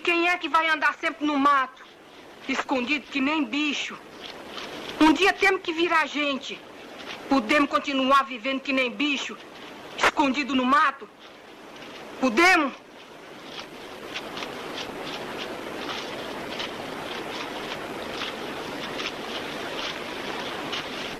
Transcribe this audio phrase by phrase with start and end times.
[0.00, 1.84] E quem é que vai andar sempre no mato,
[2.48, 3.98] escondido que nem bicho?
[4.98, 6.58] Um dia temos que virar gente.
[7.28, 9.36] Podemos continuar vivendo que nem bicho,
[9.98, 11.06] escondido no mato?
[12.18, 12.72] Podemos?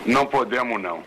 [0.06, 1.04] Não podemos, não.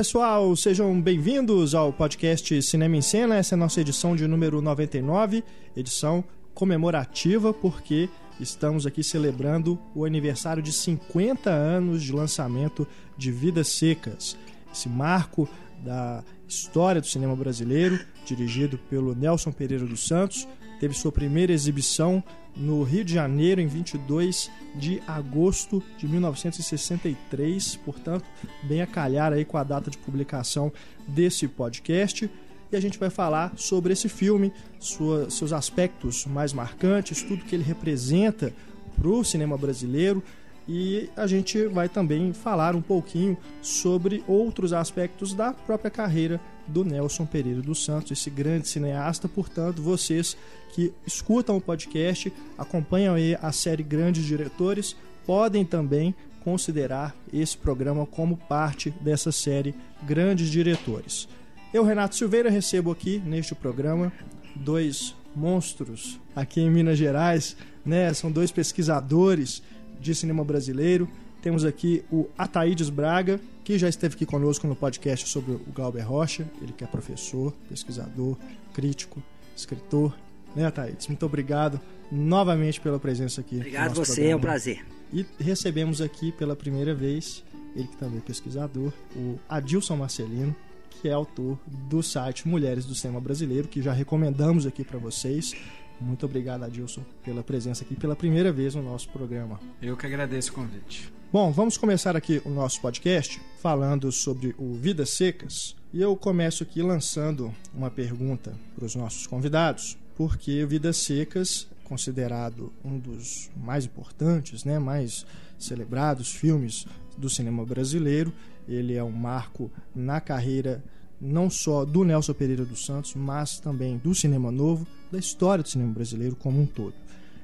[0.00, 3.36] Pessoal, sejam bem-vindos ao podcast Cinema em Cena.
[3.36, 5.44] Essa é a nossa edição de número 99,
[5.76, 8.08] edição comemorativa, porque
[8.40, 14.38] estamos aqui celebrando o aniversário de 50 anos de lançamento de Vidas Secas,
[14.72, 15.46] esse marco
[15.84, 20.48] da história do cinema brasileiro, dirigido pelo Nelson Pereira dos Santos,
[20.80, 22.24] teve sua primeira exibição
[22.56, 28.24] no Rio de Janeiro em 22 de agosto de 1963, portanto,
[28.62, 30.72] bem a calhar aí com a data de publicação
[31.06, 32.30] desse podcast.
[32.72, 37.54] E a gente vai falar sobre esse filme, sua, seus aspectos mais marcantes, tudo que
[37.54, 38.52] ele representa
[38.96, 40.22] para o cinema brasileiro,
[40.68, 46.40] e a gente vai também falar um pouquinho sobre outros aspectos da própria carreira
[46.70, 49.28] do Nelson Pereira dos Santos, esse grande cineasta.
[49.28, 50.36] Portanto, vocês
[50.72, 58.06] que escutam o podcast, acompanham aí a série Grandes Diretores, podem também considerar esse programa
[58.06, 61.28] como parte dessa série Grandes Diretores.
[61.72, 64.12] Eu, Renato Silveira, recebo aqui neste programa
[64.56, 68.12] dois monstros aqui em Minas Gerais, né?
[68.12, 69.62] São dois pesquisadores
[70.00, 71.08] de cinema brasileiro.
[71.42, 76.06] Temos aqui o Ataídes Braga, que já esteve aqui conosco no podcast sobre o Glauber
[76.06, 76.46] Rocha.
[76.60, 78.36] Ele que é professor, pesquisador,
[78.74, 79.22] crítico,
[79.56, 80.14] escritor.
[80.54, 81.06] Né, Ataídes?
[81.06, 81.80] Muito obrigado
[82.12, 83.56] novamente pela presença aqui.
[83.56, 84.32] Obrigado você, programa.
[84.32, 84.86] é um prazer.
[85.12, 87.42] E recebemos aqui pela primeira vez,
[87.74, 90.54] ele que também é pesquisador, o Adilson Marcelino,
[90.90, 95.54] que é autor do site Mulheres do Cinema Brasileiro, que já recomendamos aqui para vocês.
[96.00, 99.58] Muito obrigado, Adilson, pela presença aqui pela primeira vez no nosso programa.
[99.80, 101.19] Eu que agradeço o convite.
[101.32, 105.76] Bom, vamos começar aqui o nosso podcast falando sobre o Vidas Secas.
[105.92, 112.72] E eu começo aqui lançando uma pergunta para os nossos convidados, porque Vidas Secas considerado
[112.84, 115.24] um dos mais importantes, né, mais
[115.56, 116.84] celebrados filmes
[117.16, 118.32] do cinema brasileiro.
[118.66, 120.82] Ele é um marco na carreira
[121.20, 125.68] não só do Nelson Pereira dos Santos, mas também do cinema novo, da história do
[125.68, 126.94] cinema brasileiro como um todo.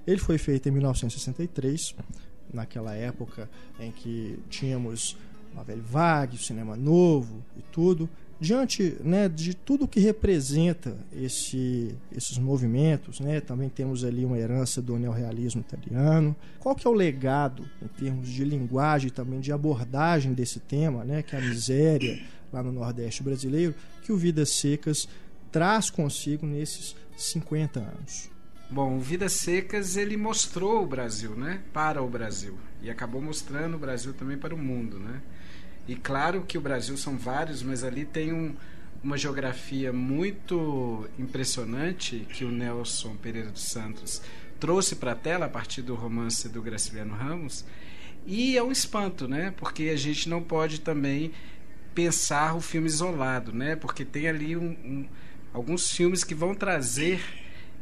[0.04, 1.94] Ele foi feito em 1963,
[2.56, 5.16] naquela época em que tínhamos
[5.54, 8.08] Novel Vague, o cinema novo e tudo.
[8.38, 14.82] Diante né, de tudo que representa esse, esses movimentos, né, também temos ali uma herança
[14.82, 16.36] do neorrealismo italiano.
[16.60, 21.22] Qual que é o legado em termos de linguagem também de abordagem desse tema, né,
[21.22, 25.08] que é a miséria, lá no Nordeste brasileiro, que o Vidas Secas
[25.50, 28.35] traz consigo nesses 50 anos.
[28.68, 33.78] Bom, Vidas Secas ele mostrou o Brasil, né, para o Brasil e acabou mostrando o
[33.78, 35.22] Brasil também para o mundo, né?
[35.86, 38.56] E claro que o Brasil são vários, mas ali tem um,
[39.02, 44.20] uma geografia muito impressionante que o Nelson Pereira dos Santos
[44.58, 47.64] trouxe para a tela a partir do romance do Graciliano Ramos.
[48.26, 49.54] E é um espanto, né?
[49.56, 51.30] Porque a gente não pode também
[51.94, 53.76] pensar o filme isolado, né?
[53.76, 55.06] Porque tem ali um, um,
[55.52, 57.20] alguns filmes que vão trazer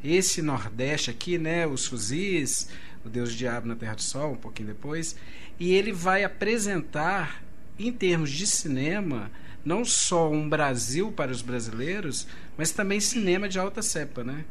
[0.04, 1.66] esse Nordeste aqui, né?
[1.66, 2.68] Os fuzis,
[3.04, 5.16] o Deus do Diabo na Terra do Sol, um pouquinho depois,
[5.58, 7.42] e ele vai apresentar,
[7.78, 9.30] em termos de cinema,
[9.64, 12.26] não só um Brasil para os brasileiros,
[12.56, 14.44] mas também cinema de alta cepa, né?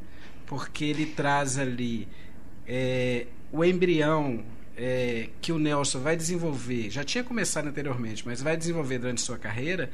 [0.48, 2.07] Porque ele traz ali
[2.68, 4.44] é, o embrião
[4.75, 9.38] é, que o Nelson vai desenvolver, já tinha começado anteriormente, mas vai desenvolver durante sua
[9.38, 9.89] carreira,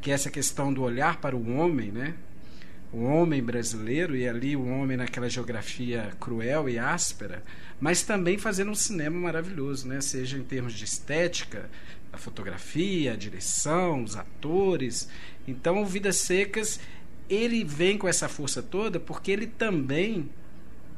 [0.00, 2.14] que é essa questão do olhar para o homem, né?
[2.94, 7.42] O homem brasileiro, e ali o homem naquela geografia cruel e áspera,
[7.80, 10.00] mas também fazendo um cinema maravilhoso, né?
[10.00, 11.68] Seja em termos de estética,
[12.12, 15.08] a fotografia, a direção, os atores.
[15.44, 16.78] Então, o Vidas Secas,
[17.28, 20.30] ele vem com essa força toda porque ele também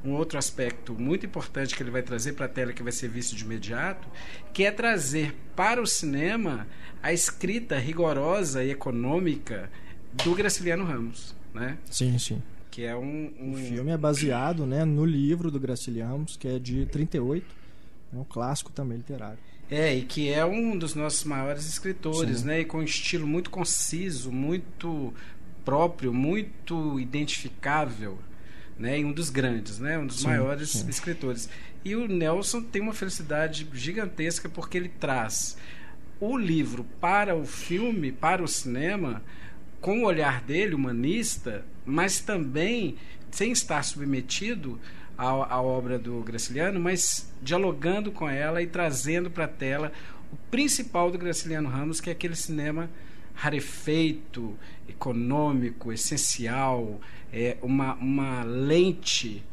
[0.05, 3.09] um outro aspecto muito importante que ele vai trazer para a tela, que vai ser
[3.09, 4.07] visto de imediato,
[4.53, 6.69] que é trazer para o cinema
[7.03, 9.71] a escrita rigorosa e econômica
[10.13, 11.36] do Graciliano Ramos.
[11.57, 11.79] Né?
[11.91, 12.43] Sim, sim.
[12.71, 13.53] Que é um, um...
[13.53, 17.47] O filme é baseado né, no livro do Graciliano Ramos, que é de 38,
[18.13, 19.39] é um clássico também literário.
[19.71, 22.47] É, e que é um dos nossos maiores escritores, Sim.
[22.47, 22.61] né?
[22.61, 25.13] E com um estilo muito conciso, muito
[25.65, 28.19] próprio, muito identificável,
[28.79, 29.01] né?
[29.01, 29.99] E um dos grandes, né?
[29.99, 30.89] Um dos sim, maiores sim.
[30.89, 31.49] escritores.
[31.85, 35.57] E o Nelson tem uma felicidade gigantesca porque ele traz
[36.21, 39.23] o livro para o filme, para o cinema,
[39.81, 42.97] com o olhar dele, humanista, mas também
[43.31, 44.81] sem estar submetido
[45.17, 49.93] à, à obra do Graciliano, mas dialogando com ela e trazendo para a tela
[50.33, 52.91] o principal do Graciliano Ramos, que é aquele cinema
[53.35, 54.57] rarefeito,
[54.89, 57.01] econômico, essencial,
[57.33, 59.45] é uma, uma lente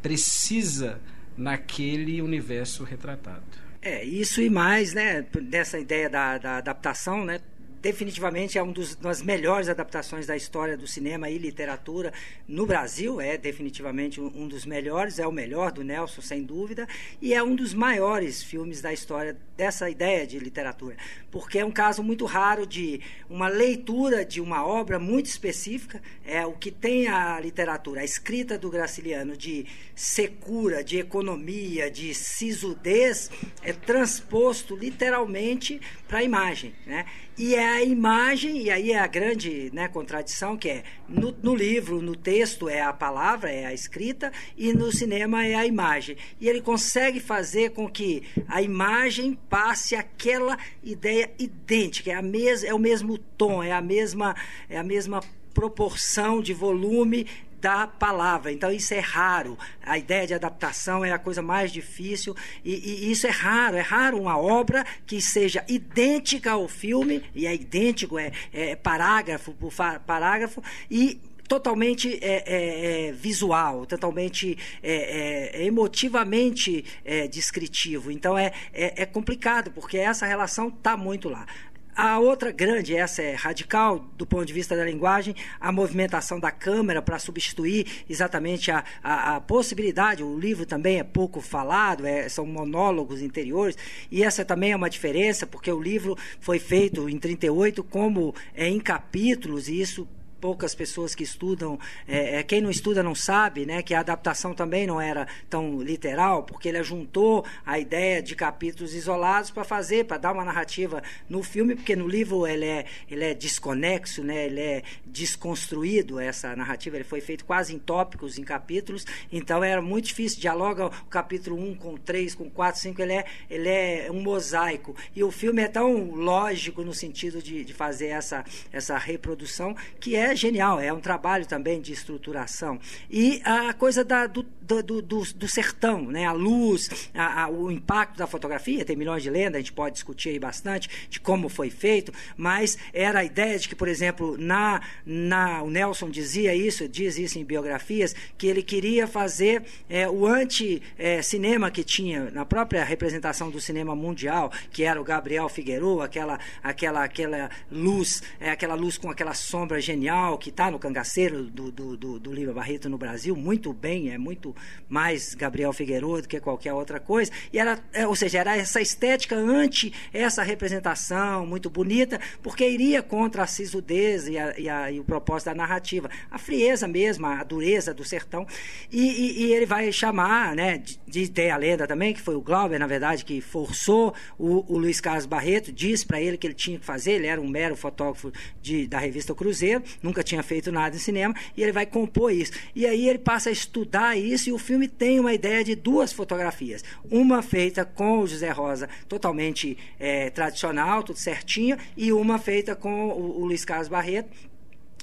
[0.00, 1.00] precisa
[1.36, 3.42] naquele universo retratado.
[3.80, 7.40] É, isso e mais, né, dessa ideia da, da adaptação, né,
[7.82, 12.12] definitivamente é uma das melhores adaptações da história do cinema e literatura
[12.46, 16.86] no Brasil, é definitivamente um dos melhores, é o melhor do Nelson, sem dúvida,
[17.20, 20.96] e é um dos maiores filmes da história dessa ideia de literatura,
[21.30, 26.46] porque é um caso muito raro de uma leitura de uma obra muito específica, é
[26.46, 33.28] o que tem a literatura, a escrita do Graciliano de secura, de economia, de sisudez,
[33.60, 37.06] é transposto literalmente para a imagem, né?
[37.36, 41.54] E é a imagem, e aí é a grande né, contradição, que é no, no,
[41.54, 46.16] livro, no texto é a palavra, é a escrita, e no cinema é a imagem.
[46.38, 52.62] E ele consegue fazer com que a imagem passe aquela ideia idêntica, é, a mes,
[52.64, 54.36] é o mesmo tom, é a mesma,
[54.68, 55.20] é a mesma
[55.54, 57.26] proporção de volume
[57.62, 58.50] da palavra.
[58.50, 59.56] Então, isso é raro.
[59.86, 62.34] A ideia de adaptação é a coisa mais difícil.
[62.64, 63.76] E, e, isso é raro.
[63.76, 69.52] É raro uma obra que seja idêntica ao filme, e é idêntico, é, é parágrafo
[69.52, 69.72] por
[70.04, 70.60] parágrafo,
[70.90, 78.10] e totalmente é, é, é, visual, totalmente é, é emotivamente é, descritivo.
[78.10, 81.46] Então é, é, complicado, porque essa relação está muito lá.
[81.94, 86.50] A outra grande, essa é radical do ponto de vista da linguagem, a movimentação da
[86.50, 90.22] câmera para substituir exatamente a, a, a, possibilidade.
[90.22, 93.76] O livro também é pouco falado, é, são monólogos interiores,
[94.10, 98.66] e essa também é uma diferença, porque o livro foi feito em 38 como é,
[98.66, 100.08] em capítulos, e isso
[100.42, 104.52] poucas pessoas que estudam, é, é, quem não estuda não sabe, né, que a adaptação
[104.52, 110.04] também não era tão literal, porque ele juntou a ideia de capítulos isolados para fazer,
[110.04, 114.46] para dar uma narrativa no filme, porque no livro ele é, ele é desconexo, né,
[114.46, 119.80] ele é desconstruído essa narrativa, ele foi feito quase em tópicos, em capítulos, então era
[119.80, 124.08] muito difícil, dialoga o capítulo 1 com 3, com 4, 5, ele é, ele é
[124.10, 128.98] um mosaico, e o filme é tão lógico no sentido de, de fazer essa, essa
[128.98, 132.78] reprodução, que é genial, é um trabalho também de estruturação.
[133.10, 136.26] E a coisa da, do, do, do, do, sertão, né?
[136.26, 139.94] a luz, a, a, o impacto da fotografia, tem milhões de lendas, a gente pode
[139.94, 144.36] discutir aí bastante de como foi feito, mas era a ideia de que, por exemplo,
[144.38, 150.08] na, na, o Nelson dizia isso, diz isso em biografias, que ele queria fazer é,
[150.08, 155.48] o anti-cinema é, que tinha na própria representação do cinema mundial, que era o Gabriel
[155.48, 160.78] Figueroa, aquela, aquela, aquela luz, é, aquela luz com aquela sombra genial, que está no
[160.78, 164.54] cangaceiro do, do, do, do Lima Barreto no Brasil, muito bem, é muito
[164.88, 167.30] mais Gabriel Figueiredo do que qualquer outra coisa.
[167.52, 173.02] E era, é, ou seja, era essa estética anti essa representação muito bonita, porque iria
[173.02, 176.10] contra a sisudez e, a, e, a, e o propósito da narrativa.
[176.30, 178.46] A frieza mesmo, a dureza do sertão.
[178.90, 182.40] E, e, ele vai chamar, né, de, de ter a lenda também, que foi o
[182.40, 186.54] Glauber, na verdade, que forçou o, o Luiz Carlos Barreto, disse para ele que ele
[186.54, 190.70] tinha que fazer, ele era um mero fotógrafo de, da revista Cruzeiro, nunca tinha feito
[190.70, 192.52] nada em cinema, e ele vai compor isso.
[192.74, 196.12] E aí ele passa a estudar isso, e o filme tem uma ideia de duas
[196.12, 196.84] fotografias.
[197.10, 203.08] Uma feita com o José Rosa, totalmente é, tradicional, tudo certinho, e uma feita com
[203.08, 204.51] o, o Luiz Carlos Barreto,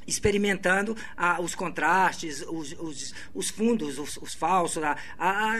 [0.09, 5.55] experimentando ah, os contrastes, os, os, os fundos, os, os falsos, a, a,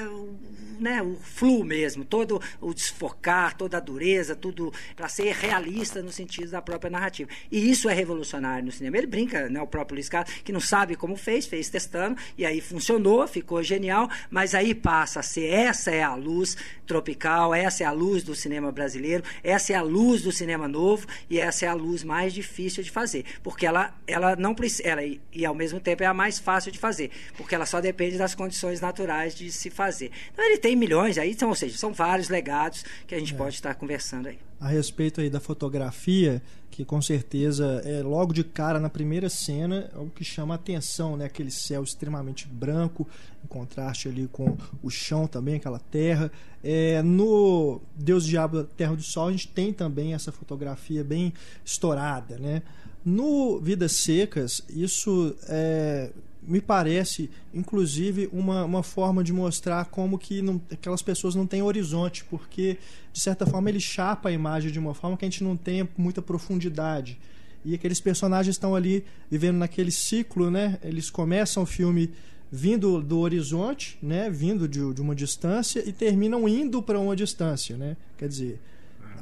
[0.79, 6.12] né, o flu mesmo, todo o desfocar, toda a dureza, tudo para ser realista no
[6.12, 7.29] sentido da própria narrativa.
[7.51, 8.98] E isso é revolucionário no cinema.
[8.98, 12.46] Ele brinca, né, o próprio Luiz Carlos, que não sabe como fez, fez testando, e
[12.46, 17.84] aí funcionou, ficou genial, mas aí passa a ser essa é a luz tropical, essa
[17.84, 21.65] é a luz do cinema brasileiro, essa é a luz do cinema novo, e essa
[21.65, 25.79] é a luz mais difícil de fazer, porque ela, ela não ela e ao mesmo
[25.79, 29.51] tempo é a mais fácil de fazer, porque ela só depende das condições naturais de
[29.51, 30.12] se fazer.
[30.34, 33.38] Então ele tem milhões aí, então, ou seja, são vários legados que a gente é.
[33.38, 34.39] pode estar conversando aí.
[34.60, 39.89] A respeito aí da fotografia, que com certeza é logo de cara na primeira cena
[39.93, 41.25] é o que chama a atenção, né?
[41.25, 43.08] Aquele céu extremamente branco,
[43.43, 46.31] em contraste ali com o chão também, aquela terra.
[46.63, 51.34] É, no Deus Diabo Terra do Sol a gente tem também essa fotografia bem
[51.65, 52.62] estourada, né?
[53.10, 56.12] No Vidas Secas, isso é,
[56.44, 61.63] me parece, inclusive, uma, uma forma de mostrar como que não, aquelas pessoas não têm
[61.63, 62.78] horizonte, porque,
[63.12, 65.89] de certa forma, ele chapa a imagem de uma forma que a gente não tem
[65.98, 67.18] muita profundidade.
[67.66, 70.78] E aqueles personagens estão ali vivendo naquele ciclo, né?
[70.84, 72.12] Eles começam o filme
[72.51, 74.30] vindo do horizonte, né?
[74.30, 77.98] Vindo de, de uma distância e terminam indo para uma distância, né?
[78.20, 78.60] Quer dizer,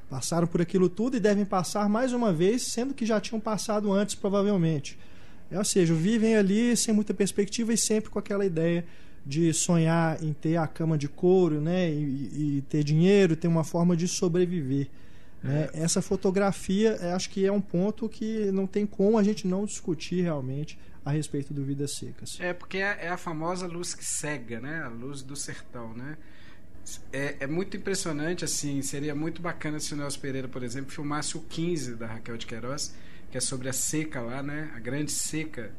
[0.10, 3.92] Passaram por aquilo tudo e devem passar mais uma vez, sendo que já tinham passado
[3.92, 4.98] antes, provavelmente.
[5.52, 8.86] É, ou seja, vivem ali sem muita perspectiva e sempre com aquela ideia
[9.26, 13.64] de sonhar em ter a cama de couro, né, e, e ter dinheiro, ter uma
[13.64, 14.88] forma de sobreviver.
[15.44, 15.70] Né?
[15.74, 15.82] É.
[15.82, 20.22] Essa fotografia, acho que é um ponto que não tem como a gente não discutir
[20.22, 22.38] realmente a respeito do Vidas Secas.
[22.40, 26.18] É porque é, é a famosa luz que cega, né, a luz do sertão, né?
[27.12, 31.36] É, é, muito impressionante, assim, seria muito bacana se o Nelson Pereira, por exemplo, filmasse
[31.36, 32.94] o 15 da Raquel de Queiroz,
[33.30, 34.72] que é sobre a seca lá, né?
[34.76, 35.72] A grande seca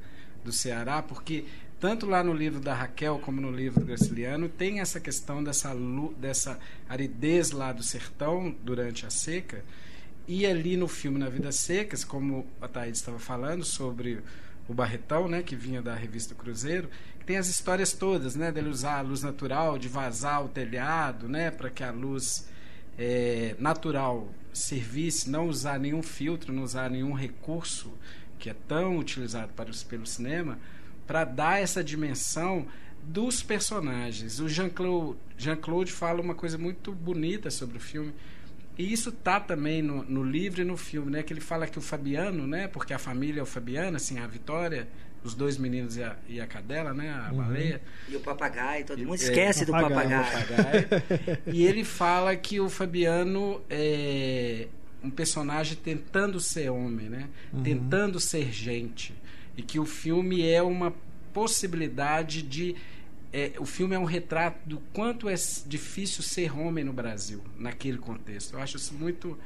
[0.44, 1.44] do Ceará, porque
[1.80, 5.74] tanto lá no livro da Raquel como no livro do Graciliano tem essa questão dessa,
[6.18, 9.64] dessa aridez lá do sertão durante a seca.
[10.26, 14.18] E ali no filme Na Vida Secas, como a Thaís estava falando sobre
[14.68, 16.88] o Barretão, né, que vinha da revista Cruzeiro,
[17.28, 18.50] tem as histórias todas, né?
[18.50, 21.50] Dele usar a luz natural, de vazar o telhado, né?
[21.50, 22.48] Para que a luz
[22.98, 27.92] é, natural servisse, não usar nenhum filtro, não usar nenhum recurso
[28.38, 30.58] que é tão utilizado para os, pelo cinema,
[31.06, 32.66] para dar essa dimensão
[33.02, 34.40] dos personagens.
[34.40, 38.14] O Jean-Claude Jean fala uma coisa muito bonita sobre o filme.
[38.78, 41.22] E isso tá também no, no livro e no filme, né?
[41.22, 42.68] Que ele fala que o Fabiano, né?
[42.68, 44.88] Porque a família é o Fabiano, assim, a Vitória
[45.22, 47.10] os dois meninos e a, e a cadela, né?
[47.10, 47.38] A uhum.
[47.38, 47.80] baleia.
[48.08, 50.24] E o papagaio, todo mundo esquece é, do papagaio.
[50.24, 51.42] papagaio.
[51.46, 54.68] e ele fala que o Fabiano é
[55.02, 57.28] um personagem tentando ser homem, né?
[57.52, 57.62] Uhum.
[57.62, 59.14] Tentando ser gente.
[59.56, 60.94] E que o filme é uma
[61.32, 62.76] possibilidade de.
[63.32, 65.34] É, o filme é um retrato do quanto é
[65.66, 68.54] difícil ser homem no Brasil, naquele contexto.
[68.54, 69.38] Eu acho isso muito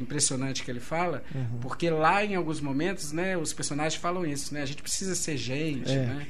[0.00, 1.58] impressionante que ele fala, uhum.
[1.60, 4.62] porque lá em alguns momentos, né, os personagens falam isso, né?
[4.62, 6.06] A gente precisa ser gente, é.
[6.06, 6.26] né?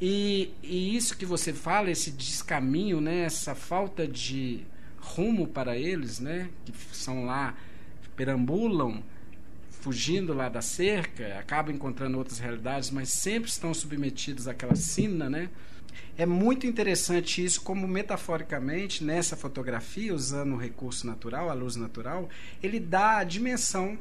[0.00, 4.60] E, e isso que você fala, esse descaminho, né, essa falta de
[4.98, 7.54] rumo para eles, né, que são lá
[8.16, 9.02] perambulam
[9.70, 15.50] fugindo lá da cerca, acabam encontrando outras realidades, mas sempre estão submetidos àquela sina, né?
[16.16, 22.28] É muito interessante isso, como metaforicamente, nessa fotografia, usando o recurso natural, a luz natural,
[22.62, 23.98] ele dá a dimensão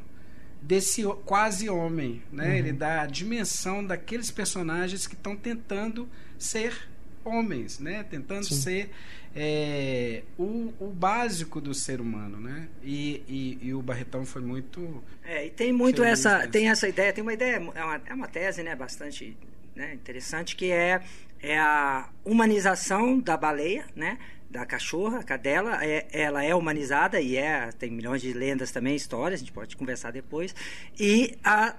[0.61, 2.49] desse quase homem, né?
[2.49, 2.53] Uhum.
[2.53, 6.87] Ele dá a dimensão daqueles personagens que estão tentando ser
[7.25, 8.03] homens, né?
[8.03, 8.55] Tentando Sim.
[8.55, 8.89] ser
[9.35, 12.67] é, o, o, básico do ser humano, né?
[12.83, 17.11] E, e, e, o Barretão foi muito é, e tem muito essa tem essa ideia
[17.11, 19.35] tem uma ideia é uma, é uma tese né bastante
[19.75, 21.01] né, interessante que é
[21.43, 24.17] é a humanização da baleia, né?
[24.49, 28.95] Da cachorra, a cadela, é, ela é humanizada e é, tem milhões de lendas também,
[28.95, 30.55] histórias, a gente pode conversar depois.
[30.97, 31.75] E a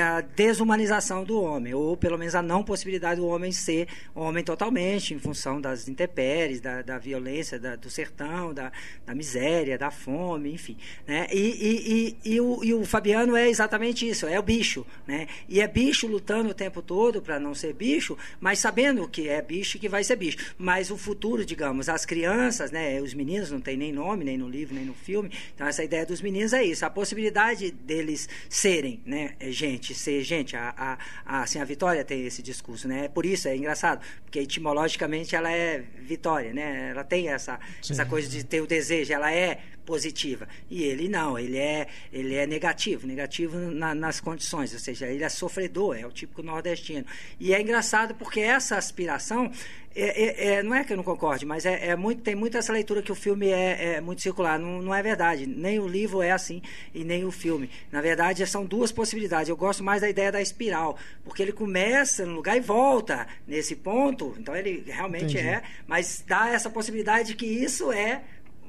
[0.00, 5.14] a desumanização do homem, ou pelo menos a não possibilidade do homem ser homem totalmente,
[5.14, 8.70] em função das intempéries, da, da violência da, do sertão, da,
[9.04, 10.76] da, miséria, da fome, enfim.
[11.06, 11.26] Né?
[11.32, 14.86] E, e, e, e, o, e o Fabiano é exatamente isso, é o bicho.
[15.06, 15.26] Né?
[15.48, 19.42] E é bicho lutando o tempo todo para não ser bicho, mas sabendo que é
[19.42, 20.54] bicho e que vai ser bicho.
[20.56, 24.48] Mas o futuro, digamos, as crianças, né, os meninos não tem nem nome, nem no
[24.48, 29.00] livro, nem no filme, então essa ideia dos meninos é isso, a possibilidade deles serem,
[29.04, 30.56] né, gente, ser gente.
[30.56, 33.06] A, a, a, assim, a Vitória tem esse discurso, né?
[33.06, 36.90] É por isso, é engraçado, porque etimologicamente ela é Vitória, né?
[36.90, 40.46] Ela tem essa, essa coisa de ter o desejo, ela é positiva.
[40.68, 45.24] E ele não, ele é, ele é negativo, negativo na, nas condições, ou seja, ele
[45.24, 47.06] é sofredor, é o típico nordestino.
[47.40, 49.50] E é engraçado porque essa aspiração,
[49.96, 52.58] é, é, é, não é que eu não concorde, mas é, é, muito, tem muito
[52.58, 54.58] essa leitura que o filme é, é, muito circular.
[54.58, 55.46] Não, não é verdade.
[55.46, 56.60] Nem o livro é assim
[56.94, 57.70] e nem o filme.
[57.90, 59.48] Na verdade, são duas possibilidades.
[59.48, 63.74] Eu gosto mais da ideia da espiral, porque ele começa no lugar e volta nesse
[63.74, 64.36] ponto.
[64.38, 65.48] Então ele realmente Entendi.
[65.48, 68.20] é, mas dá essa possibilidade de que isso é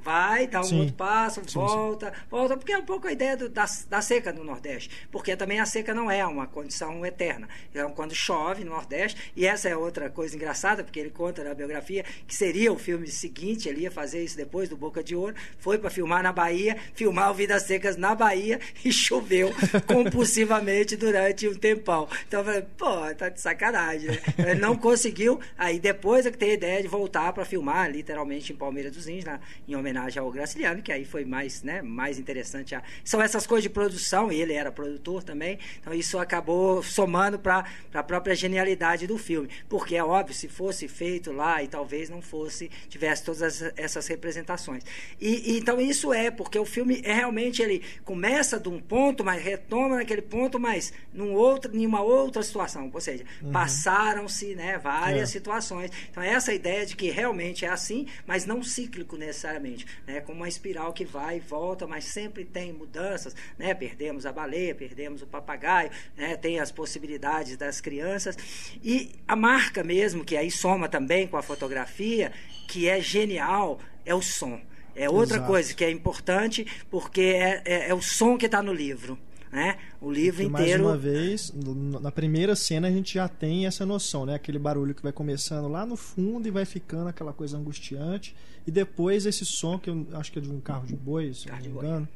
[0.03, 0.79] vai, dá um Sim.
[0.82, 4.32] outro passo, Sim, volta, volta, porque é um pouco a ideia do- da, da seca
[4.34, 4.89] no Nordeste.
[5.12, 7.48] Porque também a seca não é uma condição eterna.
[7.72, 11.53] Então, quando chove no Nordeste, e essa é outra coisa engraçada, porque ele conta na
[11.53, 15.36] biografia que seria o filme seguinte, ele ia fazer isso depois do Boca de Ouro,
[15.60, 19.51] foi para filmar na Bahia, filmar o Vidas Secas na Bahia e choveu
[20.03, 22.08] compulsivamente durante um tempão.
[22.27, 24.20] Então eu falei, pô, tá de sacanagem, né?
[24.38, 28.53] Ele não conseguiu, aí depois é que tem a ideia de voltar para filmar, literalmente,
[28.53, 32.17] em Palmeiras dos Índios, na- em homenagem ao Graciliano, que aí foi mais, né, mais
[32.19, 32.75] interessante.
[32.75, 37.39] a- São essas coisas de produção, e ele era produtor também, então isso acabou somando
[37.39, 39.50] para a própria genialidade do filme.
[39.67, 44.08] Porque é óbvio, se fosse feito lá e talvez não fosse, tivesse todas as- essas
[44.08, 44.84] representações.
[45.19, 49.24] E, e então isso é, porque o filme é realmente, ele começa de um ponto,
[49.24, 52.89] mas retoma naquele ponto, mas num outro, em uma outra situação.
[52.93, 55.31] Ou seja, passaram-se né, várias É.
[55.31, 55.91] situações.
[56.10, 59.78] Então, essa ideia de que realmente é assim, mas não cíclico necessariamente.
[60.07, 63.36] Né, como uma espiral que vai e volta, mas sempre tem mudanças.
[63.57, 68.38] Né, perdemos a baleia, perdemos o papagaio, né, tem as possibilidades das crianças.
[68.83, 72.31] E a marca mesmo, que aí soma também com a fotografia,
[72.67, 74.62] que é genial, é o som.
[74.95, 75.48] É outra Exato.
[75.51, 79.17] coisa que é importante, porque é, é- é o som que está no livro.
[79.51, 79.77] Né?
[80.00, 80.86] O livro E mais inteiro.
[80.86, 81.51] uma vez,
[82.01, 84.36] na primeira cena a gente já tem essa noção, né?
[84.36, 88.36] Aquele barulho que vai começando lá no fundo e vai ficando aquela coisa angustiante.
[88.68, 91.48] E depois esse som, que eu acho que é de um carro de boi, se
[91.48, 92.08] Carro não de me engano,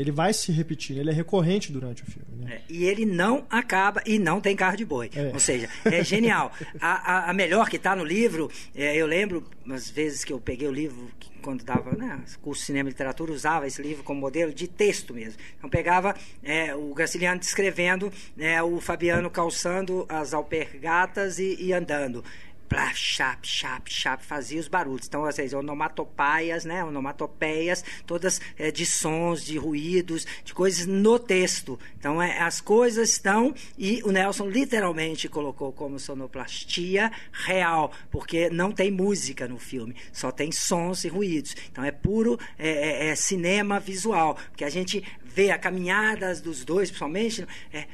[0.00, 2.26] ele vai se repetindo, ele é recorrente durante o filme.
[2.44, 2.54] Né?
[2.54, 5.10] É, e ele não acaba e não tem carro de boi.
[5.14, 5.30] É.
[5.34, 6.52] Ou seja, é genial.
[6.80, 10.38] A, a- a melhor que está no livro, é, eu lembro, umas vezes que eu
[10.40, 14.02] peguei o livro, que quando dava né, curso de cinema e literatura, usava esse livro
[14.04, 15.38] como modelo de texto mesmo.
[15.56, 22.24] Então pegava é, o Graciliano descrevendo né, o Fabiano calçando as alpergatas e, e andando.
[22.68, 25.06] Plá, chap, chap, chap, fazia os barulhos.
[25.06, 26.84] Então, ou seja, onomatopaias, né?
[26.84, 31.78] Onomatopeias, todas é, de sons, de ruídos, de coisas no texto.
[31.98, 38.70] Então, é, as coisas estão, e o Nelson literalmente colocou como sonoplastia real, porque não
[38.70, 41.56] tem música no filme, só tem sons e ruídos.
[41.72, 46.64] Então, é puro é, é, é cinema visual, porque a gente vê a caminhada dos
[46.64, 47.86] dois, principalmente, é,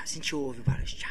[0.00, 1.08] a gente ouve o barulho, tchá,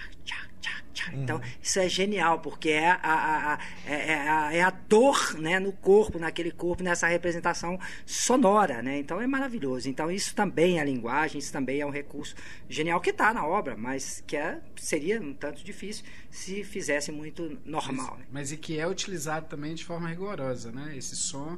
[1.14, 5.36] Então, isso é genial, porque é a, a- a- é, é a, é a dor
[5.40, 8.82] né, no corpo, naquele corpo, nessa representação sonora.
[8.82, 9.00] Né?
[9.00, 9.90] Então, é maravilhoso.
[9.90, 12.36] Então, isso também é linguagem, isso também é um recurso
[12.68, 17.58] genial que está na obra, mas que é, seria um tanto difícil se fizesse muito
[17.66, 18.18] normal.
[18.18, 18.26] Né?
[18.32, 20.96] Mas e que é utilizado também de forma rigorosa, né?
[20.96, 21.58] Esse som,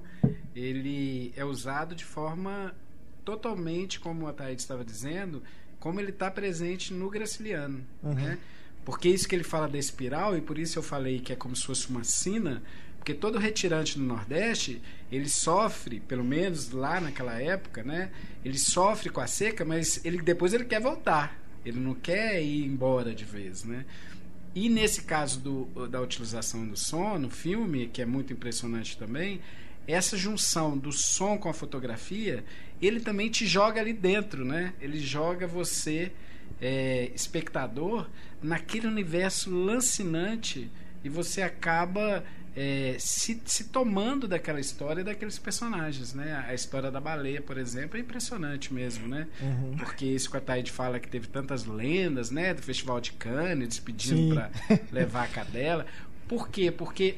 [0.56, 2.74] ele é usado de forma
[3.26, 5.44] totalmente, como a Thaís estava dizendo,
[5.80, 8.38] como ele está presente no Graciliano, né?
[8.84, 11.56] Porque isso que ele fala da espiral, e por isso eu falei que é como
[11.56, 12.62] se fosse uma sina,
[12.98, 18.12] porque todo retirante no Nordeste, ele sofre, pelo menos lá naquela época, né?
[18.46, 21.40] Ele sofre com a seca, mas ele depois ele quer voltar.
[21.66, 23.86] Ele não quer ir embora de vez, né?
[24.54, 29.42] E nesse caso do, da utilização do som no filme, que é muito impressionante também,
[29.88, 32.44] essa junção do som com a fotografia,
[32.82, 34.74] ele também te joga ali dentro, né?
[34.80, 36.12] Ele joga você,
[36.60, 38.08] é, espectador,
[38.42, 40.70] naquele universo lancinante
[41.04, 42.24] e você acaba
[42.56, 46.44] é, se, se tomando daquela história daqueles personagens, né?
[46.48, 49.28] A história da baleia, por exemplo, é impressionante mesmo, né?
[49.42, 49.76] Uhum.
[49.78, 52.54] Porque isso que a Taide fala que teve tantas lendas, né?
[52.54, 53.82] Do Festival de Cannes, Sim.
[53.84, 54.52] pedindo para
[54.92, 55.86] levar a cadela.
[56.28, 56.72] Por quê?
[56.72, 57.16] Porque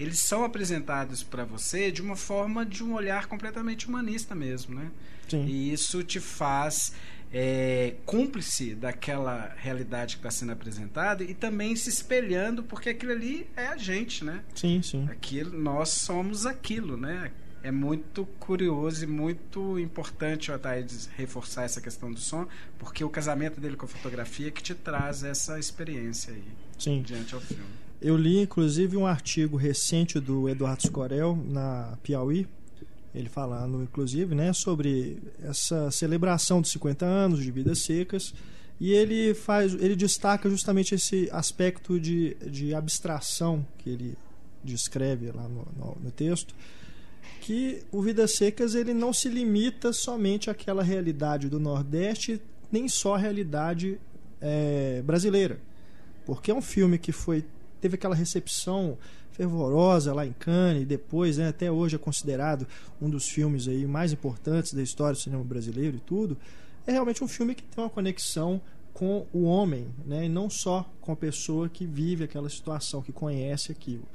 [0.00, 4.90] eles são apresentados para você de uma forma de um olhar completamente humanista mesmo, né?
[5.28, 5.44] Sim.
[5.46, 6.92] E isso te faz
[7.32, 13.46] é, cúmplice daquela realidade que está sendo apresentada e também se espelhando, porque aquilo ali
[13.56, 14.44] é a gente, né?
[14.54, 15.08] Sim, sim.
[15.10, 17.32] Aquilo, nós somos aquilo, né?
[17.62, 20.60] É muito curioso e muito importante o
[21.16, 24.74] reforçar essa questão do som, porque o casamento dele com a fotografia é que te
[24.74, 26.42] traz essa experiência aí
[26.76, 27.02] Sim.
[27.02, 27.82] diante ao filme.
[28.00, 32.48] Eu li inclusive um artigo recente do Eduardo Scorel na Piauí,
[33.14, 38.34] ele falando inclusive, né, sobre essa celebração dos 50 anos de Vidas Secas,
[38.80, 44.16] e ele faz, ele destaca justamente esse aspecto de, de abstração que ele
[44.64, 46.54] descreve lá no, no, no texto,
[47.40, 53.14] que o Vidas Secas ele não se limita somente àquela realidade do Nordeste, nem só
[53.16, 54.00] à realidade
[54.40, 55.60] eh, brasileira,
[56.24, 57.44] porque é um filme que foi
[57.80, 58.96] teve aquela recepção
[59.32, 62.66] fervorosa lá em Cannes e depois, né, até hoje é considerado
[63.00, 66.36] um dos filmes aí mais importantes da história do cinema brasileiro e tudo.
[66.86, 68.60] É realmente um filme que tem uma conexão
[68.92, 73.12] com o homem, né, e não só com a pessoa que vive aquela situação, que
[73.12, 74.06] conhece aquilo.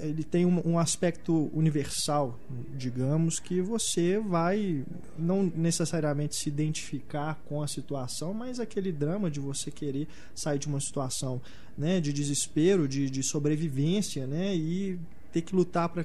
[0.00, 2.38] Ele tem um, um, aspecto universal,
[2.76, 4.84] digamos, que você vai
[5.18, 10.66] não necessariamente se identificar com a situação, mas aquele drama de você querer sair de
[10.66, 11.40] uma situação
[11.76, 14.98] né, de desespero, de, de sobrevivência, né, e
[15.32, 16.04] ter que lutar para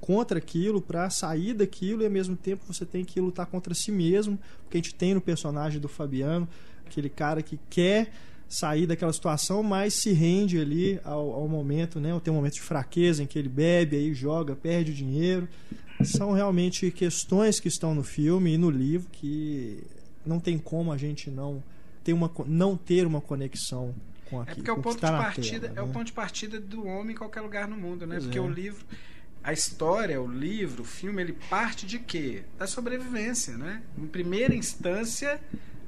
[0.00, 3.92] contra aquilo, para sair daquilo, e ao mesmo tempo você tem que lutar contra si
[3.92, 6.48] mesmo, porque a gente tem no personagem do Fabiano
[6.84, 8.12] aquele cara que quer
[8.52, 12.18] sair daquela situação, mas se rende ali ao, ao momento, né?
[12.22, 15.48] Tem um momento de fraqueza em que ele bebe, aí joga, perde o dinheiro.
[16.04, 19.82] São realmente questões que estão no filme e no livro que
[20.26, 21.62] não tem como a gente não
[22.04, 23.94] ter uma, não ter uma conexão
[24.28, 24.52] com aquilo.
[24.52, 25.82] É porque é o ponto tá de partida, tela, é né?
[25.82, 28.16] o ponto de partida do homem em qualquer lugar no mundo, né?
[28.16, 28.42] Pois porque é.
[28.42, 28.84] o livro
[29.44, 32.44] a história, o livro, o filme, ele parte de quê?
[32.56, 33.82] Da sobrevivência, né?
[33.98, 35.40] Em primeira instância,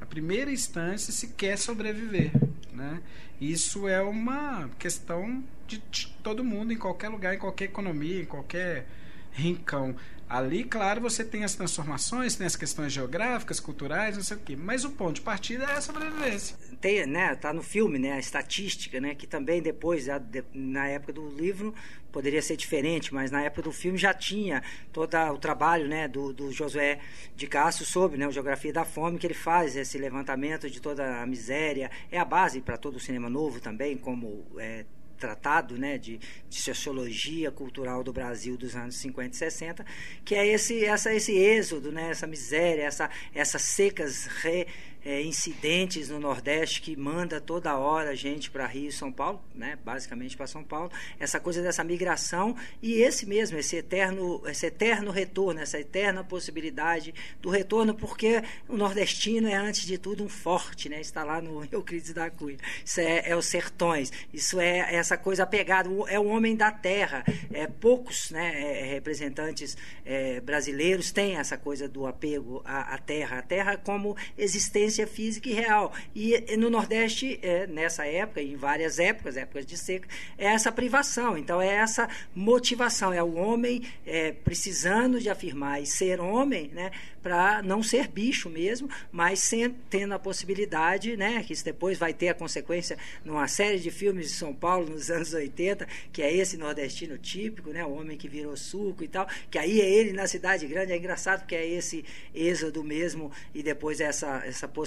[0.05, 2.31] a primeira instância se quer sobreviver,
[2.75, 3.01] né?
[3.41, 8.27] Isso é uma questão de, de todo mundo, em qualquer lugar, em qualquer economia, em
[8.27, 8.87] qualquer
[9.33, 9.97] rincão.
[10.29, 14.57] Ali, claro, você tem as transformações, tem as questões geográficas, culturais, não sei o quê,
[14.57, 16.57] mas o ponto de partida é a sobrevivência.
[16.81, 20.07] tem, né, tá no filme, né, a estatística, né, que também depois,
[20.53, 21.75] na época do livro,
[22.11, 26.33] poderia ser diferente, mas na época do filme já tinha todo o trabalho, né, do,
[26.33, 27.01] do Josué
[27.35, 31.23] de Castro sobre, né, a Geografia da Fome, que ele faz esse levantamento de toda
[31.23, 34.85] a miséria, é a base para todo o cinema novo também, como é,
[35.15, 39.87] tratado né, de, de sociologia cultural do Brasil dos anos 50 e 60,
[40.25, 44.67] que é esse, essa, esse êxodo, né, essa miséria, essa, essas secas re,
[45.05, 49.79] é, incidentes no Nordeste que manda toda hora gente para Rio e São Paulo, né,
[49.85, 55.11] basicamente para São Paulo, essa coisa dessa migração e esse mesmo, esse eterno, esse eterno
[55.11, 60.89] retorno, essa eterna possibilidade do retorno, porque o nordestino é, antes de tudo, um forte,
[60.89, 62.59] né, está lá no Euclides da Cunha.
[62.85, 67.25] Isso é, é os sertões, isso é essa coisa apegada, é o homem da terra.
[67.53, 73.39] É, poucos né, é, representantes é, brasileiros têm essa coisa do apego à, à terra,
[73.39, 75.93] a terra como existência física e real.
[76.15, 81.37] E, no Nordeste, é, nessa época, em várias épocas, épocas de seca, é essa privação.
[81.37, 86.91] Então, é essa motivação, é o homem é, precisando de afirmar e ser homem, né,
[87.23, 92.13] para não ser bicho mesmo, mas sem, tendo a possibilidade, né, que isso depois vai
[92.13, 96.31] ter a consequência numa série de filmes de São Paulo nos anos 80, que é
[96.31, 100.13] esse nordestino típico, né, o homem que virou suco e tal, que aí é ele
[100.13, 102.05] na cidade grande, é engraçado porque é esse
[102.35, 104.84] êxodo mesmo e depois essa, essa possibilidade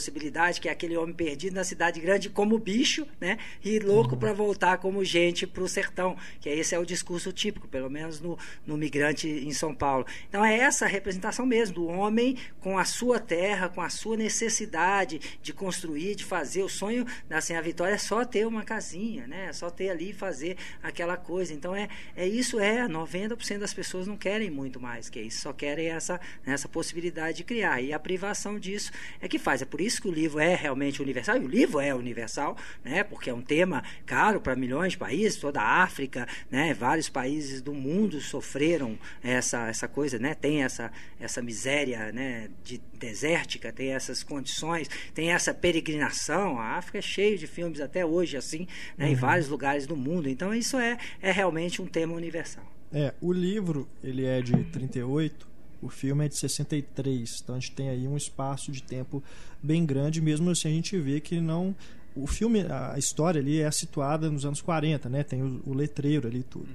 [0.59, 4.77] que é aquele homem perdido na cidade grande como bicho, né, e louco para voltar
[4.77, 8.77] como gente para o sertão, que esse é o discurso típico, pelo menos no, no
[8.77, 10.05] migrante em São Paulo.
[10.27, 15.19] Então é essa representação mesmo do homem com a sua terra, com a sua necessidade
[15.41, 16.63] de construir, de fazer.
[16.63, 19.47] O sonho da Senha Vitória é só ter uma casinha, né?
[19.49, 21.53] É só ter ali e fazer aquela coisa.
[21.53, 25.53] Então é, é isso é 90% das pessoas não querem muito mais que isso, só
[25.53, 27.81] querem essa essa possibilidade de criar.
[27.81, 29.61] E a privação disso é que faz.
[29.61, 31.37] É por isso que o livro é realmente universal.
[31.37, 33.03] E o livro é universal, né?
[33.03, 36.73] Porque é um tema caro para milhões de países, toda a África, né?
[36.73, 40.33] Vários países do mundo sofreram essa essa coisa, né?
[40.33, 42.49] Tem essa essa miséria, né?
[42.63, 46.59] De desértica, tem essas condições, tem essa peregrinação.
[46.59, 49.09] A África é cheio de filmes até hoje assim, né?
[49.09, 50.27] Em vários lugares do mundo.
[50.27, 52.65] Então isso é é realmente um tema universal.
[52.91, 55.47] É, o livro ele é de 38,
[55.81, 59.23] o filme é de 63, então a gente tem aí um espaço de tempo
[59.61, 61.75] bem grande, mesmo assim a gente vê que não
[62.15, 65.23] o filme, a história ali é situada nos anos 40, né?
[65.23, 66.67] Tem o, o letreiro ali e tudo.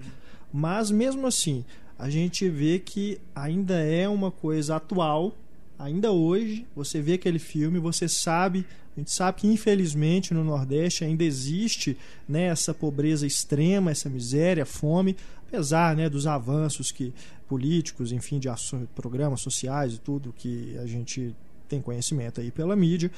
[0.52, 1.64] Mas mesmo assim,
[1.98, 5.36] a gente vê que ainda é uma coisa atual,
[5.78, 8.64] ainda hoje, você vê aquele filme, você sabe,
[8.96, 11.96] a gente sabe que infelizmente no Nordeste ainda existe
[12.28, 15.16] né, essa pobreza extrema, essa miséria, fome,
[15.48, 17.12] apesar né, dos avanços que
[17.52, 18.48] políticos, enfim, de
[18.94, 21.36] programas sociais e tudo que a gente
[21.68, 23.10] tem conhecimento aí pela mídia,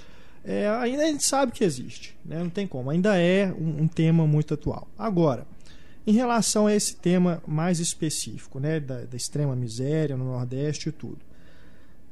[0.45, 2.43] é, ainda a gente sabe que existe, né?
[2.43, 4.89] não tem como, ainda é um, um tema muito atual.
[4.99, 5.47] Agora,
[6.05, 10.93] em relação a esse tema mais específico, né, da, da extrema miséria no Nordeste e
[10.93, 11.19] tudo,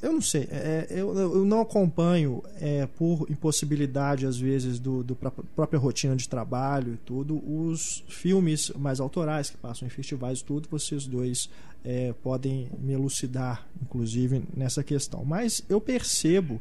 [0.00, 5.14] eu não sei, é, eu, eu não acompanho é, por impossibilidade às vezes do, do
[5.14, 10.40] pró- própria rotina de trabalho e tudo os filmes mais autorais que passam em festivais
[10.40, 10.68] e tudo.
[10.68, 11.48] Vocês dois
[11.84, 15.24] é, podem me elucidar, inclusive nessa questão.
[15.24, 16.60] Mas eu percebo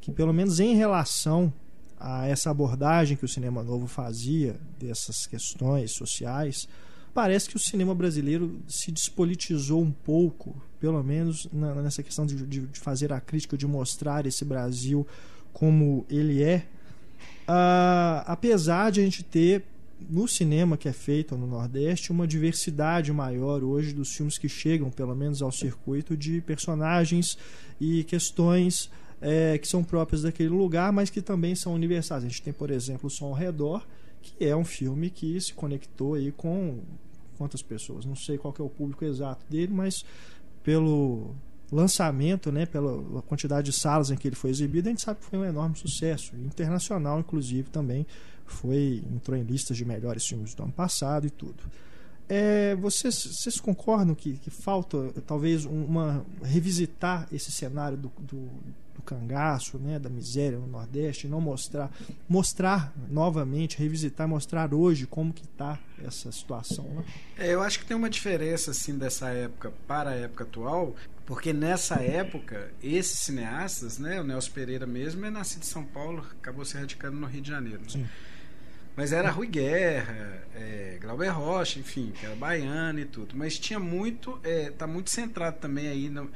[0.00, 1.52] que pelo menos em relação
[1.98, 6.68] a essa abordagem que o cinema novo fazia dessas questões sociais,
[7.14, 12.34] parece que o cinema brasileiro se despolitizou um pouco, pelo menos na- nessa questão de,
[12.46, 15.06] de- de fazer a crítica, de mostrar esse Brasil
[15.52, 16.66] como ele é,
[17.46, 19.64] Ah, apesar de a gente ter
[20.08, 24.90] no cinema que é feito no Nordeste uma diversidade maior hoje dos filmes que chegam,
[24.90, 27.36] pelo menos, ao circuito de personagens
[27.80, 32.24] e questões é, que são próprias daquele lugar, mas que também são universais.
[32.24, 33.86] A gente tem, por exemplo, O Som ao Redor,
[34.20, 36.80] que é um filme que se conectou aí com
[37.38, 38.04] quantas pessoas?
[38.04, 40.04] Não sei qual é o público exato dele, mas
[40.62, 41.34] pelo
[41.70, 45.26] lançamento, né, pela quantidade de salas em que ele foi exibido, a gente sabe que
[45.26, 48.06] foi um enorme sucesso, internacional inclusive também
[48.52, 51.62] foi entrou em listas de melhores filmes do ano passado e tudo.
[52.28, 58.48] É, vocês, vocês concordam que, que falta talvez uma revisitar esse cenário do, do,
[58.94, 61.90] do cangaço, né, da miséria no Nordeste, não mostrar,
[62.28, 66.84] mostrar novamente, revisitar, mostrar hoje como que está essa situação.
[66.84, 67.04] Né?
[67.36, 70.94] É, eu acho que tem uma diferença assim dessa época para a época atual,
[71.26, 76.24] porque nessa época esses cineastas, né, o Nelson Pereira mesmo é nascido em São Paulo,
[76.40, 77.82] acabou se radicando no Rio de Janeiro.
[77.88, 78.06] Sim.
[78.94, 83.34] Mas era Rui Guerra, é, Glauber Rocha, enfim, que era baiano e tudo.
[83.36, 86.30] Mas tinha muito, é, tá muito centrado também aí no,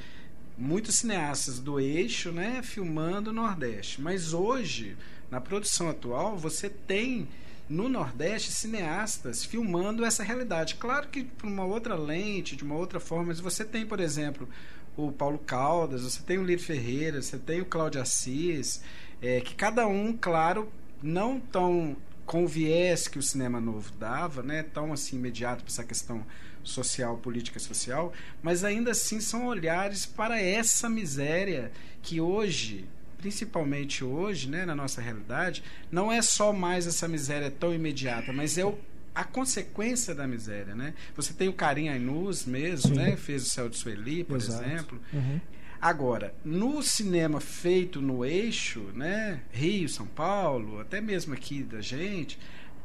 [0.57, 4.01] muitos cineastas do eixo, né, filmando o Nordeste.
[4.01, 4.97] Mas hoje,
[5.31, 7.29] na produção atual, você tem
[7.69, 10.77] no Nordeste cineastas filmando essa realidade.
[10.77, 14.49] Claro que por uma outra lente, de uma outra forma, mas você tem, por exemplo,
[14.97, 18.83] o Paulo Caldas, você tem o Lírio Ferreira, você tem o Cláudio Assis,
[19.21, 20.71] é, que cada um, claro,
[21.03, 25.73] não tão com o viés que o cinema novo dava, né, tão assim imediato para
[25.73, 26.27] essa questão
[26.63, 28.13] social, política social,
[28.43, 31.71] mas ainda assim são olhares para essa miséria
[32.03, 32.85] que hoje,
[33.19, 38.59] principalmente hoje, né, na nossa realidade, não é só mais essa miséria tão imediata, mas
[38.59, 38.77] é o
[39.15, 40.93] a consequência da miséria, né?
[41.17, 43.01] Você tem o Karim Ainuz mesmo, Sim.
[43.01, 43.17] né?
[43.17, 44.63] Fez o Céu de Sueli, por Exato.
[44.63, 45.01] exemplo.
[45.11, 45.41] Uhum.
[45.81, 49.41] Agora, no cinema feito no eixo, né?
[49.53, 52.39] Rio, São Paulo, até mesmo aqui da gente,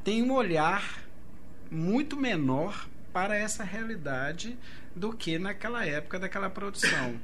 [0.03, 1.03] tem um olhar
[1.69, 4.57] muito menor para essa realidade
[4.95, 7.19] do que naquela época daquela produção.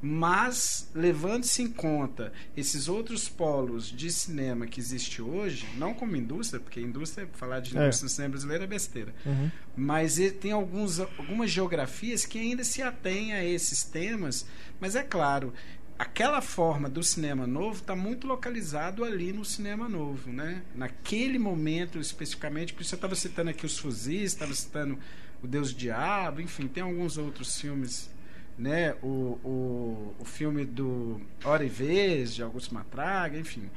[0.00, 6.60] Mas, levando-se em conta esses outros polos de cinema que existe hoje, não como indústria,
[6.60, 7.80] porque indústria, falar de é.
[7.80, 8.06] indústria é.
[8.06, 9.50] no cinema brasileiro é besteira, uhum.
[9.74, 14.46] mas tem alguns, algumas geografias que ainda se atêm a esses temas,
[14.78, 15.52] mas é claro,
[15.98, 20.62] aquela forma do cinema novo está muito localizado ali no cinema novo, né?
[20.74, 24.98] Naquele momento especificamente, por isso eu estava citando aqui os fuzis, estava citando
[25.42, 28.10] o Deus Diabo, enfim, tem alguns outros filmes,
[28.58, 28.94] né?
[29.02, 33.70] O, o, o filme do Hora e Vez, de Augusto Matraga, enfim.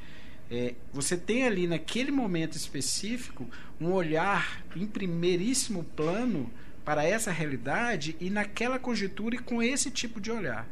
[0.50, 3.48] É, você tem ali naquele momento específico
[3.80, 6.50] um olhar em primeiríssimo plano
[6.84, 10.68] para essa realidade e naquela conjuntura e com esse tipo de olhar.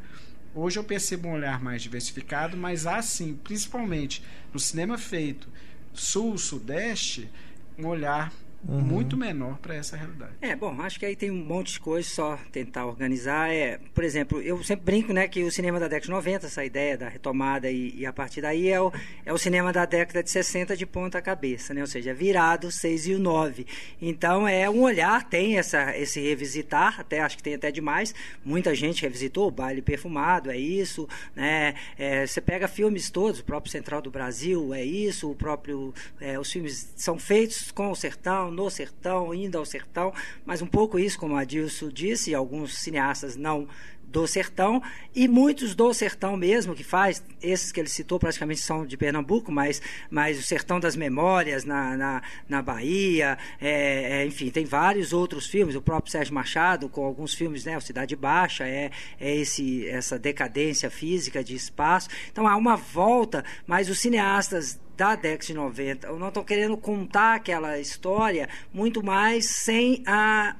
[0.53, 5.47] Hoje eu percebo um olhar mais diversificado, mas há sim, principalmente no cinema feito
[5.93, 7.29] sul-sudeste,
[7.77, 8.33] um olhar
[8.67, 8.81] Uhum.
[8.81, 10.33] muito menor para essa realidade.
[10.41, 13.49] É, bom, acho que aí tem um monte de coisas só tentar organizar.
[13.49, 16.65] É, por exemplo, eu sempre brinco né, que o cinema da década de 90, essa
[16.65, 18.91] ideia da retomada e, e a partir daí é o,
[19.25, 21.81] é o cinema da década de 60 de ponta cabeça, né?
[21.81, 23.65] ou seja, virado 6 e o 9.
[24.01, 28.13] Então é um olhar, tem essa, esse revisitar, até acho que tem até demais.
[28.43, 31.07] Muita gente revisitou o baile perfumado, é isso.
[31.33, 31.75] Né?
[31.97, 35.93] É, você pega filmes todos, o próprio Central do Brasil é isso, o próprio.
[36.19, 40.13] É, os filmes são feitos com o sertão no sertão, indo ao sertão,
[40.45, 43.67] mas um pouco isso, como a Dilson disse, alguns cineastas não
[44.11, 44.81] do sertão
[45.15, 49.51] e muitos do sertão mesmo que faz esses que ele citou praticamente são de Pernambuco
[49.51, 55.13] mas mas o sertão das memórias na, na, na Bahia é, é, enfim tem vários
[55.13, 59.35] outros filmes o próprio Sérgio Machado com alguns filmes né o Cidade Baixa é, é
[59.35, 65.45] esse essa decadência física de espaço então há uma volta mas os cineastas da década
[65.45, 66.07] de 90.
[66.07, 70.57] Eu não estou querendo contar aquela história muito mais sem a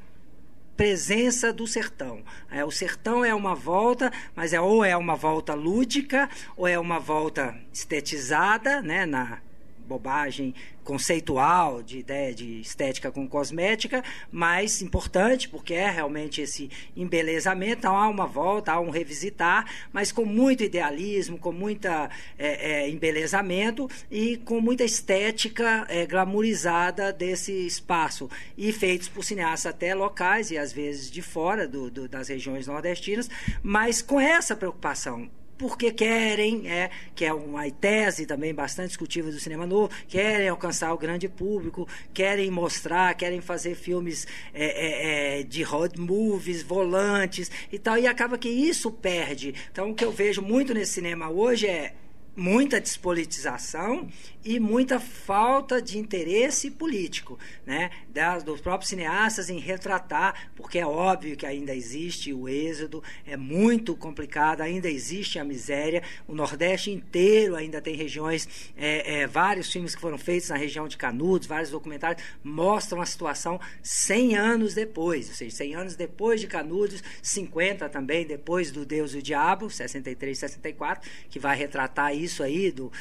[0.79, 2.23] presença do sertão.
[2.49, 6.79] É, o sertão é uma volta, mas é ou é uma volta lúdica ou é
[6.79, 9.39] uma volta estetizada, né, na
[9.85, 10.55] bobagem
[10.89, 17.78] conceitual de ideia de estética com cosmética, mas importante porque é realmente esse embelezamento.
[17.78, 22.89] Então há uma volta, há um revisitar, mas com muito idealismo, com muita é, é,
[22.89, 30.49] embelezamento e com muita estética é, glamourizada desse espaço e feitos por cineastas até locais
[30.49, 33.30] e às vezes de fora do, do, das regiões nordestinas,
[33.62, 39.39] mas com essa preocupação porque querem, é, que é uma tese também bastante discutível do
[39.39, 45.43] cinema novo, querem alcançar o grande público, querem mostrar, querem fazer filmes é, é, é,
[45.43, 49.54] de road movies, volantes e tal, e acaba que isso perde.
[49.69, 51.93] Então, o que eu vejo muito nesse cinema hoje é
[52.35, 54.07] muita despolitização
[54.43, 60.85] e muita falta de interesse político, né, das, dos próprios cineastas em retratar, porque é
[60.85, 66.89] óbvio que ainda existe o êxodo, é muito complicado, ainda existe a miséria, o Nordeste
[66.89, 71.47] inteiro ainda tem regiões, é, é, vários filmes que foram feitos na região de Canudos,
[71.47, 77.03] vários documentários mostram a situação 100 anos depois, ou seja, 100 anos depois de Canudos,
[77.21, 82.71] 50 também depois do Deus e o Diabo, 63, 64, que vai retratar isso aí
[82.71, 82.91] do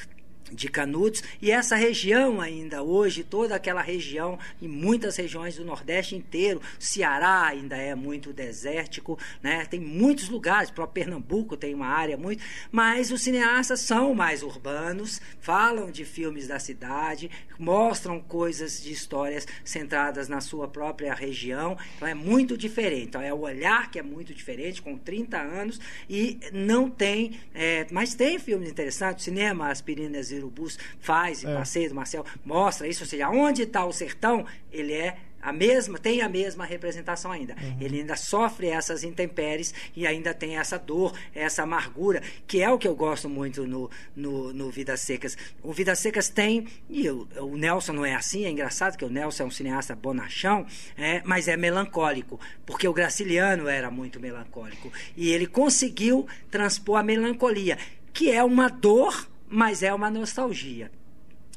[0.52, 1.22] de Canudos.
[1.40, 7.46] E essa região ainda hoje toda aquela região e muitas regiões do Nordeste inteiro Ceará
[7.46, 9.64] ainda é muito desértico né?
[9.66, 15.20] Tem muitos lugares para Pernambuco tem uma área muito mas os cineastas são mais urbanos
[15.40, 21.76] falam de filmes da cidade mostram coisas de histórias centradas na sua própria região.
[21.96, 23.08] Então é muito diferente.
[23.08, 27.86] Então é o olhar que é muito diferente com 30 anos e não tem é,
[27.90, 31.54] mas tem filmes interessantes cinema aspirinas e Urubus faz, é.
[31.54, 35.98] Passeio do Marcel mostra isso, ou seja, onde está o sertão, ele é a mesma,
[35.98, 37.54] tem a mesma representação ainda.
[37.54, 37.76] Uhum.
[37.80, 42.78] Ele ainda sofre essas intempéries e ainda tem essa dor, essa amargura, que é o
[42.78, 45.36] que eu gosto muito no, no, no Vidas Secas.
[45.62, 49.10] O Vidas Secas tem, e o, o, Nelson não é assim, é engraçado que o
[49.10, 54.92] Nelson é um cineasta bonachão, é, mas é melancólico, porque o Graciliano era muito melancólico.
[55.16, 57.78] E ele conseguiu transpor a melancolia,
[58.12, 60.90] que é uma dor mas é uma nostalgia.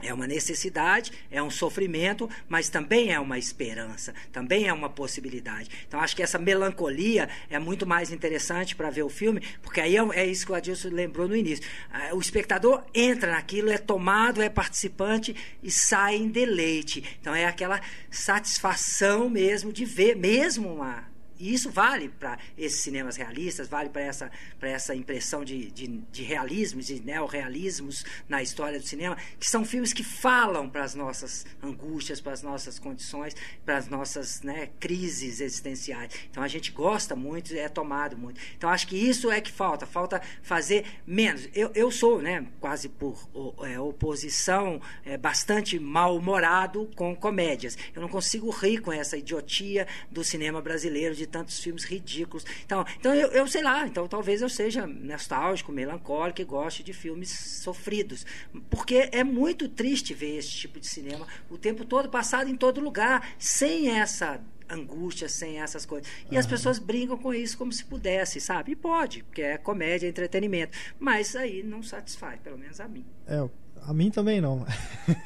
[0.03, 5.69] É uma necessidade, é um sofrimento, mas também é uma esperança, também é uma possibilidade.
[5.87, 9.95] Então, acho que essa melancolia é muito mais interessante para ver o filme, porque aí
[9.95, 11.63] é, é, isso que o Adilson lembrou no início.
[11.91, 17.03] Ah, o espectador entra naquilo, é tomado, é participante e sai em deleite.
[17.21, 21.10] Então, é aquela satisfação mesmo de ver, mesmo uma
[21.41, 26.21] e isso vale para esses cinemas realistas, vale para essa, essa impressão de, de, de
[26.21, 31.43] realismo, de neorrealismos na história do cinema, que são filmes que falam para as nossas
[31.63, 36.13] angústias, para as nossas condições, para as nossas né, crises existenciais.
[36.29, 38.39] Então a gente gosta muito, é tomado muito.
[38.55, 41.49] Então acho que isso é que falta, falta fazer menos.
[41.55, 43.27] Eu, eu sou né, quase por
[43.65, 47.75] é, oposição, é, bastante mal-humorado com comédias.
[47.95, 52.45] Eu não consigo rir com essa idiotia do cinema brasileiro de tantos filmes ridículos.
[52.65, 56.93] Então, então eu, eu sei lá, então talvez eu seja nostálgico, melancólico e goste de
[56.93, 58.25] filmes sofridos.
[58.69, 62.81] Porque é muito triste ver esse tipo de cinema o tempo todo, passado em todo
[62.81, 64.39] lugar, sem essa
[64.69, 66.09] angústia, sem essas coisas.
[66.29, 66.39] E uhum.
[66.39, 68.71] as pessoas brincam com isso como se pudesse, sabe?
[68.71, 70.77] E pode, porque é comédia, é entretenimento.
[70.99, 73.05] Mas aí não satisfaz, pelo menos a mim.
[73.27, 73.47] É,
[73.81, 74.65] a mim também não.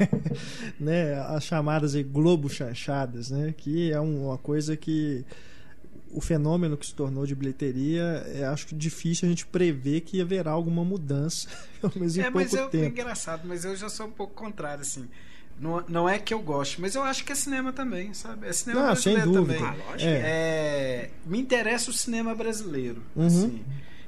[0.80, 1.14] né?
[1.28, 3.54] As chamadas aí globo chanchadas, né?
[3.56, 5.26] Que é uma coisa que
[6.16, 10.22] o fenômeno que se tornou de bilheteria, é, acho que difícil a gente prever que
[10.22, 11.50] haverá alguma mudança,
[11.82, 12.86] pelo menos em é, pouco eu, tempo.
[12.86, 15.08] É engraçado, mas eu já sou um pouco contrário, assim.
[15.60, 18.48] Não, não é que eu goste, mas eu acho que é cinema também, sabe?
[18.48, 19.60] É cinema não, brasileiro sem dúvida.
[19.60, 19.84] também.
[19.88, 20.10] Ah, é.
[20.10, 21.12] é.
[21.26, 23.28] me interessa o cinema brasileiro, uhum.
[23.28, 23.66] assim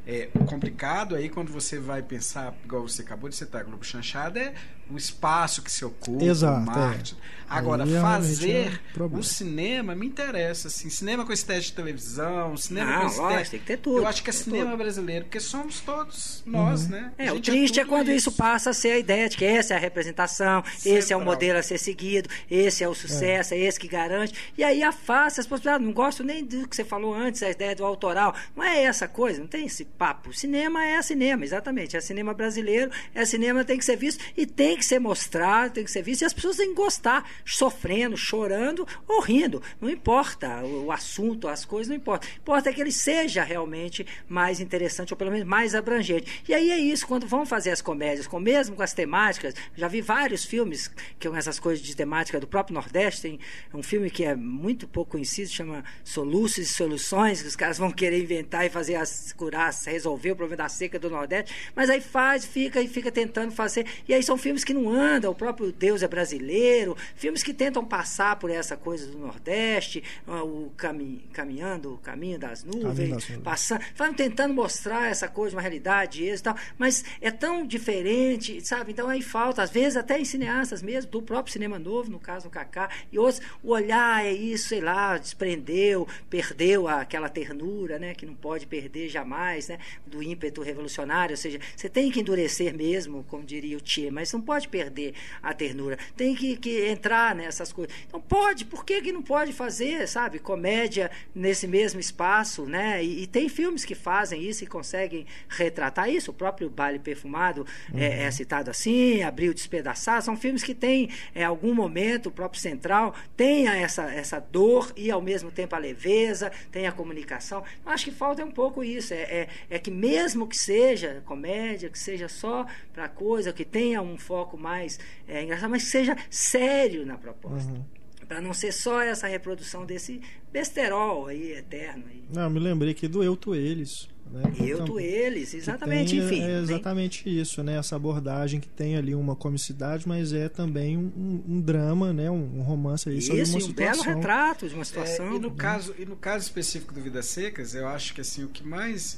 [0.07, 4.39] é, o complicado aí quando você vai pensar, igual você acabou de citar, Globo Chanchada,
[4.39, 4.53] é
[4.89, 7.15] o espaço que se ocupa, Exato, o marketing.
[7.15, 7.37] É.
[7.49, 12.91] Agora, aí, fazer é o cinema me interessa, assim, cinema com estética de televisão, cinema
[12.91, 13.49] Não, com estética...
[13.51, 13.99] tem que ter tudo.
[13.99, 14.77] Eu acho que é cinema tudo.
[14.77, 16.89] brasileiro, porque somos todos nós, uhum.
[16.89, 17.11] né?
[17.17, 18.29] É, o é triste é, é quando isso.
[18.29, 18.37] isso.
[18.37, 21.23] passa a ser a ideia de que essa é a representação, Sempre esse é o
[21.23, 24.83] modelo a ser seguido, esse é o sucesso, é, é esse que garante, e aí
[24.83, 25.87] afasta as possibilidades.
[25.87, 28.35] Não gosto nem do que você falou antes, a ideia do autoral.
[28.57, 30.33] Não é essa coisa, não tem esse papo.
[30.33, 31.97] Cinema é cinema, exatamente.
[31.97, 35.83] É cinema brasileiro, é cinema, tem que ser visto e tem que ser mostrado, tem
[35.83, 36.21] que ser visto.
[36.21, 39.61] E as pessoas têm que gostar, sofrendo, chorando ou rindo.
[39.81, 42.27] Não importa o, assunto, as coisas, não importa.
[42.37, 46.43] Importa é que ele seja realmente mais interessante, ou pelo menos mais abrangente.
[46.47, 49.87] E aí é isso, quando vão fazer as comédias, com, mesmo com as temáticas, já
[49.87, 53.21] vi vários filmes que com essas coisas de temática do próprio Nordeste.
[53.21, 53.39] Tem
[53.73, 57.91] um filme que é muito pouco conhecido, chama Soluços e Soluções, que os caras vão
[57.91, 61.89] querer inventar e fazer as curar, resolver resolver o problema da seca do Nordeste, mas
[61.89, 63.85] aí faz, fica e fica tentando fazer.
[64.07, 67.83] E aí são filmes que não andam, o próprio Deus é brasileiro, filmes que tentam
[67.85, 73.81] passar por essa coisa do Nordeste, o cami caminhando, o caminho das nuvens, das passando,
[73.95, 78.91] vão tentando mostrar essa coisa, uma realidade e tal, mas é tão diferente, sabe?
[78.91, 82.47] Então aí falta, às vezes até em cineastas mesmo, do próprio cinema novo, no caso
[82.47, 88.13] do Kaká, e outros, o olhar é isso, sei lá, desprendeu, perdeu aquela ternura, né,
[88.13, 89.76] que não pode perder jamais, né?
[89.77, 94.09] Né, do ímpeto revolucionário, ou seja, você tem que endurecer mesmo, como diria o Tchê,
[94.11, 97.95] mas não pode perder a ternura, tem que, que entrar nessas coisas.
[98.07, 103.03] Então pode, por que, que não pode fazer, sabe, comédia nesse mesmo espaço, né?
[103.03, 106.31] E, e tem filmes que fazem isso e conseguem retratar isso.
[106.31, 107.99] O próprio Baile Perfumado uhum.
[107.99, 112.61] é, é, citado assim, Abril Despedaçado, são filmes que têm, em algum momento, o próprio
[112.61, 117.63] Central tem essa, essa dor e, ao mesmo tempo, a leveza, tem a comunicação.
[117.85, 121.99] Acho que falta um pouco isso, é, é, é que mesmo que seja comédia, que
[121.99, 127.05] seja só para coisa, que tenha um foco mais é, engraçado, mas que seja sério
[127.05, 127.71] na proposta.
[127.71, 127.97] Uhum
[128.27, 132.03] para não ser só essa reprodução desse besterol aí eterno.
[132.09, 132.23] Aí.
[132.33, 134.09] Não, me lembrei que do eu tu eles.
[134.29, 134.43] Né?
[134.59, 136.41] Eu tu eles, exatamente, tem, enfim.
[136.41, 137.39] É exatamente tem...
[137.39, 137.77] isso, né?
[137.77, 142.29] Essa abordagem que tem ali uma comicidade, mas é também um, um, drama, né?
[142.29, 144.03] Um, um romance aí isso, sobre uma um situação.
[144.03, 145.31] belo retrato de uma situação.
[145.31, 148.43] É, e no caso e no caso específico do Vidas Secas, eu acho que assim
[148.43, 149.17] o que mais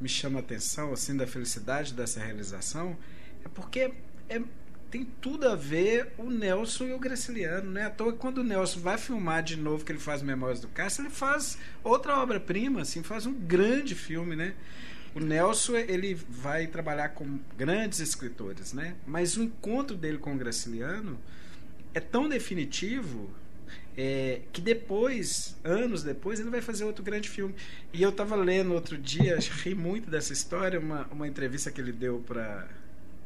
[0.00, 2.96] me chama a atenção assim da felicidade dessa realização
[3.44, 3.92] é porque
[4.28, 4.40] é,
[4.90, 7.70] tem tudo a ver o Nelson e o Graciliano.
[7.70, 10.60] Não é à toa quando o Nelson vai filmar de novo, que ele faz Memórias
[10.60, 14.54] do Castro, ele faz outra obra-prima, assim, faz um grande filme, né?
[15.14, 18.94] O Nelson, ele vai trabalhar com grandes escritores, né?
[19.06, 21.18] Mas o encontro dele com o Graciliano
[21.94, 23.30] é tão definitivo
[23.96, 27.54] é, que depois, anos depois, ele vai fazer outro grande filme.
[27.92, 31.92] E eu estava lendo outro dia, ri muito dessa história, uma, uma entrevista que ele
[31.92, 32.68] deu para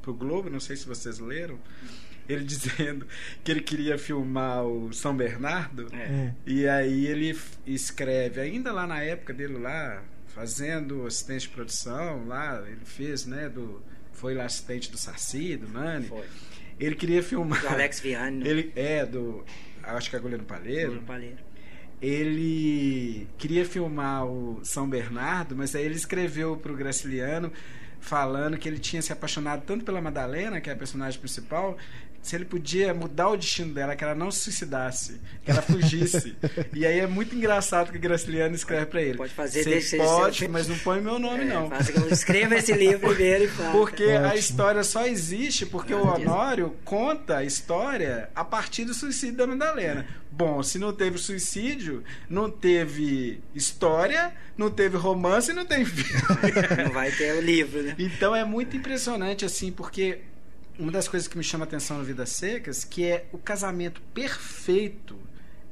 [0.01, 1.59] pro Globo, não sei se vocês leram,
[2.27, 3.07] ele dizendo
[3.45, 5.97] que ele queria filmar o São Bernardo, é.
[5.97, 6.35] é.
[6.47, 12.65] e aí ele escreve, ainda lá na época dele lá, fazendo assistente de produção, lá,
[12.67, 16.07] ele fez, né, do foi lá assistente do Saci, do Nani.
[16.07, 16.27] Foi.
[16.79, 17.61] Ele queria filmar.
[17.61, 18.45] Do Alex Vianney.
[18.49, 19.45] Ele é do
[19.83, 20.87] acho que é Goleiro Palheiro.
[20.87, 21.39] Goleiro Palheiro.
[22.01, 27.53] Ele queria filmar o São Bernardo, mas aí ele escreveu para o Graciliano
[28.01, 31.77] falando que ele tinha se apaixonado tanto pela Madalena, que é a personagem principal,
[32.23, 36.37] se ele podia mudar o destino dela, que ela não se suicidasse, que ela fugisse.
[36.73, 39.17] e aí é muito engraçado que o Graciliano escreve para ele.
[39.17, 41.71] Pode fazer Você pode, mas não põe meu nome, é, não.
[42.11, 43.73] Escreva esse livro primeiro e fala.
[43.73, 49.39] Porque a história só existe porque o Honório conta a história a partir do suicídio
[49.39, 50.07] da Madalena.
[50.31, 56.23] Bom, se não teve suicídio, não teve história, não teve romance e não tem filme.
[56.85, 57.95] Não vai ter o livro, né?
[57.99, 60.21] Então é muito impressionante, assim, porque
[60.81, 65.21] uma das coisas que me chama atenção no Vidas Secas, que é o casamento perfeito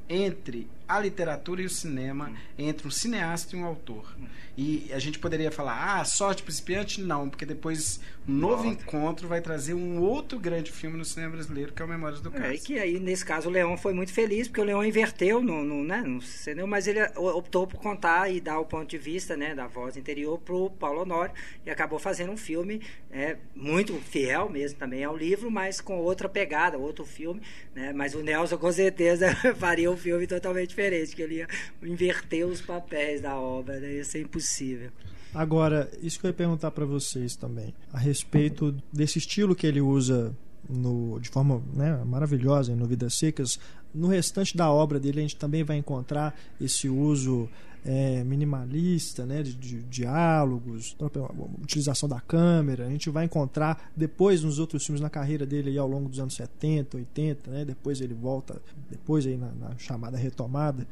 [0.06, 4.16] entre a literatura e o cinema, entre um cineasta e um autor.
[4.57, 7.01] E a gente poderia falar, ah, sorte principiante?
[7.01, 8.82] Não, porque depois um novo Volta.
[8.82, 12.30] encontro vai trazer um outro grande filme no cinema brasileiro, que é o Memórias do
[12.30, 12.45] Caso.
[12.45, 15.62] É, que aí, nesse caso, o Leão foi muito feliz, porque o Leão inverteu no,
[15.62, 19.36] no, né, no cinema, mas ele optou por contar e dar o ponto de vista
[19.36, 21.32] né, da voz interior para o Paulo Honório,
[21.64, 22.82] e acabou fazendo um filme
[23.12, 27.41] é, muito fiel mesmo também ao livro, mas com outra pegada, outro filme.
[27.74, 31.48] Né, mas o Nelson, com certeza, faria um filme totalmente diferente, que ele ia
[31.82, 34.90] inverter os papéis da obra, né, ia ser impossível possível.
[35.34, 39.80] Agora, isso que eu ia perguntar para vocês também, a respeito desse estilo que ele
[39.80, 40.34] usa
[40.68, 43.58] no, de forma né, maravilhosa no Vidas Secas.
[43.94, 47.48] No restante da obra dele, a gente também vai encontrar esse uso
[47.84, 51.24] é, minimalista né, de, de, diálogos, própria
[51.62, 52.86] utilização da câmera.
[52.86, 56.18] A gente vai encontrar depois nos outros filmes na carreira dele aí, ao longo dos
[56.18, 58.60] anos 70, 80, né, depois ele volta,
[58.90, 60.86] depois aí na, na chamada retomada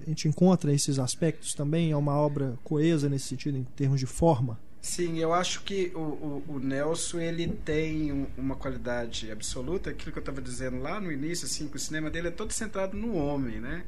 [0.00, 1.92] a gente encontra esses aspectos também?
[1.92, 4.58] É uma obra coesa nesse sentido, em termos de forma?
[4.80, 10.18] Sim, eu acho que o, o, o Nelson ele tem uma qualidade absoluta, aquilo que
[10.18, 13.14] eu estava dizendo lá no início, assim, que o cinema dele é todo centrado no
[13.14, 13.84] homem, né?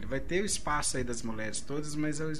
[0.00, 2.32] Ele vai ter o espaço aí das mulheres todas, mas é o,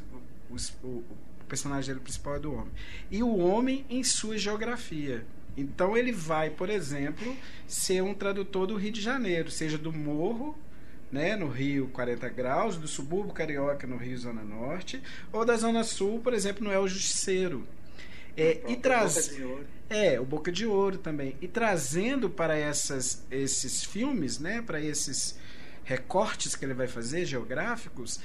[0.83, 1.05] o, o
[1.47, 2.73] personagem principal é do homem.
[3.11, 5.25] E o homem em sua geografia.
[5.57, 7.37] Então ele vai, por exemplo,
[7.67, 10.57] ser um tradutor do Rio de Janeiro, seja do morro
[11.11, 15.03] né, no Rio 40 graus, do subúrbio carioca no Rio Zona Norte,
[15.33, 17.67] ou da Zona Sul, por exemplo, no El Justiceiro.
[18.37, 19.37] É, e traz
[19.91, 25.37] é o Boca de Ouro também e trazendo para essas, esses filmes, né, para esses
[25.85, 28.21] recortes que ele vai fazer geográficos,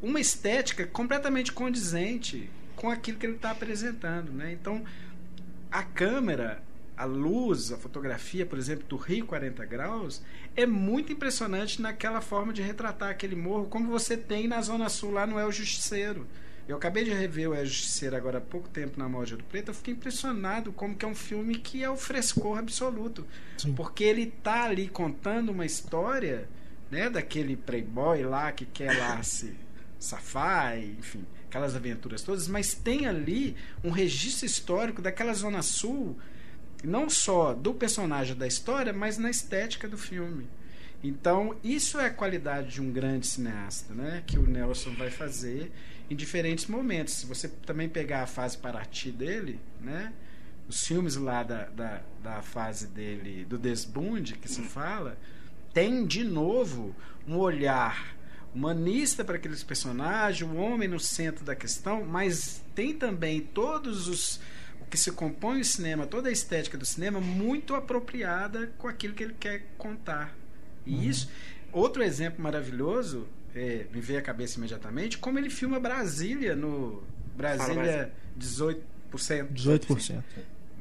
[0.00, 4.52] uma estética completamente condizente com aquilo que ele está apresentando, né?
[4.52, 4.84] Então
[5.70, 6.62] a câmera
[6.98, 10.20] a luz, a fotografia, por exemplo, do Rio 40 Graus,
[10.56, 15.12] é muito impressionante naquela forma de retratar aquele morro, como você tem na Zona Sul,
[15.12, 16.26] lá no El Justiceiro.
[16.66, 19.68] Eu acabei de rever o El Justiceiro agora há pouco tempo na Moja do Preto,
[19.68, 23.24] eu fiquei impressionado como que é um filme que é o frescor absoluto.
[23.56, 23.72] Sim.
[23.74, 26.48] Porque ele está ali contando uma história
[26.90, 29.54] né, daquele playboy lá que quer lá se
[29.98, 36.16] Safai, enfim, aquelas aventuras todas, mas tem ali um registro histórico daquela zona sul,
[36.84, 40.48] não só do personagem da história, mas na estética do filme.
[41.02, 44.22] Então, isso é a qualidade de um grande cineasta, né?
[44.26, 45.70] Que o Nelson vai fazer
[46.10, 47.14] em diferentes momentos.
[47.14, 50.12] Se você também pegar a fase Paraty dele, né?
[50.68, 55.16] Os filmes lá da, da, da fase dele, do Desbunde, que se fala,
[55.78, 56.92] tem de novo
[57.24, 58.16] um olhar
[58.52, 64.40] humanista para aqueles personagens, o homem no centro da questão, mas tem também todos os
[64.80, 69.14] o que se compõe o cinema, toda a estética do cinema muito apropriada com aquilo
[69.14, 70.34] que ele quer contar.
[70.84, 71.02] E uhum.
[71.02, 71.30] isso,
[71.70, 77.04] outro exemplo maravilhoso, é, me veio à cabeça imediatamente, como ele filma Brasília no
[77.36, 78.82] Brasília 18%.
[79.54, 80.24] 18%.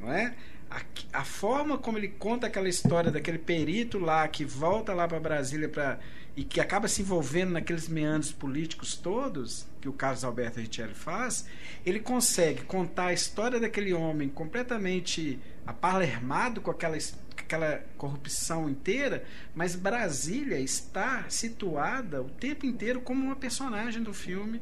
[0.01, 0.33] Não é?
[0.69, 0.81] A,
[1.13, 5.69] a, forma como ele conta aquela história daquele perito lá que volta lá para Brasília
[5.69, 5.99] para
[6.35, 11.47] e que acaba se envolvendo naqueles meandros políticos todos que o Carlos Alberto Richelli faz,
[11.83, 16.95] ele consegue contar a história daquele homem completamente apalermado com aquela
[17.47, 19.23] aquela corrupção inteira,
[19.55, 24.61] mas Brasília está situada o tempo inteiro como uma personagem do filme,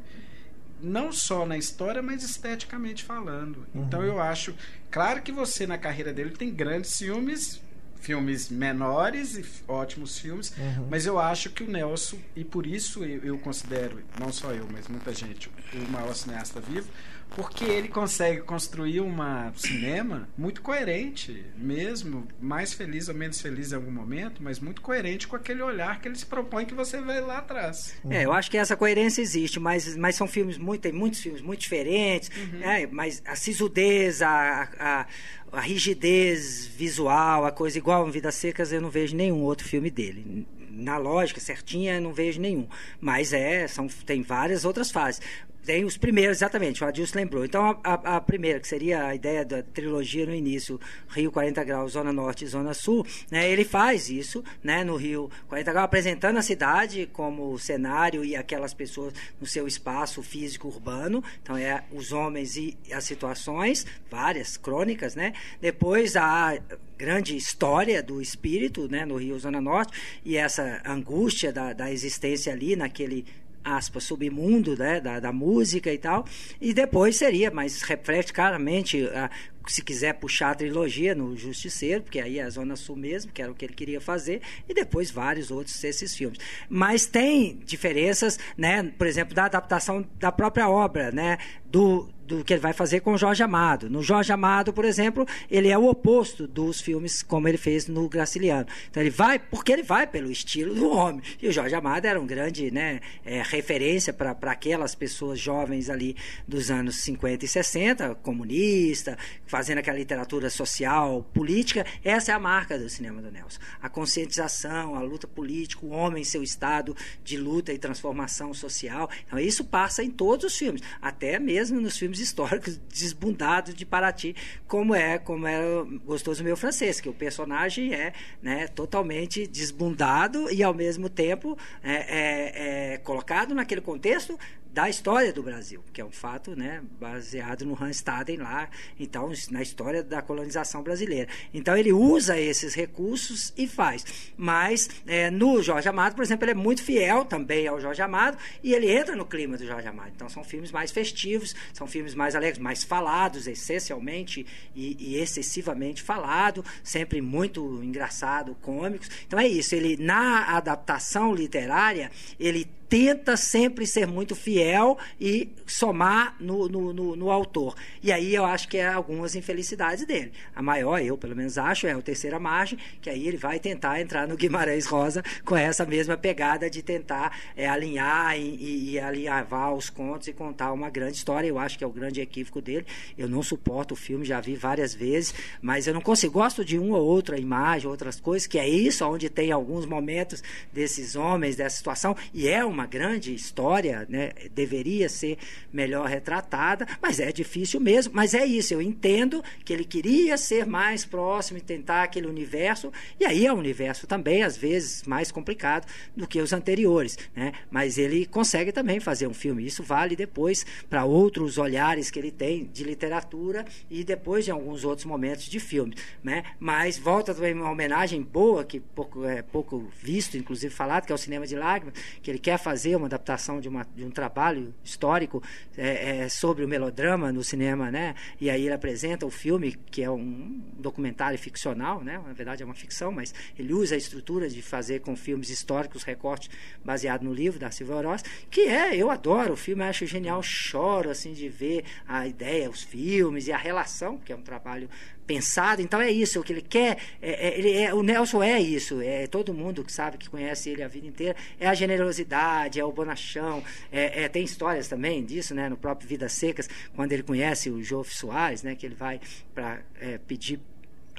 [0.85, 3.65] não só na história, mas esteticamente falando.
[3.73, 3.83] Uhum.
[3.83, 4.53] Então eu acho,
[4.91, 7.61] claro que você na carreira dele tem grandes filmes,
[7.99, 10.87] filmes menores e ótimos filmes, uhum.
[10.89, 14.67] mas eu acho que o Nelson, e por isso eu, eu considero, não só eu,
[14.71, 16.87] mas muita gente, o maior cineasta vivo,
[17.35, 19.13] porque ele consegue construir um
[19.55, 25.27] cinema muito coerente, mesmo mais feliz ou menos feliz em algum momento, mas muito coerente
[25.27, 27.95] com aquele olhar que ele se propõe que você vê lá atrás.
[28.09, 31.41] É, eu acho que essa coerência existe, mas, mas são filmes muito, tem muitos filmes
[31.41, 32.59] muito diferentes, uhum.
[32.59, 32.87] né?
[32.89, 35.07] mas a sisudez, a, a,
[35.51, 39.89] a rigidez visual, a coisa igual em Vidas Secas, eu não vejo nenhum outro filme
[39.89, 42.67] dele na lógica certinha, não vejo nenhum.
[42.99, 45.21] Mas é, são, tem várias outras fases.
[45.65, 47.43] Tem os primeiros, exatamente, o Adilson lembrou.
[47.43, 51.63] Então, a, a, a, primeira, que seria a ideia da trilogia no início, Rio 40
[51.63, 55.85] Graus, Zona Norte e Zona Sul, né, ele faz isso né, no Rio 40 Graus,
[55.85, 61.23] apresentando a cidade como cenário e aquelas pessoas no seu espaço físico urbano.
[61.41, 65.33] Então, é os homens e as situações, várias crônicas, né?
[65.59, 66.59] Depois, a
[66.97, 69.91] grande história do espírito né, no Rio Zona Norte
[70.23, 73.25] e essa angústia da, da existência ali naquele
[73.65, 76.25] aspas, submundo né, da, da música e tal.
[76.61, 79.29] E depois seria, mas reflete claramente a,
[79.71, 83.41] se quiser puxar a trilogia no Justiceiro, porque aí é a Zona Sul mesmo, que
[83.41, 86.39] era o que ele queria fazer, e depois vários outros desses filmes.
[86.69, 92.53] Mas tem diferenças, né, por exemplo, da adaptação da própria obra, né, do, do que
[92.53, 93.89] ele vai fazer com Jorge Amado.
[93.89, 98.07] No Jorge Amado, por exemplo, ele é o oposto dos filmes como ele fez no
[98.07, 98.65] Graciliano.
[98.89, 101.21] Então ele vai, porque ele vai pelo estilo do homem.
[101.41, 106.15] E o Jorge Amado era um grande né, é, referência para aquelas pessoas jovens ali
[106.47, 109.17] dos anos 50 e 60, comunista,
[109.55, 113.57] fazendo aquela literatura social, política, essa é a marca do cinema do Nelson.
[113.81, 116.93] A conscientização, a luta política, o homem em seu estado
[117.23, 119.09] de luta e transformação social.
[119.25, 124.35] Então, isso passa em todos os filmes, até mesmo nos filmes históricos desbundados de Paraty,
[124.67, 125.61] como é, como é
[126.03, 131.93] gostoso meu francês, que o personagem é né, totalmente desbundado e ao mesmo tempo é,
[131.93, 134.37] é, é colocado naquele contexto
[134.75, 138.67] da história do Brasil, que é um fato né, baseado no Hans Staden lá,
[138.99, 141.29] então, na história da colonização brasileira.
[141.53, 144.33] Então, ele usa esses recursos e faz.
[144.35, 148.37] Mas, é, no Jorge Amado, por exemplo, ele é muito fiel também ao Jorge Amado
[148.61, 150.11] e ele entra no clima do Jorge Amado.
[150.13, 154.45] Então, são filmes mais festivos, são filmes mais alegres, mais falados, essencialmente
[154.75, 159.09] e, e excessivamente falado, sempre muito engraçado, cômicos.
[159.25, 159.73] Então, é isso.
[159.73, 167.15] Ele, na adaptação literária, ele tenta sempre ser muito fiel e somar no, no, no,
[167.15, 167.75] no, autor.
[168.01, 170.31] E aí eu acho que é algumas infelicidades dele.
[170.55, 173.99] A maior, eu pelo menos acho, é o Terceira Margem, que aí ele vai tentar
[173.99, 179.73] entrar no Guimarães Rosa com essa mesma pegada de tentar é, alinhar e, e alinhavar
[179.73, 181.47] os contos e contar uma grande história.
[181.47, 182.85] Eu acho que é o grande equívoco dele.
[183.17, 186.35] Eu não suporto o filme, já vi várias vezes, mas eu não consigo.
[186.35, 190.43] Gosto de uma ou outra imagem, outras coisas, que é isso, onde tem alguns momentos
[190.71, 194.31] desses homens, dessa situação, e é uma grande história, né?
[194.53, 195.37] deveria ser
[195.71, 198.13] melhor retratada, mas é difícil mesmo.
[198.13, 202.91] Mas é isso, eu entendo que ele queria ser mais próximo e tentar aquele universo,
[203.19, 207.17] e aí é um universo também, às vezes, mais complicado do que os anteriores.
[207.35, 207.53] Né?
[207.69, 209.65] Mas ele consegue também fazer um filme.
[209.65, 214.83] Isso vale depois para outros olhares que ele tem de literatura e depois de alguns
[214.83, 215.95] outros momentos de filme.
[216.23, 216.43] Né?
[216.59, 221.15] Mas volta também uma homenagem boa, que pouco, é pouco visto, inclusive falado, que é
[221.15, 224.73] o cinema de lágrimas, que ele quer fazer uma adaptação de, uma, de um trabalho
[224.83, 225.43] histórico
[225.77, 228.15] é, é, sobre o melodrama no cinema, né?
[228.41, 232.19] E aí ele apresenta o filme, que é um documentário ficcional, né?
[232.25, 236.01] Na verdade é uma ficção, mas ele usa a estrutura de fazer com filmes históricos,
[236.01, 236.49] recortes
[236.83, 241.11] baseado no livro da Silvia Oroz, que é, eu adoro o filme, acho genial, choro
[241.11, 244.89] assim de ver a ideia, os filmes e a relação, que é um trabalho
[245.25, 245.81] pensado.
[245.81, 246.97] Então é isso, o que ele quer.
[247.21, 249.01] É, é, ele é, o Nelson é isso.
[249.01, 251.35] É todo mundo que sabe, que conhece ele a vida inteira.
[251.59, 253.63] É a generosidade, é o bonachão.
[253.91, 255.69] É, é tem histórias também disso, né?
[255.69, 258.75] No próprio Vidas Secas, quando ele conhece o Joe Soares, né?
[258.75, 259.19] Que ele vai
[259.53, 260.59] para é, pedir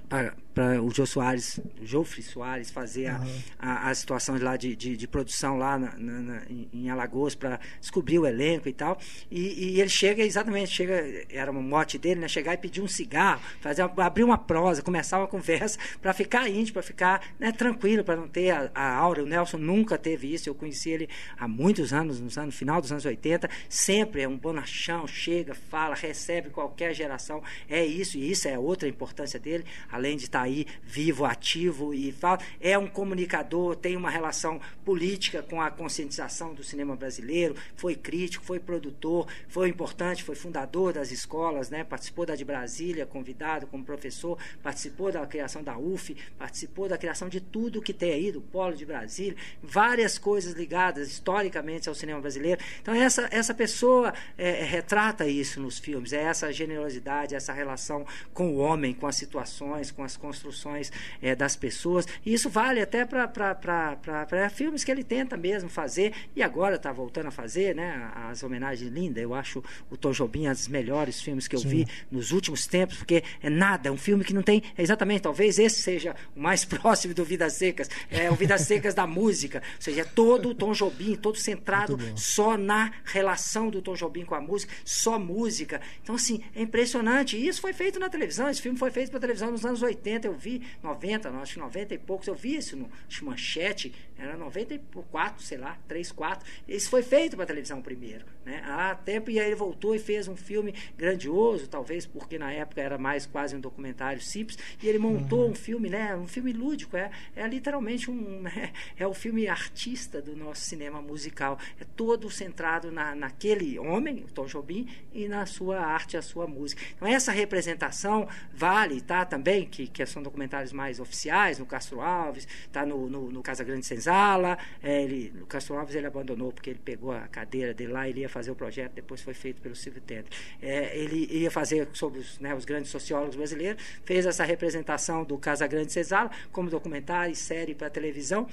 [0.08, 0.34] para
[0.82, 3.42] o Jô Soares, Jofre Soares fazer a, uhum.
[3.58, 6.42] a, a, situação lá de, de, de produção lá na, na, na,
[6.72, 8.98] em Alagoas para descobrir o elenco e tal.
[9.30, 12.28] E, e, ele chega exatamente, chega, era um mote dele, né?
[12.28, 16.74] Chegar e pedir um cigarro, fazer abrir uma prosa, começar uma conversa para ficar íntimo,
[16.74, 19.22] para ficar né, tranquilo, para não ter a, a, aura.
[19.22, 20.48] O Nelson nunca teve isso.
[20.48, 23.48] Eu conheci ele há muitos anos, no anos, final dos anos 80.
[23.68, 27.42] Sempre é um bonachão, chega, fala, recebe qualquer geração.
[27.68, 32.12] É isso, e isso é outra importância dele, além de estar aí vivo, ativo e
[32.12, 32.38] fala.
[32.60, 38.44] É um comunicador, tem uma relação política com a conscientização do cinema brasileiro, foi crítico,
[38.44, 41.84] foi produtor, foi importante, foi fundador das escolas, né?
[41.84, 47.28] participou da de Brasília, convidado como professor, participou da criação da UF, participou da criação
[47.28, 52.20] de tudo que tem aí, do Polo de Brasília, várias coisas ligadas historicamente ao cinema
[52.20, 52.60] brasileiro.
[52.80, 58.50] Então, essa, essa pessoa é, retrata isso nos filmes, é essa generosidade, essa relação com
[58.50, 62.06] o homem, com as situações, com as construções é, das pessoas.
[62.24, 67.26] E isso vale até para filmes que ele tenta mesmo fazer e agora está voltando
[67.26, 68.10] a fazer, né?
[68.14, 69.22] As homenagens lindas.
[69.22, 71.68] Eu acho o Tom Jobim um dos melhores filmes que eu Sim.
[71.68, 74.62] vi nos últimos tempos, porque é nada, é um filme que não tem.
[74.76, 77.88] Exatamente, talvez esse seja o mais próximo do Vidas Secas.
[78.10, 79.62] É o Vidas Secas da música.
[79.76, 84.24] Ou seja, é todo o Tom Jobim, todo centrado só na relação do Tom Jobim
[84.24, 85.80] com a música, só música.
[86.02, 87.36] Então, assim, é impressionante.
[87.36, 88.48] E isso foi feito na televisão.
[88.48, 91.94] Esse filme foi feito para televisão nos anos 80, eu vi, 90, acho que 90
[91.94, 92.88] e poucos, eu vi isso no
[93.22, 96.48] Manchete, era 94, sei lá, 3, 4.
[96.66, 98.24] Isso foi feito para televisão primeiro.
[98.44, 98.62] Né?
[98.64, 102.80] Há tempo, e aí ele voltou e fez um filme grandioso, talvez porque na época
[102.80, 105.50] era mais quase um documentário simples, e ele montou uhum.
[105.50, 106.16] um filme, né?
[106.16, 108.26] um filme lúdico, é, é literalmente um.
[108.46, 108.72] Né?
[108.96, 111.58] É o filme artista do nosso cinema musical.
[111.80, 116.46] É todo centrado na, naquele homem, o Tom Jobim, e na sua arte, a sua
[116.46, 116.82] música.
[116.94, 119.24] Então, essa representação vale, tá?
[119.24, 123.62] Também, que, que são documentários mais oficiais, no Castro Alves, tá no, no, no Casa
[123.62, 124.58] Grande Senzala.
[124.82, 128.20] É, ele, no Castro Alves ele abandonou porque ele pegou a cadeira dele lá, ele
[128.20, 130.26] ia fazer o projeto, depois foi feito pelo Silvio Tender.
[130.62, 135.36] É, ele ia fazer sobre os, né, os grandes sociólogos brasileiros, fez essa representação do
[135.36, 138.48] Casa Grande Senzala como documentário e série para televisão.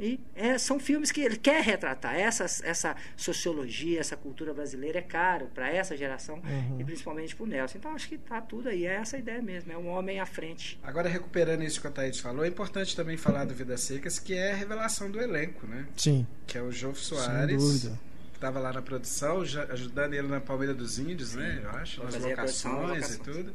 [0.00, 2.14] E é, são filmes que ele quer retratar.
[2.14, 6.80] Essa, essa sociologia, essa cultura brasileira é caro para essa geração uhum.
[6.80, 7.76] e principalmente para o Nelson.
[7.76, 8.86] Então acho que está tudo aí.
[8.86, 9.70] É essa ideia mesmo.
[9.70, 10.80] É um homem à frente.
[10.82, 14.32] Agora, recuperando isso que a Thaís falou, é importante também falar do Vidas Secas, que
[14.32, 15.86] é a revelação do elenco, né?
[15.94, 16.26] Sim.
[16.46, 17.62] Que é o João Soares.
[17.62, 21.60] Sem dúvida estava lá na produção, ajudando ele na Palmeira dos Índios, né?
[21.62, 23.52] Eu acho, nas locações e tudo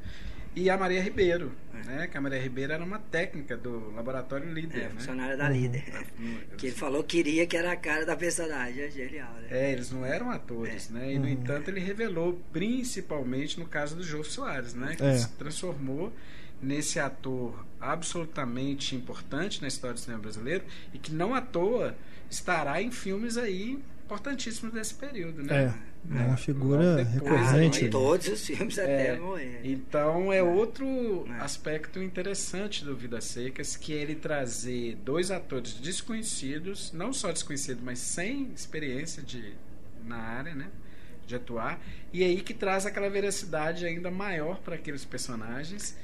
[0.56, 1.86] e a Maria Ribeiro, é.
[1.86, 2.08] né?
[2.08, 4.90] Que a Maria Ribeiro era uma técnica do laboratório líder, é, né?
[4.90, 5.84] funcionária da líder.
[6.18, 6.38] Uhum.
[6.58, 9.48] que ele falou que queria que era a cara da personagem, é genial, né?
[9.52, 10.94] É, eles não eram atores, é.
[10.94, 11.14] né?
[11.14, 11.32] E no uhum.
[11.32, 14.96] entanto ele revelou, principalmente no caso do João Soares, né?
[14.96, 15.18] Que é.
[15.18, 16.14] se transformou
[16.62, 21.96] nesse ator absolutamente importante na história do cinema brasileiro e que não à toa
[22.30, 25.66] estará em filmes aí importantíssimos desse período, né?
[25.66, 25.96] É.
[26.08, 27.86] É uma figura recorrente.
[27.86, 29.62] Ah, todos os filmes até é, morrer.
[29.64, 31.40] Então é outro é.
[31.40, 37.84] aspecto interessante do Vidas Secas, que é ele trazer dois atores desconhecidos, não só desconhecidos,
[37.84, 39.54] mas sem experiência de,
[40.04, 40.68] na área, né?
[41.26, 41.82] De atuar,
[42.14, 45.98] e aí que traz aquela veracidade ainda maior para aqueles personagens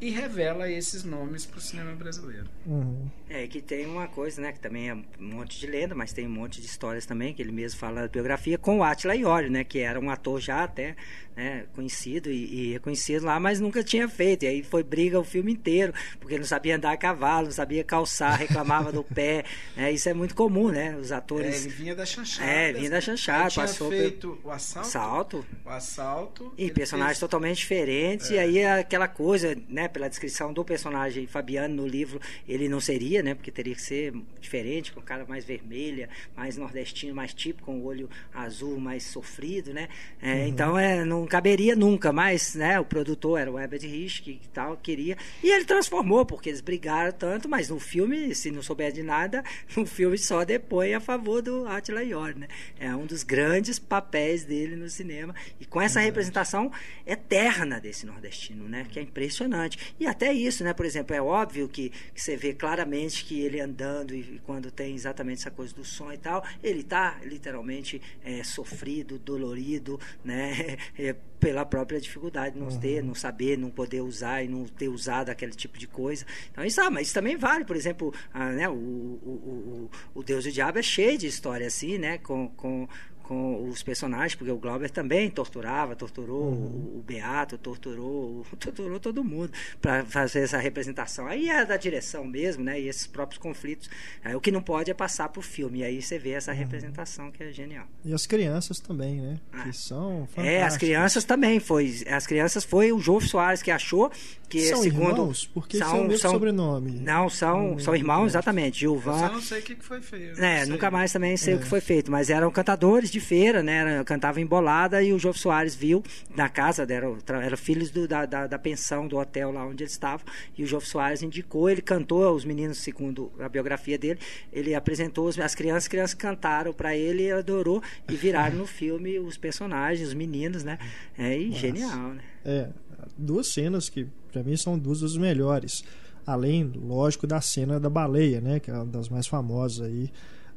[0.00, 2.46] e revela esses nomes para o cinema brasileiro.
[2.66, 3.08] Uhum.
[3.28, 6.26] É, que tem uma coisa, né, que também é um monte de lenda, mas tem
[6.26, 9.50] um monte de histórias também, que ele mesmo fala da biografia, com o Attila Iori,
[9.50, 10.96] né, que era um ator já até
[11.38, 14.42] né, conhecido e, e, reconhecido lá, mas nunca tinha feito.
[14.42, 17.52] E aí foi briga o filme inteiro, porque ele não sabia andar a cavalo, não
[17.52, 19.44] sabia calçar, reclamava do pé.
[19.76, 20.96] Né, isso é muito comum, né?
[20.96, 21.54] Os atores.
[21.54, 22.50] É, ele vinha da chanchada.
[22.50, 23.50] É, vinha da chanchada.
[23.50, 24.40] Tinha passou feito pelo...
[24.44, 24.88] o assalto.
[24.88, 25.46] assalto.
[25.64, 26.54] O assalto.
[26.56, 27.20] E personagens fez...
[27.20, 28.30] totalmente diferentes.
[28.30, 28.34] É.
[28.34, 29.86] E aí aquela coisa, né?
[29.88, 34.14] Pela descrição do personagem Fabiano no livro, ele não seria, né, porque teria que ser
[34.40, 39.72] diferente, com cara mais vermelha, mais nordestino, mais tipo, com o olho azul, mais sofrido,
[39.72, 39.88] né?
[40.20, 40.46] É, uhum.
[40.48, 44.76] Então, é, não caberia nunca, mas, né, o produtor era o Herbert Rich, que tal,
[44.76, 49.02] queria, e ele transformou, porque eles brigaram tanto, mas no filme, se não souber de
[49.02, 49.42] nada,
[49.76, 52.48] no filme só depõe a favor do Attila York, né?
[52.78, 56.70] É um dos grandes papéis dele no cinema, e com essa representação
[57.06, 58.86] eterna desse nordestino, né?
[58.90, 59.77] Que é impressionante.
[59.98, 60.72] E até isso, né?
[60.72, 64.70] Por exemplo, é óbvio que, que você vê claramente que ele andando e, e, quando
[64.70, 70.76] tem exatamente essa coisa do som e tal, ele está literalmente é, sofrido, dolorido, né?
[70.98, 72.80] É, pela própria dificuldade de não uhum.
[72.80, 76.26] ter, não saber, não poder usar e não ter usado aquele tipo de coisa.
[76.50, 80.22] Então isso, ah, mas isso também vale, por exemplo, ah, né, o, o, o, o
[80.22, 82.18] Deus e o Diabo é cheio de história assim, né?
[82.18, 82.88] Com, com,
[83.28, 86.96] com os personagens, porque o Glauber também torturava, torturou uhum.
[86.96, 89.52] o, Beato, torturou, torturou todo mundo
[89.82, 91.26] para fazer essa representação.
[91.26, 92.80] Aí é da direção mesmo, né?
[92.80, 93.90] E esses próprios conflitos.
[94.24, 95.80] Aí, o que não pode é passar para o filme.
[95.80, 96.56] E aí você vê essa uhum.
[96.56, 97.86] representação que é genial.
[98.02, 99.38] E as crianças também, né?
[99.52, 99.64] Ah.
[99.64, 100.46] Que são fantásticas.
[100.46, 102.02] É, as crianças também foi.
[102.08, 104.10] As crianças foi o João Soares que achou
[104.48, 106.92] que são segundo irmãos, porque são, são o mesmo são, sobrenome.
[106.92, 108.80] Não, são, são irmãos, exatamente.
[108.80, 109.12] Gilvan.
[109.12, 110.42] Eu só não sei o que foi feito.
[110.42, 111.56] É, nunca mais também sei é.
[111.56, 113.78] o que foi feito, mas eram cantadores de de feira, né?
[113.78, 116.02] Era, cantava embolada e o João Soares viu
[116.34, 119.92] na casa, eram era filhos do, da, da, da, pensão do hotel lá onde eles
[119.92, 120.24] estavam,
[120.56, 124.18] e o João Soares indicou, ele cantou, os meninos, segundo a biografia dele,
[124.52, 129.18] ele apresentou as crianças, as crianças cantaram para ele, ele adorou e viraram no filme
[129.18, 130.78] os personagens, os meninos, né?
[131.16, 132.22] É e genial, né?
[132.44, 132.68] É,
[133.16, 135.84] duas cenas que para mim são duas das melhores.
[136.26, 138.60] Além, lógico, da cena da baleia, né?
[138.60, 140.10] Que é uma das mais famosas aí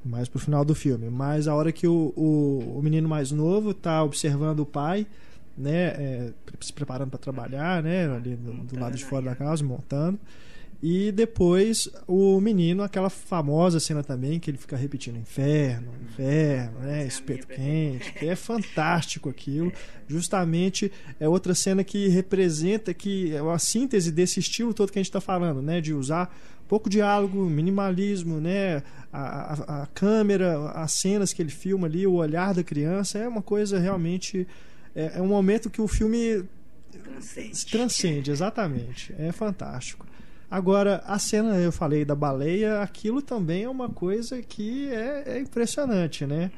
[0.04, 1.10] mais pro final do filme.
[1.10, 5.06] Mas a hora que o, o, o menino mais novo tá observando o pai,
[5.58, 9.64] né, é, se preparando para trabalhar, né, ali do, do lado de fora da casa,
[9.64, 10.20] montando.
[10.84, 17.06] E depois o menino, aquela famosa cena também, que ele fica repetindo inferno, inferno, né?
[17.06, 19.72] Espeto quente, que é fantástico aquilo.
[20.08, 25.02] Justamente é outra cena que representa que é a síntese desse estilo todo que a
[25.02, 25.80] gente está falando, né?
[25.82, 26.36] De usar
[26.72, 28.82] pouco diálogo, minimalismo, né?
[29.12, 33.28] A, a, a, câmera, as cenas que ele filma ali, o olhar da criança, é
[33.28, 34.48] uma coisa realmente.
[34.96, 36.46] É, é um momento que o filme
[37.04, 37.66] transcende.
[37.66, 39.14] transcende, exatamente.
[39.20, 40.06] É fantástico.
[40.50, 45.40] Agora, a cena, eu falei da baleia, aquilo também é uma coisa que é, é
[45.42, 46.52] impressionante, né?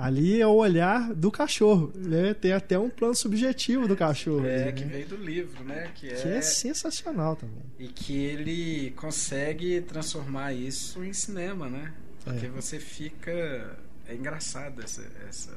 [0.00, 2.32] Ali é o olhar do cachorro, né?
[2.32, 4.46] Tem até um plano subjetivo do cachorro.
[4.46, 4.72] É, né?
[4.72, 5.90] que veio do livro, né?
[5.94, 7.62] Que é, que é sensacional também.
[7.78, 11.92] E que ele consegue transformar isso em cinema, né?
[12.24, 12.48] Porque é.
[12.48, 13.76] você fica...
[14.08, 15.54] É engraçado essa, essa...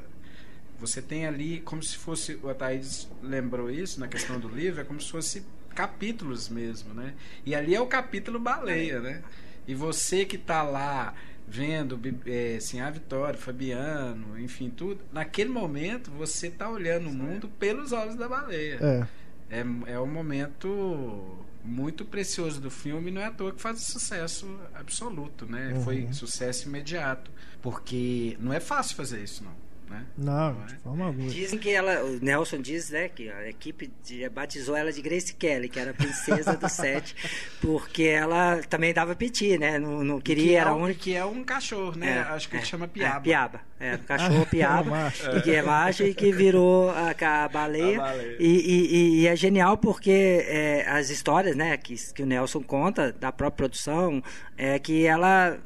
[0.77, 2.37] Você tem ali, como se fosse...
[2.43, 7.13] O Thaís lembrou isso na questão do livro, é como se fosse capítulos mesmo, né?
[7.45, 9.23] E ali é o capítulo baleia, né?
[9.65, 11.15] E você que está lá
[11.47, 17.47] vendo é, assim, a Vitória, Fabiano, enfim, tudo, naquele momento você está olhando o mundo
[17.59, 18.79] pelos olhos da baleia.
[18.81, 19.07] É.
[19.49, 24.59] É, é um momento muito precioso do filme não é à toa que faz sucesso
[24.73, 25.73] absoluto, né?
[25.73, 25.83] Uhum.
[25.83, 27.31] Foi sucesso imediato.
[27.61, 29.62] Porque não é fácil fazer isso, não.
[29.89, 30.05] Né?
[30.17, 31.29] Não, de forma alguma.
[31.29, 35.33] Dizem que ela, o Nelson diz, né, que a equipe de, batizou ela de Grace
[35.33, 37.15] Kelly, que era a princesa do set,
[37.61, 39.77] porque ela também dava piti, né?
[39.77, 40.93] Não, não queria, que é era um, um...
[40.93, 42.17] que é um cachorro, né?
[42.17, 43.17] É, Acho que é, ele chama piaba.
[43.17, 43.61] É, piaba.
[43.79, 47.97] É, um cachorro piaba, é e que é macho e que virou a, a baleia.
[47.97, 48.37] A baleia.
[48.39, 53.11] E, e, e, é genial porque é, as histórias, né, que, que o Nelson conta
[53.11, 54.23] da própria produção,
[54.57, 55.57] é que ela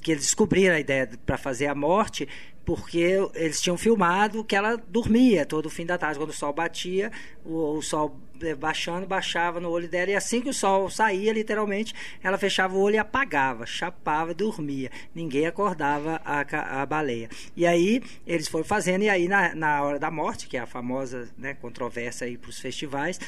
[0.00, 2.28] que eles descobriram a ideia para fazer a morte
[2.64, 6.18] porque eles tinham filmado que ela dormia todo o fim da tarde.
[6.18, 7.10] Quando o sol batia,
[7.44, 11.32] o, o, sol eh, baixando, baixava no olho dela, e assim que o sol saía,
[11.32, 14.90] literalmente, ela fechava o olho e apagava, chapava, dormia.
[15.14, 17.28] Ninguém acordava a, a baleia.
[17.56, 20.66] E aí eles foram fazendo, e aí na, na hora da morte, que é a
[20.66, 23.18] famosa né, controvérsia para os festivais,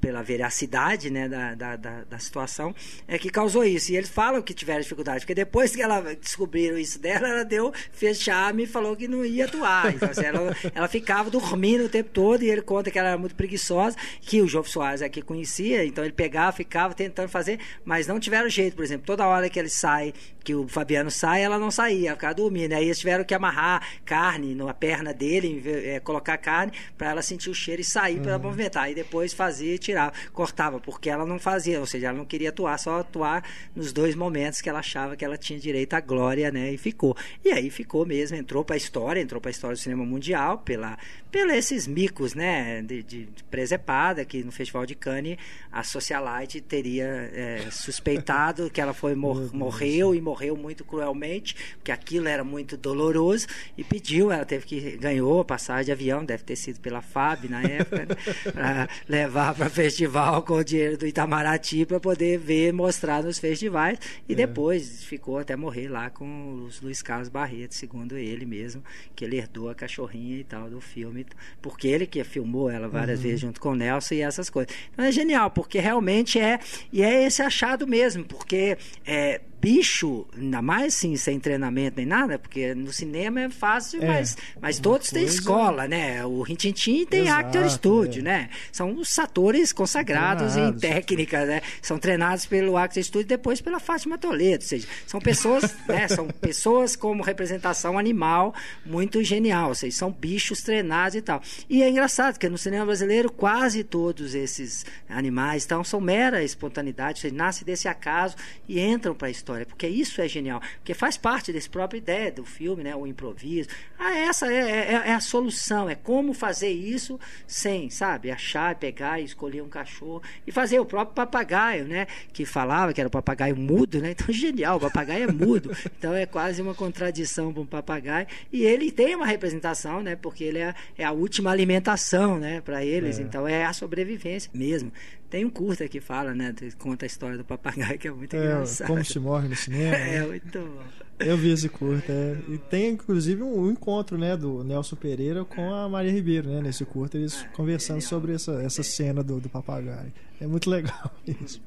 [0.00, 2.74] pela veracidade né, da, da, da, da, situação,
[3.06, 3.92] é que causou isso.
[3.92, 7.72] E eles falam que tiveram dificuldade, porque depois que ela descobriram isso dela, ela deu
[7.92, 9.94] fechar e falou que não ia atuar.
[9.94, 13.18] Então, assim, ela, ela ficava dormindo o tempo todo e ele conta que ela era
[13.18, 18.06] muito preguiçosa, que o João Soares aqui conhecia, então ele pegava, ficava tentando fazer, mas
[18.06, 18.76] não tiveram jeito.
[18.76, 22.34] Por exemplo, toda hora que ele sai, que o Fabiano sai, ela não saía, ficava
[22.34, 22.72] dormindo.
[22.72, 27.50] Aí eles tiveram que amarrar carne na perna dele, é, colocar carne para ela sentir
[27.50, 28.22] o cheiro e sair uhum.
[28.22, 28.90] para ela movimentar.
[28.90, 32.78] E depois fazia tirava, cortava, porque ela não fazia, ou seja, ela não queria atuar,
[32.78, 33.42] só atuar
[33.74, 36.72] nos dois momentos que ela achava que ela tinha direito à glória, né?
[36.72, 37.16] E ficou.
[37.44, 40.58] E aí ficou mesmo, entrou para a história, entrou para a história do cinema mundial
[40.58, 40.98] pela
[41.30, 45.38] pelos esses micos, né, de, de presepada, que no Festival de Cannes
[45.70, 51.92] a socialite teria é, suspeitado que ela foi mor morreu e morreu muito cruelmente, porque
[51.92, 56.44] aquilo era muito doloroso e pediu, ela teve que ganhou a passagem de avião, deve
[56.44, 58.06] ter sido pela FAB na época, né,
[58.52, 63.98] para levar para festival com o dinheiro do Itamaraty para poder ver, mostrar nos festivais
[64.28, 64.36] e é.
[64.36, 68.82] depois ficou até morrer lá com os Luiz Carlos Barreto, segundo ele mesmo,
[69.14, 71.17] que ele herdou a cachorrinha e tal do filme,
[71.60, 73.24] porque ele que filmou ela várias uhum.
[73.24, 74.74] vezes junto com o Nelson e essas coisas.
[74.92, 76.58] Então é genial, porque realmente é
[76.92, 82.38] e é esse achado mesmo, porque é, bicho, ainda mais assim, sem treinamento nem nada,
[82.38, 85.26] porque no cinema é fácil, é, mas, mas todos coisa...
[85.26, 86.24] têm escola, né?
[86.24, 88.24] O Rintintin tem Exato, Actor Studio, é.
[88.24, 88.50] né?
[88.70, 91.60] São os atores consagrados em técnica, né?
[91.82, 96.06] São treinados pelo Actor Studio e depois pela Fátima Toledo, ou seja, são pessoas, né?
[96.08, 98.54] São pessoas como representação animal
[98.86, 101.42] muito genial, ou seja, são bichos treinados e tal.
[101.68, 107.18] E é engraçado, porque no cinema brasileiro quase todos esses animais então, são mera espontaneidade,
[107.18, 108.36] ou seja, nascem desse acaso
[108.68, 111.98] e entram para a história história, porque isso é genial, porque faz parte dessa própria
[111.98, 113.68] ideia do filme, né, o improviso.
[113.98, 119.20] Ah, essa é, é, é a solução, é como fazer isso sem, sabe, achar, pegar
[119.20, 123.10] e escolher um cachorro e fazer o próprio papagaio, né, que falava que era o
[123.10, 127.62] papagaio mudo, né, então genial, o papagaio é mudo, então é quase uma contradição para
[127.62, 132.38] um papagaio e ele tem uma representação, né, porque ele é, é a última alimentação,
[132.38, 133.22] né, para eles, é.
[133.22, 134.92] então é a sobrevivência mesmo.
[135.30, 136.54] Tem um curta que fala, né?
[136.78, 138.86] Conta a história do papagaio, que é muito é, engraçado.
[138.86, 139.94] Como se morre no cinema.
[139.96, 140.82] é, muito bom.
[141.18, 142.12] Eu vi esse curta.
[142.12, 142.38] É.
[142.48, 144.36] E tem, inclusive, um, um, encontro, né?
[144.36, 146.62] Do Nelson Pereira com a Maria Ribeiro, né?
[146.62, 150.12] Nesse curta, eles ah, conversando sobre essa, essa cena do, do papagaio.
[150.40, 151.60] É muito legal isso.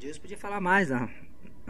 [0.00, 1.08] Deus podia falar mais, né?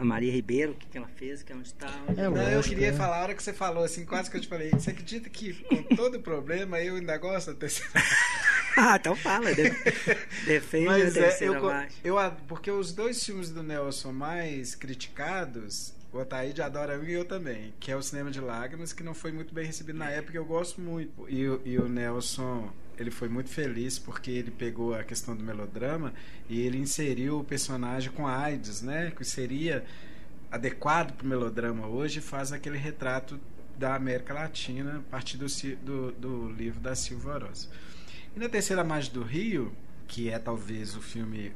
[0.01, 1.87] A Maria Ribeiro, o que, que ela fez, que ela está.
[2.17, 2.93] É, não, eu queria é.
[2.93, 5.53] falar, a hora que você falou, assim, quase que eu te falei, você acredita que
[5.53, 7.91] com todo o problema eu ainda gosto da terceira
[8.75, 9.51] Ah, então fala,
[10.45, 15.93] defende Mas, a terceira é, eu, eu, Porque os dois filmes do Nelson mais criticados,
[16.11, 19.13] o Ataíde adora um e eu também, que é o Cinema de Lágrimas, que não
[19.13, 21.29] foi muito bem recebido na época, eu gosto muito.
[21.29, 26.13] E, e o Nelson ele foi muito feliz porque ele pegou a questão do melodrama
[26.49, 29.11] e ele inseriu o personagem com AIDS, né?
[29.11, 29.83] Que seria
[30.51, 33.39] adequado para o melodrama hoje, faz aquele retrato
[33.77, 35.47] da América Latina a partir do,
[35.83, 37.69] do, do livro da Silva Oroz.
[38.35, 39.71] E na Terceira Margem do Rio,
[40.07, 41.53] que é talvez o filme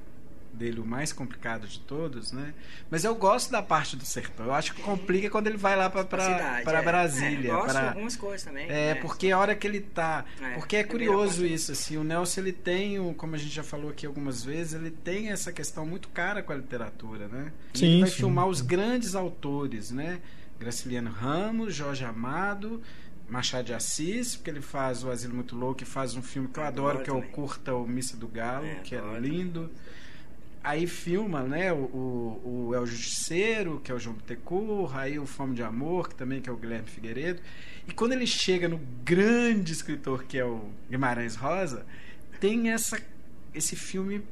[0.56, 2.54] dele o mais complicado de todos, né?
[2.90, 4.48] Mas eu gosto da parte do sertão.
[4.48, 6.82] Eu acho que complica quando ele vai lá para para é.
[6.82, 7.52] Brasília.
[7.52, 8.70] É, gosto pra, de algumas coisas também.
[8.70, 11.98] É, é, porque a hora que ele tá, é, porque é curioso isso assim.
[11.98, 15.52] O Nelson ele tem, como a gente já falou aqui algumas vezes, ele tem essa
[15.52, 17.52] questão muito cara com a literatura, né?
[17.74, 18.16] Sim, ele vai sim.
[18.18, 20.22] filmar os grandes autores, né?
[20.60, 22.82] Graciliano Ramos, Jorge Amado,
[23.28, 26.60] Machado de Assis, porque ele faz o Asilo Muito Louco e faz um filme que
[26.60, 29.70] eu adoro, que é o Curta o Missa do Galo, é, que é lindo
[30.66, 31.78] aí filma né, o,
[32.44, 36.42] o, El Justiceiro, que é o João Bittencourt, aí o Fome de Amor, que também
[36.42, 37.40] que é o Guilherme Figueiredo.
[37.88, 41.86] E quando ele chega no grande escritor que é o Guimarães Rosa,
[42.40, 43.00] tem essa,
[43.54, 44.24] esse filme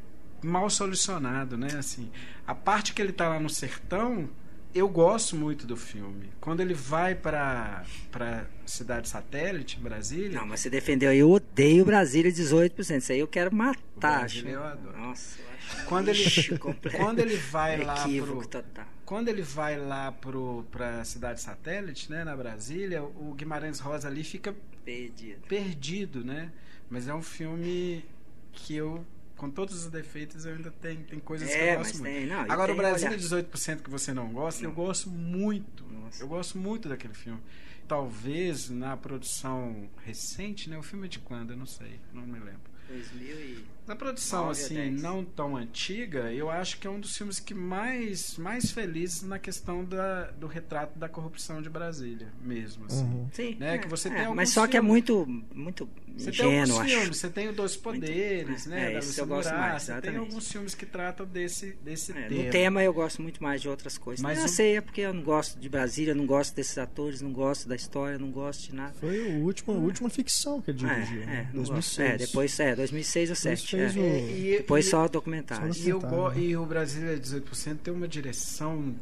[0.42, 1.70] mal solucionado, né?
[1.78, 2.12] Assim,
[2.48, 4.28] a parte que ele está lá no sertão,
[4.74, 6.30] eu gosto muito do filme.
[6.42, 10.40] Quando ele vai para para cidade satélite, Brasília.
[10.40, 11.14] Não, mas você defendeu.
[11.14, 12.98] Eu odeio Brasília 18%.
[12.98, 14.20] Isso aí eu quero matar.
[14.20, 14.98] Brasília eu adoro.
[14.98, 15.40] Nossa,
[15.88, 16.24] quando ele
[16.98, 18.86] quando ele vai lá pro, total.
[19.06, 24.24] quando ele vai lá pro para cidade satélite, né, na Brasília, o Guimarães Rosa ali
[24.24, 25.42] fica perdido.
[25.48, 26.52] Perdido, né?
[26.90, 28.04] Mas é um filme
[28.52, 29.06] que eu
[29.44, 32.14] com todos os defeitos, eu ainda tenho tem coisas é, que eu gosto muito.
[32.14, 34.70] Tem, não, Agora, o Brasília 18% que você não gosta, não.
[34.70, 35.84] eu gosto muito.
[35.84, 36.24] Nossa.
[36.24, 37.42] Eu gosto muito daquele filme.
[37.86, 40.78] Talvez na produção recente, né?
[40.78, 41.52] O filme é de quando?
[41.52, 42.72] Eu não sei, não me lembro.
[42.94, 43.74] 2000 e...
[43.86, 48.38] Na produção, assim, não tão antiga, eu acho que é um dos filmes que mais,
[48.38, 53.04] mais felizes na questão da, do retrato da corrupção de Brasília, mesmo, assim.
[53.04, 53.28] Uhum.
[53.34, 53.58] Sim.
[53.60, 53.76] Né?
[53.76, 54.72] É, que você é, tem mas só filmes.
[54.72, 58.94] que é muito, muito você ingênuo, tem filmes, você tem o Dois Poderes, muito, né?
[58.94, 62.44] É, esse eu gosto mais, Você tem alguns filmes que tratam desse, desse é, tema.
[62.44, 64.22] No tema eu gosto muito mais de outras coisas.
[64.22, 64.48] Mas eu um...
[64.48, 67.76] sei, é porque eu não gosto de Brasília, não gosto desses atores, não gosto da
[67.76, 68.94] história, não gosto de nada.
[68.94, 71.50] Foi a última, a última ficção que ele é, dirigiu, é, né?
[71.54, 72.10] 2006.
[72.10, 74.00] É, depois, é, 2006 ou 2007.
[74.00, 74.56] É.
[74.56, 74.58] O...
[74.58, 75.72] Depois e, só documentário.
[75.76, 76.02] E, eu,
[76.36, 78.96] e o Brasília 18% tem uma direção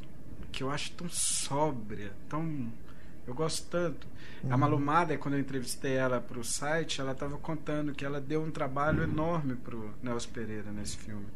[0.51, 2.71] que eu acho tão sóbria, tão.
[3.25, 4.07] Eu gosto tanto.
[4.43, 4.53] Uhum.
[4.53, 8.41] A Malumada, quando eu entrevistei ela para o site, ela estava contando que ela deu
[8.41, 11.27] um trabalho enorme para o Nelson Pereira nesse filme.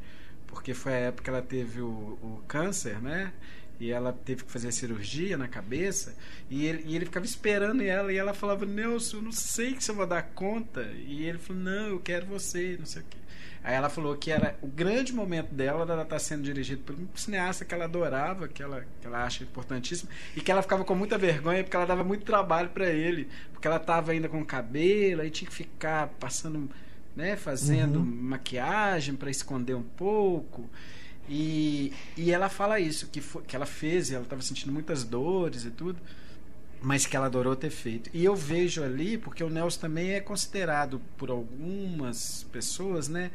[0.47, 3.31] Porque foi a época que ela teve o, o câncer, né?
[3.79, 6.15] E ela teve que fazer cirurgia na cabeça
[6.49, 9.91] e ele, e ele ficava esperando ela e ela falava Nelson eu não sei se
[9.91, 10.81] eu vou dar conta.
[11.05, 13.17] E ele falou não eu quero você não sei o quê.
[13.63, 16.93] Aí ela falou que era o grande momento dela ela estar tá sendo dirigida por
[16.93, 20.85] um cineasta que ela adorava que ela, que ela acha importantíssimo e que ela ficava
[20.85, 24.45] com muita vergonha porque ela dava muito trabalho para ele porque ela estava ainda com
[24.45, 26.69] cabelo aí tinha que ficar passando
[27.15, 28.05] né fazendo uhum.
[28.05, 30.69] maquiagem para esconder um pouco
[31.27, 35.03] e, e ela fala isso, que, foi, que ela fez, e ela estava sentindo muitas
[35.03, 35.99] dores e tudo,
[36.81, 38.09] mas que ela adorou ter feito.
[38.13, 43.31] E eu vejo ali, porque o Nelson também é considerado por algumas pessoas, né?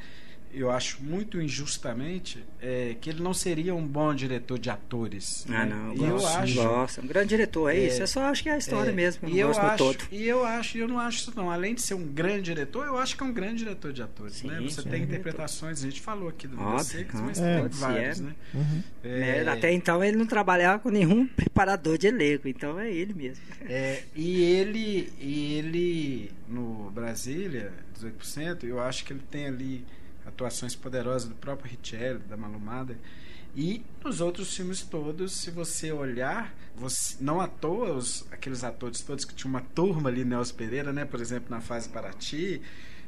[0.53, 5.47] Eu acho muito injustamente é, que ele não seria um bom diretor de atores.
[5.49, 5.67] Ah, né?
[5.67, 6.55] não, eu gosto, acho.
[6.55, 7.01] Gosto.
[7.01, 8.03] Um grande diretor, é, é isso.
[8.03, 9.29] É só acho que é a história é, mesmo.
[9.29, 9.99] E eu acho, todo.
[10.11, 11.51] e eu acho, eu não acho isso não.
[11.51, 14.35] Além de ser um grande diretor, eu acho que é um grande diretor de atores.
[14.35, 14.61] Sim, né?
[14.63, 18.35] Você sim, tem interpretações, a gente falou aqui do Óbvio, mas é, tem vários, né?
[18.53, 18.83] Uhum.
[19.05, 23.45] É, até então ele não trabalhava com nenhum preparador de elenco, então é ele mesmo.
[23.69, 29.85] É, e ele, e ele no Brasília, 18%, eu acho que ele tem ali
[30.31, 32.97] atuações poderosas do próprio Richelli, da Malumada.
[33.55, 39.01] E nos outros filmes todos, se você olhar, você, não à toa os, aqueles atores
[39.01, 41.05] todos que tinha uma turma ali, Nelson Pereira, né?
[41.05, 42.62] Por exemplo, na fase Paraty,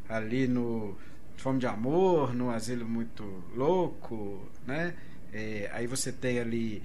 [0.08, 0.96] ali no
[1.36, 4.94] Fome de Amor, no Asilo Muito Louco, né?
[5.32, 6.82] É, aí você tem ali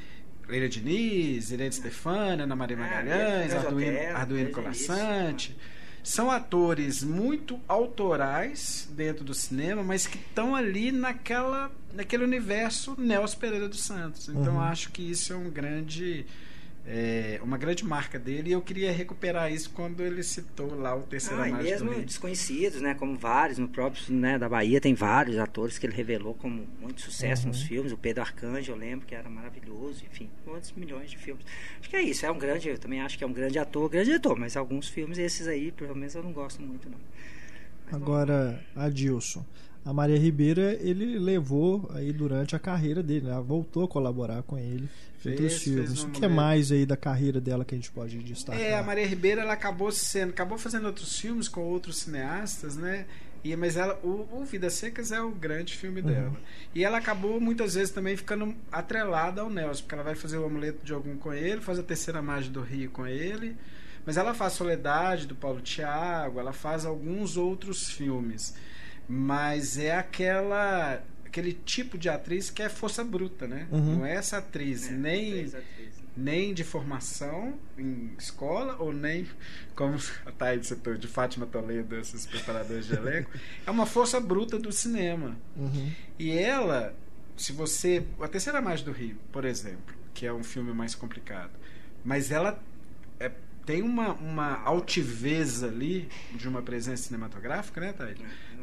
[0.48, 5.52] Leila Diniz, Irene Stefani, Ana Maria ah, Magalhães, ah, Arduino, Arduino Colassante.
[5.52, 12.96] Isso são atores muito autorais dentro do cinema, mas que estão ali naquela, naquele universo
[12.98, 14.30] Nelson Pereira dos Santos.
[14.30, 14.62] Então uhum.
[14.62, 16.26] acho que isso é um grande
[16.90, 21.02] é, uma grande marca dele e eu queria recuperar isso quando ele citou lá o
[21.02, 25.78] terceiro ah, mesmo desconhecidos né como vários no próprio né da Bahia tem vários atores
[25.78, 27.50] que ele revelou como muito sucesso uhum.
[27.50, 31.46] nos filmes o Pedro Arcanjo eu lembro que era maravilhoso enfim quantos milhões de filmes
[31.78, 33.90] acho que é isso é um grande eu também acho que é um grande ator
[33.90, 36.98] grande ator mas alguns filmes esses aí pelo menos eu não gosto muito não
[37.86, 38.64] mas, agora.
[38.76, 39.46] Adilson
[39.88, 44.58] a Maria Ribeira ele levou aí durante a carreira dele, ela voltou a colaborar com
[44.58, 44.90] ele
[45.26, 46.04] em outros filmes.
[46.04, 48.62] O que é mais aí da carreira dela que a gente pode destacar?
[48.62, 53.06] É, a Maria Ribeira ela acabou sendo, acabou fazendo outros filmes com outros cineastas, né?
[53.42, 56.08] E, mas ela, o, o Vidas Secas é o grande filme uhum.
[56.08, 56.38] dela.
[56.76, 60.44] E ela acabou muitas vezes também ficando atrelada ao Nelson, porque ela vai fazer o
[60.44, 63.56] Amuleto de Algum com ele, faz a Terceira Margem do Rio com ele.
[64.06, 68.54] Mas ela faz Soledade do Paulo Tiago, ela faz alguns outros filmes
[69.08, 73.68] mas é aquela aquele tipo de atriz que é força bruta, né?
[73.72, 73.98] Uhum.
[73.98, 75.64] Não é essa atriz, é, nem atriz.
[76.16, 79.28] nem de formação em escola ou nem
[79.76, 83.30] como a Thaís citou de Fátima Toledo, esses preparadores de elenco,
[83.66, 85.38] é uma força bruta do cinema.
[85.56, 85.92] Uhum.
[86.18, 86.96] E ela,
[87.36, 91.52] se você, a Terceira Mais do Rio, por exemplo, que é um filme mais complicado,
[92.04, 92.60] mas ela
[93.68, 98.18] tem uma, uma altivez ali de uma presença cinematográfica, né, Thaís?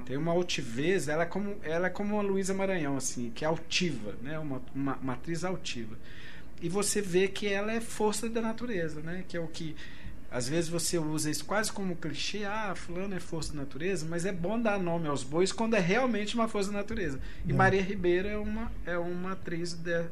[0.06, 3.48] Tem uma altivez, ela é como, ela é como a Luísa Maranhão, assim, que é
[3.48, 4.38] altiva, né?
[4.38, 5.96] Uma, uma, uma atriz altiva.
[6.60, 9.24] E você vê que ela é força da natureza, né?
[9.28, 9.76] Que é o que
[10.30, 14.24] às vezes você usa isso quase como clichê, ah, fulano é força da natureza, mas
[14.24, 17.20] é bom dar nome aos bois quando é realmente uma força da natureza.
[17.46, 17.54] E é.
[17.54, 20.06] Maria Ribeiro é uma, é uma atriz de,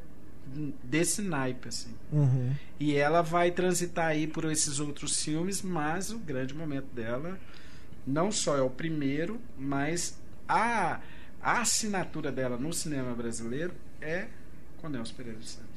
[0.82, 1.94] desse naipe, assim.
[2.12, 2.54] Uhum.
[2.78, 7.38] E ela vai transitar aí por esses outros filmes, mas o grande momento dela
[8.06, 11.00] não só é o primeiro, mas a,
[11.40, 14.26] a assinatura dela no cinema brasileiro é
[14.78, 15.71] com Nelson Pereira dos Santos.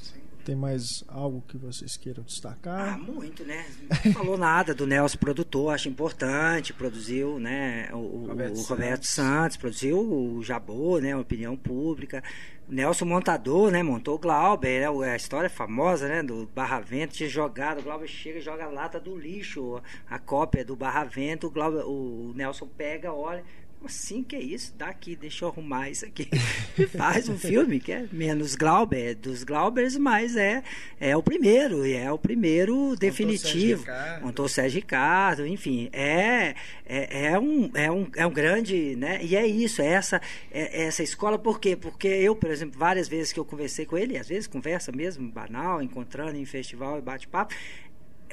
[0.45, 2.93] Tem mais algo que vocês queiram destacar?
[2.93, 3.65] Ah, muito, né?
[4.05, 9.09] Não falou nada do Nelson produtor, acho importante, produziu, né, o Roberto, o Roberto Santos.
[9.09, 9.57] Santos.
[9.57, 12.23] produziu o Jabô, né, Opinião Pública.
[12.69, 17.15] O Nelson montador, né, montou o Glauber, né, a história famosa, né, do Barra Vento,
[17.15, 21.05] tinha jogado, o Glauber chega e joga a lata do lixo, a cópia do Barra
[21.05, 23.43] Vento, o, Glauber, o Nelson pega, olha,
[23.85, 24.73] assim que é isso?
[24.77, 26.29] Daqui, deixa eu arrumar isso aqui.
[26.97, 30.63] Faz um filme que é menos Glauber, é dos Glaubers, mas é,
[30.99, 33.85] é o primeiro, e é o primeiro definitivo.
[34.21, 36.55] Montou Sérgio Ricardo, enfim, é,
[36.85, 39.19] é, é, um, é, um, é um grande, né?
[39.23, 40.21] E é isso, é essa,
[40.51, 41.75] é, é essa escola, por quê?
[41.75, 45.29] Porque eu, por exemplo, várias vezes que eu conversei com ele, às vezes conversa mesmo,
[45.29, 47.53] banal, encontrando em festival e bate-papo,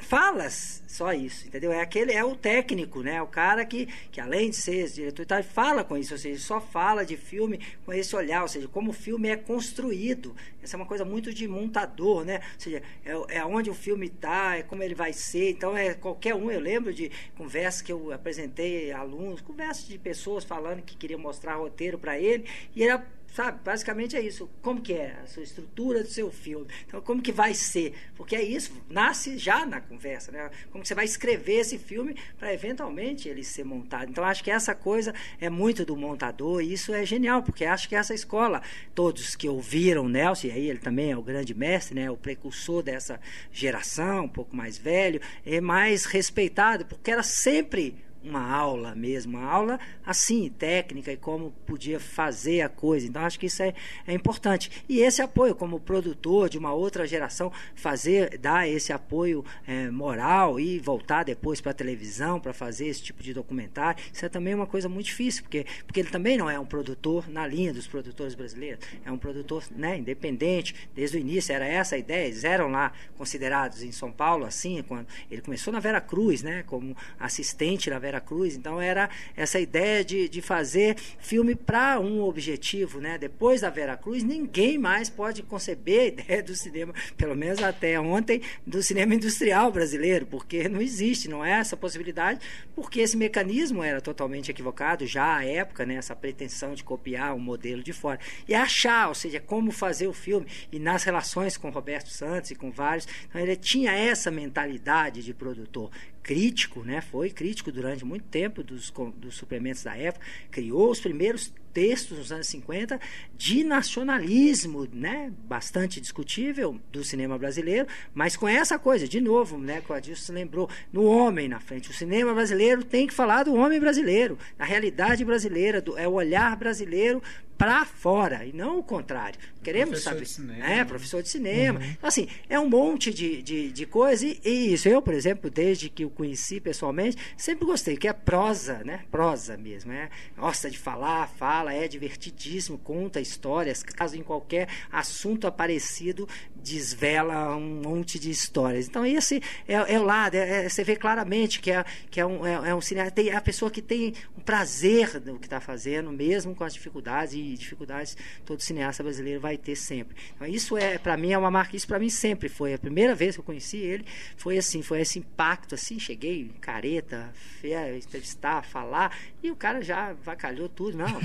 [0.03, 1.71] falas só isso, entendeu?
[1.71, 3.21] É aquele é o técnico, né?
[3.21, 6.39] O cara que, que além de ser diretor e tal, fala com isso, ou seja,
[6.39, 10.35] só fala de filme com esse olhar, ou seja, como o filme é construído.
[10.61, 12.41] Essa é uma coisa muito de montador, né?
[12.53, 15.49] Ou seja, é, é onde o filme está, é como ele vai ser.
[15.49, 16.51] Então é qualquer um.
[16.51, 21.55] Eu lembro de conversas que eu apresentei alunos, conversas de pessoas falando que queriam mostrar
[21.55, 22.45] roteiro para ele
[22.75, 23.03] e era
[23.33, 23.59] sabe?
[23.63, 24.49] Basicamente é isso.
[24.61, 26.67] Como que é a sua estrutura do seu filme?
[26.85, 27.93] Então, como que vai ser?
[28.15, 30.51] Porque é isso, nasce já na conversa, né?
[30.71, 34.09] Como que você vai escrever esse filme para eventualmente ele ser montado.
[34.09, 37.89] Então, acho que essa coisa é muito do montador e isso é genial, porque acho
[37.89, 38.61] que essa escola,
[38.93, 42.11] todos que ouviram Nelson, e aí ele também é o grande mestre, né?
[42.11, 43.19] O precursor dessa
[43.51, 49.49] geração, um pouco mais velho, é mais respeitado, porque era sempre uma aula mesmo, uma
[49.49, 53.07] aula assim, técnica e como podia fazer a coisa.
[53.07, 53.73] Então, acho que isso é,
[54.07, 54.83] é importante.
[54.87, 60.59] E esse apoio, como produtor de uma outra geração, fazer, dar esse apoio é, moral
[60.59, 64.53] e voltar depois para a televisão para fazer esse tipo de documentário, isso é também
[64.53, 67.87] uma coisa muito difícil, porque, porque ele também não é um produtor na linha dos
[67.87, 72.43] produtores brasileiros, é um produtor né, independente, desde o início era essa a ideia, eles
[72.43, 76.95] eram lá considerados em São Paulo, assim, quando ele começou na Vera Cruz, né, como
[77.19, 78.55] assistente na Vera Vera Cruz.
[78.55, 83.17] Então era essa ideia de, de fazer filme para um objetivo, né?
[83.17, 87.99] Depois da Vera Cruz, ninguém mais pode conceber a ideia do cinema, pelo menos até
[87.99, 92.39] ontem, do cinema industrial brasileiro, porque não existe, não é essa possibilidade,
[92.75, 95.95] porque esse mecanismo era totalmente equivocado já à época, né?
[95.95, 98.19] Essa pretensão de copiar um modelo de fora.
[98.47, 102.55] E achar, ou seja, como fazer o filme e nas relações com Roberto Santos e
[102.55, 105.89] com vários, então ele tinha essa mentalidade de produtor
[106.23, 107.01] crítico, né?
[107.01, 112.31] Foi crítico durante muito tempo dos, dos suplementos da época, criou os primeiros textos nos
[112.31, 112.99] anos 50
[113.35, 119.81] de nacionalismo, né, bastante discutível do cinema brasileiro, mas com essa coisa, de novo, né,
[119.81, 121.89] que o Adilson lembrou, no homem na frente.
[121.89, 126.13] O cinema brasileiro tem que falar do homem brasileiro, da realidade brasileira, do, é o
[126.13, 127.21] olhar brasileiro
[127.57, 129.39] para fora e não o contrário.
[129.63, 130.23] Queremos professor saber.
[130.25, 130.83] De cinema, é, né?
[130.83, 131.79] professor de cinema.
[131.79, 131.85] Uhum.
[131.85, 134.89] Então, assim, é um monte de, de, de coisa e, e isso.
[134.89, 139.01] Eu, por exemplo, desde que o conheci pessoalmente, sempre gostei, que é prosa, né?
[139.09, 139.93] Prosa mesmo.
[139.93, 146.27] É, gosta de falar, fala, é divertidíssimo, conta histórias, caso em qualquer assunto aparecido,
[146.63, 148.87] desvela um monte de histórias.
[148.87, 152.25] Então, esse é, é o lado, é, é- você vê claramente que é, que é
[152.25, 155.59] um, é, é um cinema, tem a pessoa que tem um prazer no que está
[155.59, 160.15] fazendo, mesmo com as dificuldades, e dificuldades todo cineasta brasileiro vai ter sempre.
[160.35, 162.73] Então, isso é, para mim, é uma marca, isso para mim sempre foi.
[162.73, 164.05] A primeira vez que eu conheci ele
[164.37, 170.13] foi assim, foi esse impacto, assim, cheguei, careta, fé, entrevistar, falar, e o cara já
[170.13, 171.21] vacalhou tudo, não.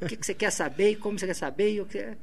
[0.00, 2.16] O que, que você quer saber como você quer saber, e eu quero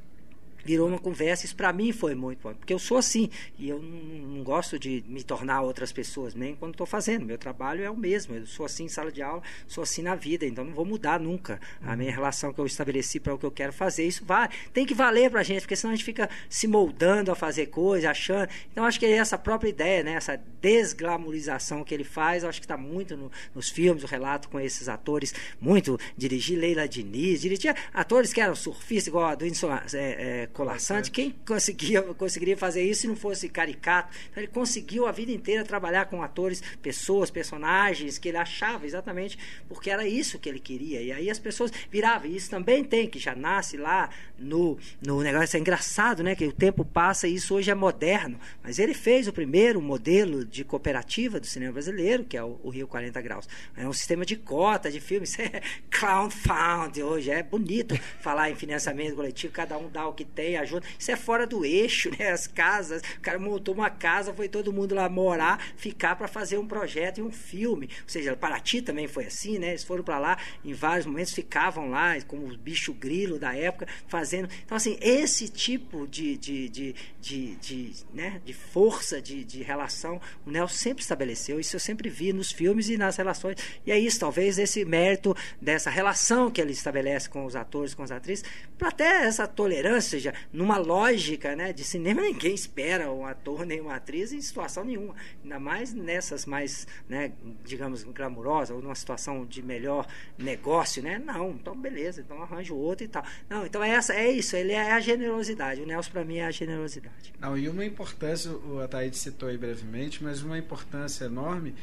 [0.64, 1.44] virou uma conversa.
[1.44, 4.78] Isso para mim foi muito bom, porque eu sou assim e eu não, não gosto
[4.78, 7.24] de me tornar outras pessoas, nem quando estou fazendo.
[7.24, 8.34] Meu trabalho é o mesmo.
[8.34, 11.20] Eu sou assim em sala de aula, sou assim na vida, então não vou mudar
[11.20, 14.04] nunca a minha relação que eu estabeleci para o que eu quero fazer.
[14.04, 17.30] Isso vai, tem que valer para a gente, porque senão a gente fica se moldando
[17.30, 18.48] a fazer coisa, achando.
[18.72, 22.76] Então acho que essa própria ideia, né, essa desglamorização que ele faz, acho que está
[22.76, 28.32] muito no- nos filmes, o relato com esses atores, muito dirigir Leila Diniz, dirigir atores
[28.32, 29.52] que eram surfistas, igual a do é,
[29.94, 31.10] é, Colassante.
[31.10, 34.16] Quem conseguia, conseguiria fazer isso se não fosse caricato?
[34.30, 39.36] Então, ele conseguiu a vida inteira trabalhar com atores, pessoas, personagens que ele achava exatamente
[39.68, 41.02] porque era isso que ele queria.
[41.02, 42.30] E aí as pessoas viravam.
[42.30, 45.56] E isso também tem, que já nasce lá no, no negócio.
[45.56, 46.34] É engraçado, né?
[46.34, 48.38] Que o tempo passa e isso hoje é moderno.
[48.62, 52.70] Mas ele fez o primeiro modelo de cooperativa do cinema brasileiro, que é o, o
[52.70, 53.48] Rio 40 Graus.
[53.76, 55.36] É um sistema de cota de filmes.
[55.44, 57.30] É clown found hoje.
[57.30, 60.86] É bonito falar em financiamento coletivo, cada um dá o que tem, ajuda.
[60.98, 62.30] Isso é fora do eixo, né?
[62.30, 63.02] As casas.
[63.18, 67.18] O cara montou uma casa, foi todo mundo lá morar, ficar para fazer um projeto
[67.18, 67.88] e um filme.
[68.02, 69.70] Ou seja, Paraty também foi assim, né?
[69.70, 73.86] Eles foram para lá em vários momentos, ficavam lá, como os bicho grilo da época,
[74.06, 74.48] fazendo.
[74.64, 78.40] Então, assim, esse tipo de, de, de, de, de, né?
[78.44, 81.58] de força de, de relação, o Nelson sempre estabeleceu.
[81.58, 83.56] Isso eu sempre vi nos filmes e nas relações.
[83.86, 88.02] E é isso, talvez, esse mérito dessa relação que ele estabelece com os atores, com
[88.02, 88.44] as atrizes,
[88.78, 93.80] para até essa tolerância, ou numa lógica né, de cinema, ninguém espera um ator nem
[93.80, 95.14] uma atriz em situação nenhuma.
[95.42, 97.32] Ainda mais nessas mais, né,
[97.64, 100.06] digamos, glamurosas, ou numa situação de melhor
[100.38, 101.18] negócio, né?
[101.18, 103.24] Não, então beleza, então arranjo outro e tal.
[103.48, 105.80] Não, então é, essa, é isso, ele é a generosidade.
[105.80, 107.32] O Nelson, para mim, é a generosidade.
[107.38, 111.74] Não, e uma importância, o Ataíde citou aí brevemente, mas uma importância enorme,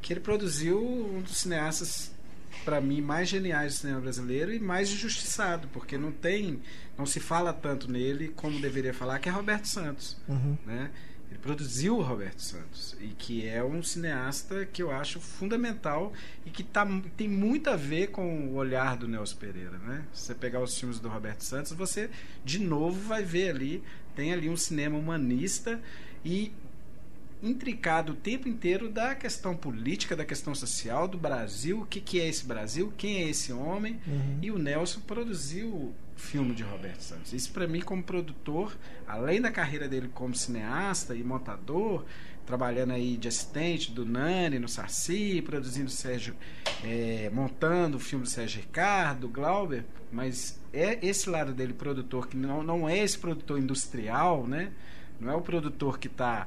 [0.00, 2.13] que ele produziu um dos cineastas,
[2.64, 6.60] para mim, mais geniais do cinema brasileiro e mais injustiçado, porque não tem,
[6.96, 10.16] não se fala tanto nele como deveria falar, que é Roberto Santos.
[10.28, 10.56] Uhum.
[10.66, 10.90] Né?
[11.30, 16.12] Ele produziu o Roberto Santos e que é um cineasta que eu acho fundamental
[16.46, 16.86] e que tá,
[17.16, 20.04] tem muito a ver com o olhar do Nelson Pereira, né?
[20.12, 22.08] Se você pegar os filmes do Roberto Santos, você
[22.44, 23.82] de novo vai ver ali
[24.14, 25.80] tem ali um cinema humanista
[26.24, 26.52] e
[27.42, 32.20] intricado o tempo inteiro da questão política, da questão social do Brasil, o que, que
[32.20, 34.00] é esse Brasil, quem é esse homem.
[34.06, 34.38] Uhum.
[34.40, 37.32] E o Nelson produziu o filme de Roberto Santos.
[37.32, 42.04] Isso para mim como produtor, além da carreira dele como cineasta e montador,
[42.46, 46.34] trabalhando aí de assistente do Nani no Saci, produzindo Sérgio,
[46.82, 52.36] é, montando o filme do Sérgio Ricardo, Glauber, mas é esse lado dele produtor que
[52.36, 54.72] não, não é esse produtor industrial, né?
[55.20, 56.46] Não é o produtor que está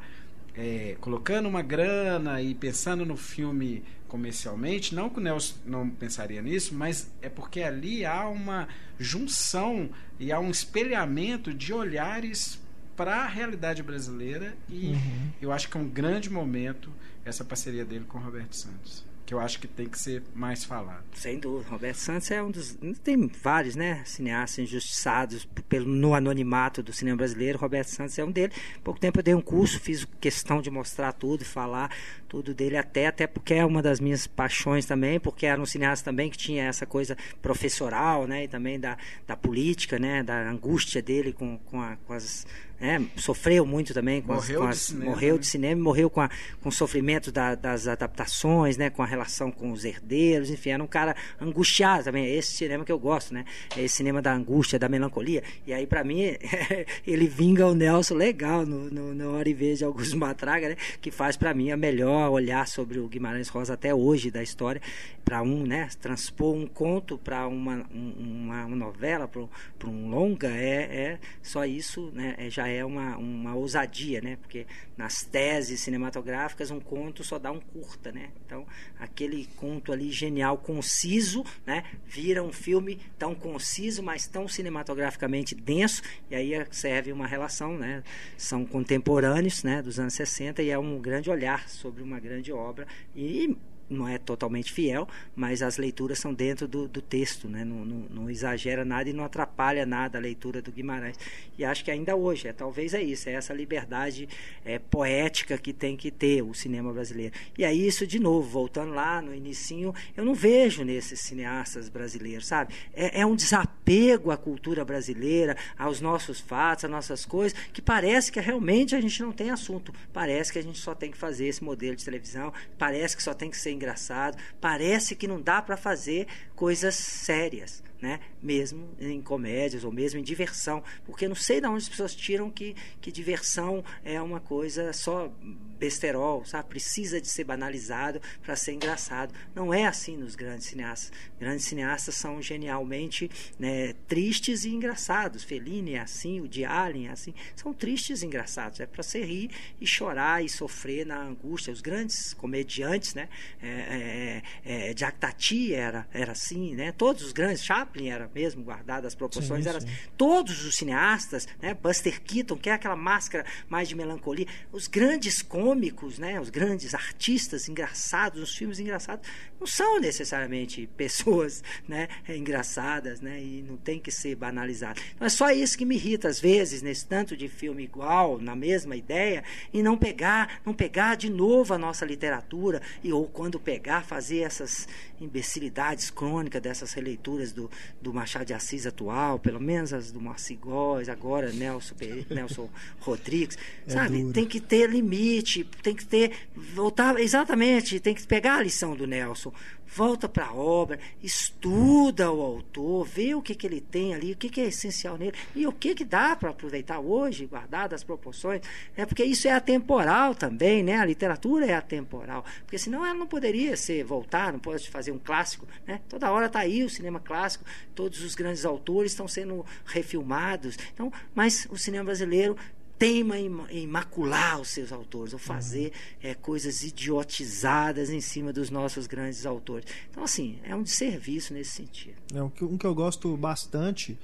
[0.58, 6.42] é, colocando uma grana e pensando no filme comercialmente, não que o Nelson não pensaria
[6.42, 8.68] nisso, mas é porque ali há uma
[8.98, 9.90] junção
[10.20, 12.60] e há um espelhamento de olhares
[12.96, 15.32] para a realidade brasileira e Uhum.
[15.42, 16.92] eu acho que é um grande momento
[17.24, 20.64] essa parceria dele com o Roberto Santos, que eu acho que tem que ser mais
[20.64, 21.04] falado.
[21.14, 21.70] Sem dúvida.
[21.70, 22.78] Roberto Santos é um dos.
[23.04, 24.02] Tem vários, né?
[24.06, 27.60] Cineastas injustiçados pelo, no anonimato do cinema brasileiro.
[27.60, 28.54] Roberto Santos é um dele.
[28.86, 31.92] Pouco tempo eu dei um curso, fiz questão de mostrar tudo, falar
[32.30, 36.06] tudo dele, até, até porque é uma das minhas paixões também, porque era um cineasta
[36.10, 38.46] também que tinha essa coisa professoral, né?
[38.46, 38.98] E também da,
[39.28, 40.24] da política, né?
[40.24, 42.48] Da angústia dele com, com, a- com as.
[42.80, 45.40] Né, sofreu muito também com Morreu as, com de as- cinema, morreu né?
[45.40, 46.30] de cinema, morreu com, a,
[46.62, 50.84] com o sofrimento da- das adaptações, né, com a relação com os herdeiros, enfim, era
[50.84, 52.26] um cara angustiado também.
[52.26, 53.46] É esse cinema que eu gosto, né?
[53.76, 55.44] É esse cinema da angústia, da melancolia.
[55.66, 56.22] E aí, para mim,
[57.06, 60.76] ele vinga o Nelson legal no, no, no Hora e de Augusto Matraga, né?
[61.02, 64.82] Que faz para mim a melhor olhar sobre o Guimarães Rosa até hoje da história,
[65.26, 65.90] para um, né?
[66.02, 68.14] Transpor um conto para uma, um-
[68.46, 70.76] uma, uma novela, para um longa, é,
[71.14, 72.36] é só isso, né?
[72.38, 74.38] É, já é uma, uma ousadia, né?
[74.38, 74.66] Porque
[74.96, 78.30] nas teses cinematográficas um conto só dá um curta, né?
[78.46, 78.66] Então
[79.00, 81.84] aquele conto ali genial, conciso, né?
[82.06, 88.04] Vira um filme tão conciso, mas tão cinematograficamente denso e aí serve uma relação, né?
[88.38, 89.82] São contemporâneos, né?
[89.82, 93.56] Dos anos 60 e é um grande olhar sobre uma grande obra e
[93.90, 97.64] não é totalmente fiel, mas as leituras são dentro do, do texto, né?
[97.64, 101.18] não, não, não exagera nada e não atrapalha nada a leitura do Guimarães.
[101.58, 104.28] E acho que ainda hoje, é, talvez é isso, é essa liberdade
[104.66, 107.34] é, poética que tem que ter o cinema brasileiro.
[107.58, 112.48] E aí isso, de novo, voltando lá no inicinho, eu não vejo nesses cineastas brasileiros,
[112.48, 112.74] sabe?
[112.94, 118.32] É, é um desapego à cultura brasileira, aos nossos fatos, às nossas coisas, que parece
[118.32, 119.94] que realmente a gente não tem assunto.
[120.14, 123.34] Parece que a gente só tem que fazer esse modelo de televisão, parece que só
[123.34, 128.20] tem que ser engraçado, parece que não dá para fazer coisas sérias, né?
[128.42, 132.50] Mesmo em comédias ou mesmo em diversão, porque não sei de onde as pessoas tiram
[132.50, 135.32] que, que diversão é uma coisa só
[135.78, 136.70] besterol, sabe?
[136.70, 139.34] Precisa de ser banalizado para ser engraçado.
[139.56, 141.12] Não é assim nos grandes cineastas.
[141.40, 143.30] Grandes cineastas são genialmente
[143.60, 145.44] né, tristes e engraçados.
[145.44, 147.34] Fellini é assim, o de Allen é assim.
[147.56, 148.80] São tristes e engraçados.
[148.80, 151.72] É para se rir e chorar e sofrer na angústia.
[151.72, 153.30] Os grandes comediantes, né?
[153.62, 156.92] É, é, é, Jack Tati era, era assim, né?
[156.92, 159.88] Todos os grandes, Chaplin era mesmo, guardado as proporções, Sim, era sim.
[160.18, 161.74] todos os cineastas, né?
[161.74, 166.40] Buster Keaton, que é aquela máscara mais de melancolia, os grandes cômicos, né?
[166.40, 169.28] Os grandes artistas engraçados, os filmes engraçados,
[169.60, 172.08] não são necessariamente pessoas, né?
[172.28, 173.42] Engraçadas, né?
[173.42, 175.02] E não tem que ser banalizado.
[175.16, 178.56] Então é só isso que me irrita às vezes nesse tanto de filme igual, na
[178.56, 179.44] mesma ideia,
[179.74, 184.40] e não pegar, não pegar de novo a nossa literatura e ou quando pegar fazer
[184.40, 184.88] essas
[185.20, 187.70] imbecilidades crônicas dessas releituras do,
[188.02, 191.96] do Machado de Assis atual, pelo menos as do Marci Góes, agora Nelson,
[192.30, 192.70] Nelson
[193.00, 193.58] Rodrigues,
[193.88, 194.22] É sabe?
[194.22, 194.34] duro.
[194.34, 199.06] Tem que ter limite, tem que ter voltar exatamente, tem que pegar a lição do
[199.08, 199.47] Nelson,
[199.86, 204.38] volta para a obra, estuda o autor, vê o que, que ele tem ali, o
[204.38, 208.04] que, que é essencial nele e o que, que dá para aproveitar hoje, guardadas as
[208.04, 208.62] proporções,
[208.96, 210.98] é porque isso é atemporal também, né?
[210.98, 215.20] A literatura é atemporal, porque senão ela não poderia ser voltar, não pode fazer um
[215.20, 216.02] clássico, né?
[216.10, 217.64] Toda hora está aí o cinema clássico,
[217.96, 222.58] todos os grandes autores estão sendo refilmados, então, mas o cinema brasileiro
[222.98, 225.92] teima em, em macular os seus autores, ou fazer
[226.22, 229.86] eh, coisas idiotizadas em cima dos nossos grandes autores.
[230.10, 232.16] Então, assim, é um desserviço nesse sentido.
[232.34, 234.18] É, um, que, um que eu gosto bastante,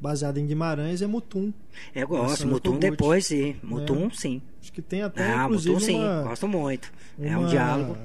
[0.00, 1.52] baseado em Guimarães, é Mutum.
[1.94, 3.56] Eu gosto, Alessandro Mutum depois, sim.
[3.62, 4.10] Mutum, É.
[4.14, 4.42] sim.
[4.60, 5.94] Acho que tem até, Ah, inclusive, Mutum, sim.
[6.00, 6.92] uma, Gosto muito.
[7.20, 7.96] É um uma diálogo.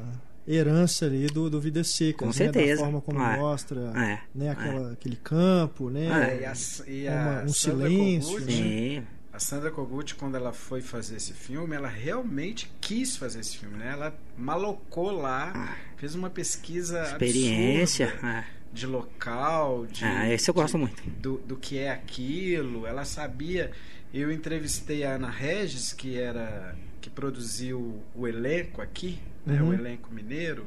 [0.48, 2.34] herança ali do, do Vidas Secas, Com né?
[2.34, 2.76] certeza.
[2.82, 3.38] Da forma como É.
[3.38, 4.20] mostra É.
[4.36, 4.50] né?
[4.50, 6.06] Aquela, aquele campo, né?
[6.06, 6.54] É, e a,
[6.88, 8.52] e Uma- a um Sandra silêncio, né?
[8.52, 9.04] Sim.
[9.34, 13.78] A Sandra Kogut, quando ela foi fazer esse filme, ela realmente quis fazer esse filme,
[13.78, 13.92] né?
[13.94, 18.14] Ela malocou lá, fez uma pesquisa Experiência.
[18.24, 18.44] é.
[18.74, 21.04] de local, de, Ah, esse eu gosto de- muito.
[21.10, 22.86] do, do que é aquilo.
[22.86, 23.72] Ela sabia.
[24.14, 29.70] Eu entrevistei a Ana Regis, que era que produziu o elenco aqui, né, Uhum.
[29.70, 30.66] o elenco mineiro,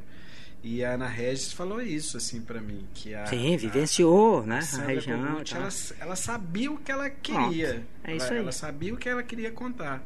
[0.65, 4.61] e a Ana Regis falou isso assim para mim, que a Sim, vivenciou, a né?
[4.73, 5.41] A região.
[5.41, 5.61] e tal.
[5.61, 5.69] ela,
[6.01, 7.85] ela sabia o que ela queria.
[8.03, 8.41] É isso ela, aí.
[8.41, 10.03] ela sabia o que ela queria contar.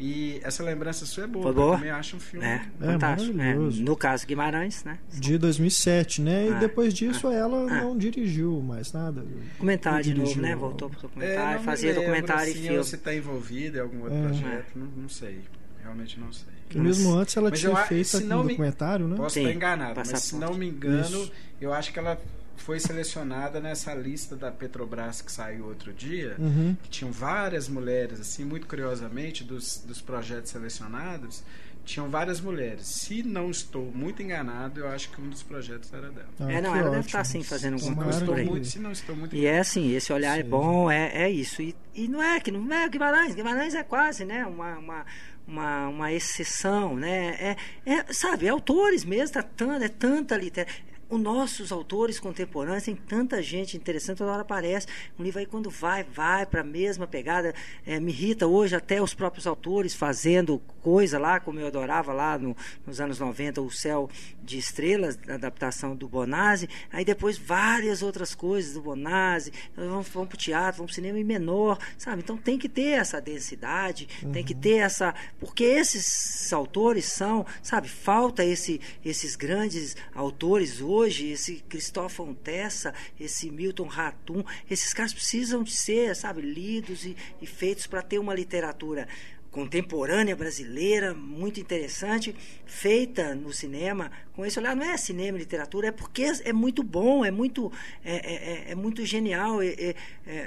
[0.00, 1.42] E essa lembrança sua é boa.
[1.42, 1.74] Foi porque boa?
[1.74, 2.46] Eu também acho um filme.
[2.46, 3.32] É, É, fantástico.
[3.32, 3.82] É, maravilhoso.
[3.82, 4.96] no caso Guimarães, né?
[5.12, 6.46] De 2007, né?
[6.46, 7.82] E Ah, depois disso ela ah.
[7.82, 9.26] não dirigiu mais nada.
[9.54, 10.54] Documentário de novo, né?
[10.54, 12.78] Voltou pro É, documentário, me fazia lembro, documentário assim, e filme.
[12.78, 14.22] ou se está envolvido em algum outro É.
[14.22, 15.40] projeto, não, não sei.
[15.82, 16.57] Realmente não sei.
[16.76, 19.16] Mesmo antes ela Mas tinha feito se um me- documentário, né?
[19.16, 21.32] Posso Sim, estar enganado, mas se não me engano, Isso.
[21.60, 22.20] eu acho que ela
[22.56, 26.76] foi selecionada nessa lista da Petrobras que saiu outro dia, Uhum.
[26.82, 31.42] que tinham várias mulheres, assim, muito curiosamente, dos, dos projetos selecionados,
[31.84, 32.86] tinham várias mulheres.
[32.86, 36.28] Se não estou muito enganado, eu acho que um dos projetos era dela.
[36.38, 37.06] Ah, É, não, que ela deve ótimo.
[37.06, 38.44] estar, assim, fazendo alguma Tomara coisa por aí.
[38.44, 40.50] muito, se não estou muito E é assim, esse olhar é Sim.
[40.50, 41.62] bom, é, é isso.
[41.62, 45.06] E, e não é que não é Guimarães, Guimarães é quase, né, uma, uma,
[45.48, 47.28] uma, uma exceção, né?
[47.40, 47.56] É,
[47.86, 50.87] é, sabe, é autores mesmo, tá tanta, é tanta literatura.
[51.10, 54.86] Os nossos autores contemporâneos tem tanta gente interessante, toda hora aparece.
[55.18, 57.54] Um livro aí, quando vai, vai para a mesma pegada.
[57.86, 62.36] É, me irrita hoje até os próprios autores fazendo coisa lá, como eu adorava lá
[62.38, 62.54] no-
[62.86, 64.10] nos anos 90, O Céu
[64.42, 66.68] de Estrelas, adaptação do Bonazzi.
[66.92, 69.50] Aí depois várias outras coisas do Bonazzi.
[69.74, 72.20] Vamos, vamos para o teatro, vamos para o cinema em menor, sabe?
[72.22, 75.14] Então tem que ter essa densidade, tem que ter essa.
[75.40, 83.50] Porque esses autores são, sabe, falta esse, esses grandes autores hoje, esse Cristóvão Tessa, esse
[83.50, 88.34] Milton Ratum, esses caras precisam de ser, sabe, lidos e, e feitos para ter uma
[88.34, 89.08] literatura
[89.50, 92.34] contemporânea brasileira, muito interessante,
[92.66, 96.82] feita no cinema, com esse olhar, não é cinema e literatura, é porque é muito
[96.82, 97.72] bom, é muito,
[98.04, 99.60] é, é- é- é muito genial.
[99.62, 99.94] É-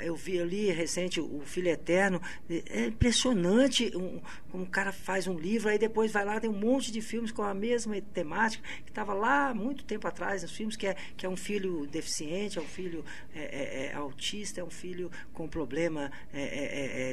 [0.03, 4.21] eu vi ali recente o Filho Eterno, é impressionante um,
[4.51, 7.31] como um cara faz um livro, aí depois vai lá, tem um monte de filmes
[7.31, 11.25] com a mesma temática, que estava lá muito tempo atrás, nos filmes, que é, que
[11.25, 13.03] é um filho deficiente, é um filho
[13.33, 16.11] é, é- autista, é um filho com problema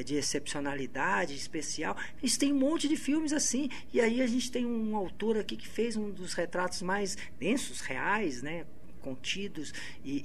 [0.05, 1.78] de excepcionalidade especial.
[2.21, 3.69] Isso tem um monte de filmes assim.
[3.93, 7.81] E aí a gente tem um autor aqui que fez um dos retratos mais densos,
[7.81, 8.65] reais, né?
[8.99, 9.73] contidos
[10.03, 10.21] e, e-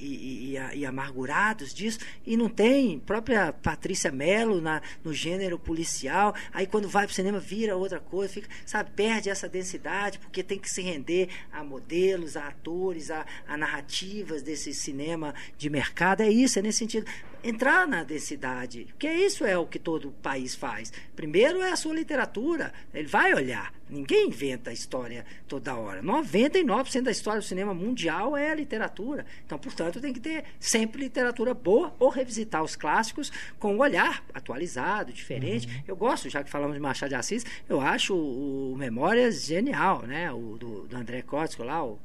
[0.52, 2.00] e- e- e amargurados disso.
[2.26, 6.34] E não tem própria Patrícia Mello na, no gênero policial.
[6.52, 10.42] Aí quando vai para o cinema vira outra coisa fica sabe perde essa densidade porque
[10.42, 16.22] tem que se render a modelos a atores a, a narrativas desse cinema de mercado.
[16.22, 17.06] É isso é nesse sentido
[17.44, 20.92] entrar na densidade porque isso é o que todo país faz.
[21.14, 23.72] Primeiro é a sua literatura ele vai olhar.
[23.88, 26.02] Ninguém inventa a história toda hora.
[26.02, 29.26] 99% da história do cinema mundial é a literatura.
[29.44, 34.24] Então portanto tem que ter sempre literatura boa ou revisitar os clássicos com um olhar
[34.32, 35.82] atualizado diferente.
[35.86, 40.32] Eu gosto já que falamos de Machado de Assis eu acho o, Memórias genial né?
[40.32, 41.98] O do, do André Kotzko lá o-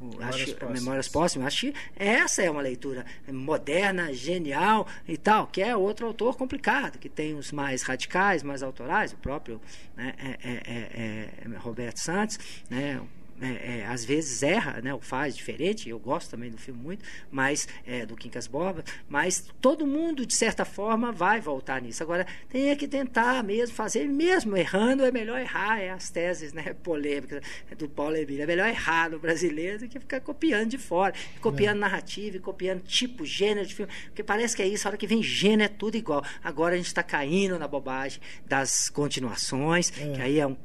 [0.00, 0.72] Memórias acho.
[0.72, 1.48] Memórias Póstumas.
[1.48, 6.98] Acho que essa é uma leitura moderna, genial e tal, que é outro autor complicado,
[6.98, 9.60] que tem os mais radicais, mais autorais, o próprio
[9.96, 12.38] né, é, é- é- é Roberto Santos,
[12.70, 13.00] né,
[13.40, 15.88] é, é, às vezes erra, né, ou faz diferente.
[15.88, 18.84] Eu gosto também do filme muito, mas é, do Quincas Borba.
[19.08, 22.02] Mas todo mundo de certa forma vai voltar nisso.
[22.02, 25.80] Agora tem é que tentar mesmo fazer, mesmo errando é melhor errar.
[25.80, 27.42] É as teses, né, polêmicas
[27.76, 28.42] do Paulo Emílio.
[28.42, 32.82] É melhor errar no brasileiro do que ficar copiando de fora, copiando narrativa, e copiando
[32.82, 34.86] tipo, gênero de filme, porque parece que é isso.
[34.86, 36.24] A hora que vem gênero é tudo igual.
[36.42, 40.56] Agora a gente está caindo na bobagem das continuações, que aí é um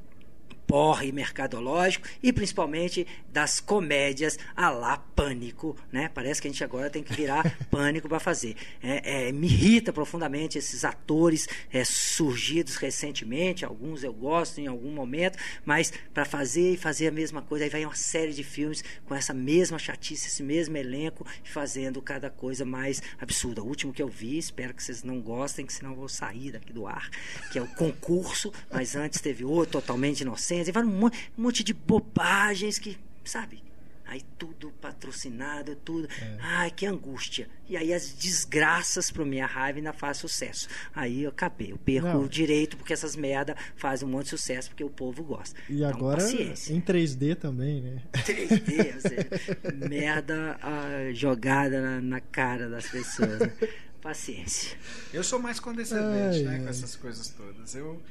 [0.68, 6.10] porre mercadológico e principalmente das comédias a lá pânico, né?
[6.14, 8.56] Parece que a gente agora tem que virar pânico para fazer.
[8.82, 14.92] É, é, me irrita profundamente esses atores é, surgidos recentemente, alguns eu gosto em algum
[14.92, 18.84] momento, mas para fazer e fazer a mesma coisa, aí vai uma série de filmes
[19.06, 23.62] com essa mesma chatice, esse mesmo elenco, fazendo cada coisa mais absurda.
[23.62, 26.52] O último que eu vi, espero que vocês não gostem, que senão eu vou sair
[26.52, 27.10] daqui do ar,
[27.52, 31.74] que é o concurso, mas antes teve outro totalmente inocente, e vai um monte, de
[31.74, 33.62] bobagens que, sabe?
[34.06, 36.08] Aí tudo patrocinado, tudo.
[36.40, 37.48] Ai, que angústia.
[37.68, 40.68] E aí as desgraças pro minha raiva ainda faz sucesso.
[40.94, 42.22] Aí eu acabei, eu perco Não.
[42.24, 45.60] o direito porque essas merda fazem um monte de sucesso porque o povo gosta.
[45.70, 46.74] E Então, agora paciência.
[46.74, 48.02] em 3D também, né?
[48.12, 53.40] 3D, ou seja, merda ah, jogada na, na cara das pessoas.
[53.40, 53.54] né?
[54.02, 54.78] Paciência.
[55.14, 56.60] Eu sou mais condescendente, Ai, né, ai.
[56.64, 57.74] com essas coisas todas.
[57.74, 58.02] Eu,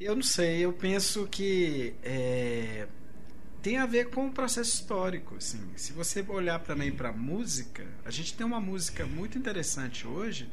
[0.00, 2.86] eu não sei, eu penso que é,
[3.62, 5.36] tem a ver com o processo histórico.
[5.36, 5.60] Assim.
[5.76, 10.50] Se você olhar também para a música, a gente tem uma música muito interessante hoje,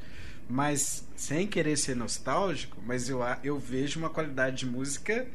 [0.50, 5.28] mas sem querer ser nostálgico, mas eu, eu vejo uma qualidade de música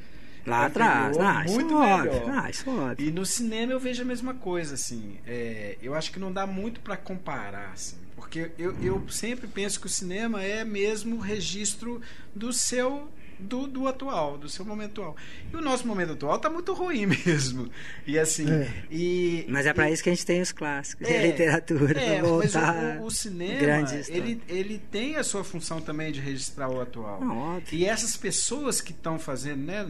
[0.46, 2.06] lá atrás, ah, muito isso melhor.
[2.06, 2.32] Óbvio.
[2.32, 3.08] Ah, isso óbvio.
[3.08, 5.18] E no cinema eu vejo a mesma coisa, assim.
[5.26, 9.80] É, eu acho que não dá muito para comparar, assim, porque eu, eu sempre penso
[9.80, 12.00] que o cinema é mesmo o registro
[12.34, 15.16] do seu do, do atual, do seu momento atual.
[15.52, 17.70] E o nosso momento atual está muito ruim mesmo.
[18.06, 18.50] E assim.
[18.50, 18.84] É.
[18.90, 22.00] E, mas é para isso que a gente tem os clássicos, é, a literatura.
[22.00, 26.80] É, mas o, o, cinema, ele, ele tem a sua função também de registrar o
[26.80, 27.20] atual.
[27.20, 29.86] Não, e essas pessoas que estão fazendo, né?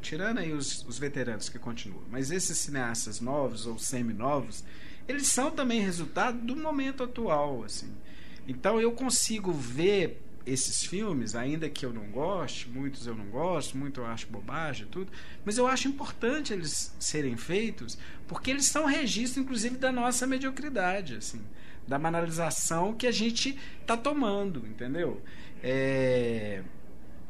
[0.00, 4.62] Tirando aí os, os veteranos que continuam, mas esses cineastas novos ou semi-novos,
[5.08, 7.90] eles são também resultado do momento atual, assim.
[8.46, 13.76] Então eu consigo ver esses filmes, ainda que eu não goste, muitos eu não gosto,
[13.76, 15.10] muito eu acho bobagem tudo,
[15.44, 21.16] mas eu acho importante eles serem feitos, porque eles são registro, inclusive, da nossa mediocridade,
[21.16, 21.42] assim,
[21.86, 25.22] da banalização que a gente está tomando, entendeu?
[25.62, 26.62] É,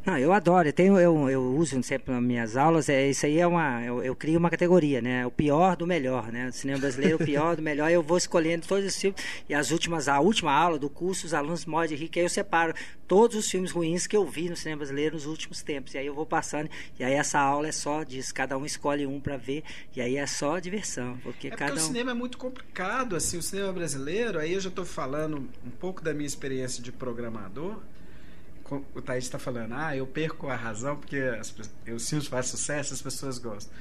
[0.06, 0.68] não, eu adoro.
[0.68, 2.88] Eu, tenho, eu, eu uso sempre nas minhas aulas.
[2.88, 3.84] É, isso aí é uma.
[3.84, 5.26] Eu, eu crio uma categoria, né?
[5.26, 6.48] O pior do melhor, né?
[6.48, 7.90] O cinema brasileiro, o pior do melhor.
[7.90, 9.20] Eu vou escolhendo todos os filmes.
[9.48, 12.24] E as últimas, a última aula do curso, os alunos morrem de rir, que aí
[12.24, 12.72] eu separo
[13.06, 15.92] todos os filmes ruins que eu vi no cinema brasileiro nos últimos tempos.
[15.92, 16.70] E aí eu vou passando.
[16.98, 18.34] E aí essa aula é só disso.
[18.34, 19.62] Cada um escolhe um para ver.
[19.94, 21.18] E aí é só diversão.
[21.22, 21.84] Porque, é cada porque um...
[21.84, 24.38] o cinema é muito complicado, assim, o cinema brasileiro.
[24.38, 27.76] Aí eu já estou falando um pouco da minha experiência de programador
[28.76, 31.54] o Thaís está falando, ah, eu perco a razão porque as,
[31.94, 33.72] os filmes fazem sucesso, as pessoas gostam.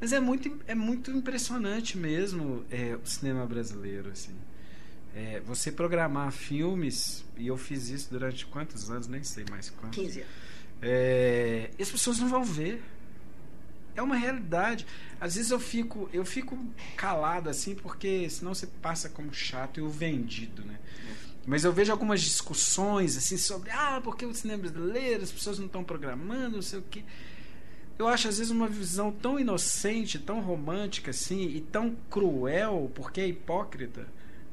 [0.00, 4.34] Mas é muito, é muito impressionante mesmo é, o cinema brasileiro, assim.
[5.14, 9.98] É, você programar filmes, e eu fiz isso durante quantos anos, nem sei mais quantos.
[9.98, 10.32] 15 anos.
[10.80, 12.80] É, e as pessoas não vão ver.
[13.96, 14.86] É uma realidade.
[15.20, 16.56] Às vezes eu fico, eu fico
[16.96, 20.78] calado assim, porque senão você passa como chato e o vendido, né?
[21.48, 25.64] Mas eu vejo algumas discussões assim sobre ah, porque o cinema brasileiro, as pessoas não
[25.64, 27.02] estão programando, não sei o quê.
[27.98, 33.22] Eu acho às vezes uma visão tão inocente, tão romântica assim e tão cruel, porque
[33.22, 34.06] é hipócrita,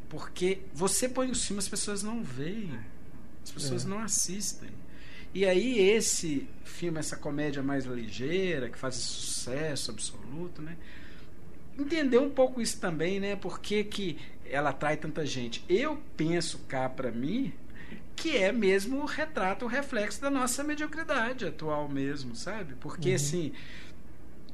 [0.08, 2.80] porque você põe o filme as pessoas não veem.
[3.44, 3.90] As pessoas é.
[3.90, 4.70] não assistem.
[5.34, 10.78] E aí esse filme, essa comédia mais ligeira, que faz sucesso absoluto, né?
[11.78, 13.36] Entender um pouco isso também, né?
[13.36, 14.18] Por que, que
[14.50, 15.64] ela atrai tanta gente.
[15.68, 17.54] Eu penso cá para mim
[18.16, 22.74] que é mesmo o retrato, o reflexo da nossa mediocridade atual mesmo, sabe?
[22.80, 23.16] Porque uhum.
[23.16, 23.52] assim,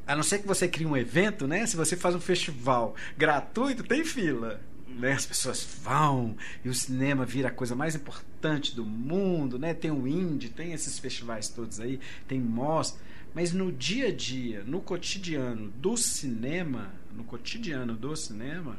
[0.05, 1.65] a não ser que você crie um evento, né?
[1.65, 4.59] Se você faz um festival gratuito, tem fila.
[4.88, 5.13] Né?
[5.13, 6.35] As pessoas vão
[6.65, 9.73] e o cinema vira a coisa mais importante do mundo, né?
[9.73, 13.01] Tem o indie, tem esses festivais todos aí, tem mostra.
[13.34, 18.77] Mas no dia a dia, no cotidiano do cinema, no cotidiano do cinema,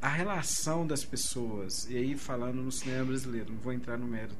[0.00, 4.34] a relação das pessoas, e aí falando no cinema brasileiro, não vou entrar no mérito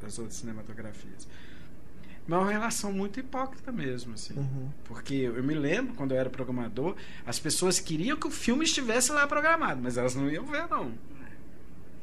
[0.00, 1.26] das outras cinematografias,
[2.26, 4.34] mas é uma relação muito hipócrita mesmo, assim.
[4.34, 4.68] Uhum.
[4.84, 9.12] Porque eu me lembro, quando eu era programador, as pessoas queriam que o filme estivesse
[9.12, 10.92] lá programado, mas elas não iam ver, não.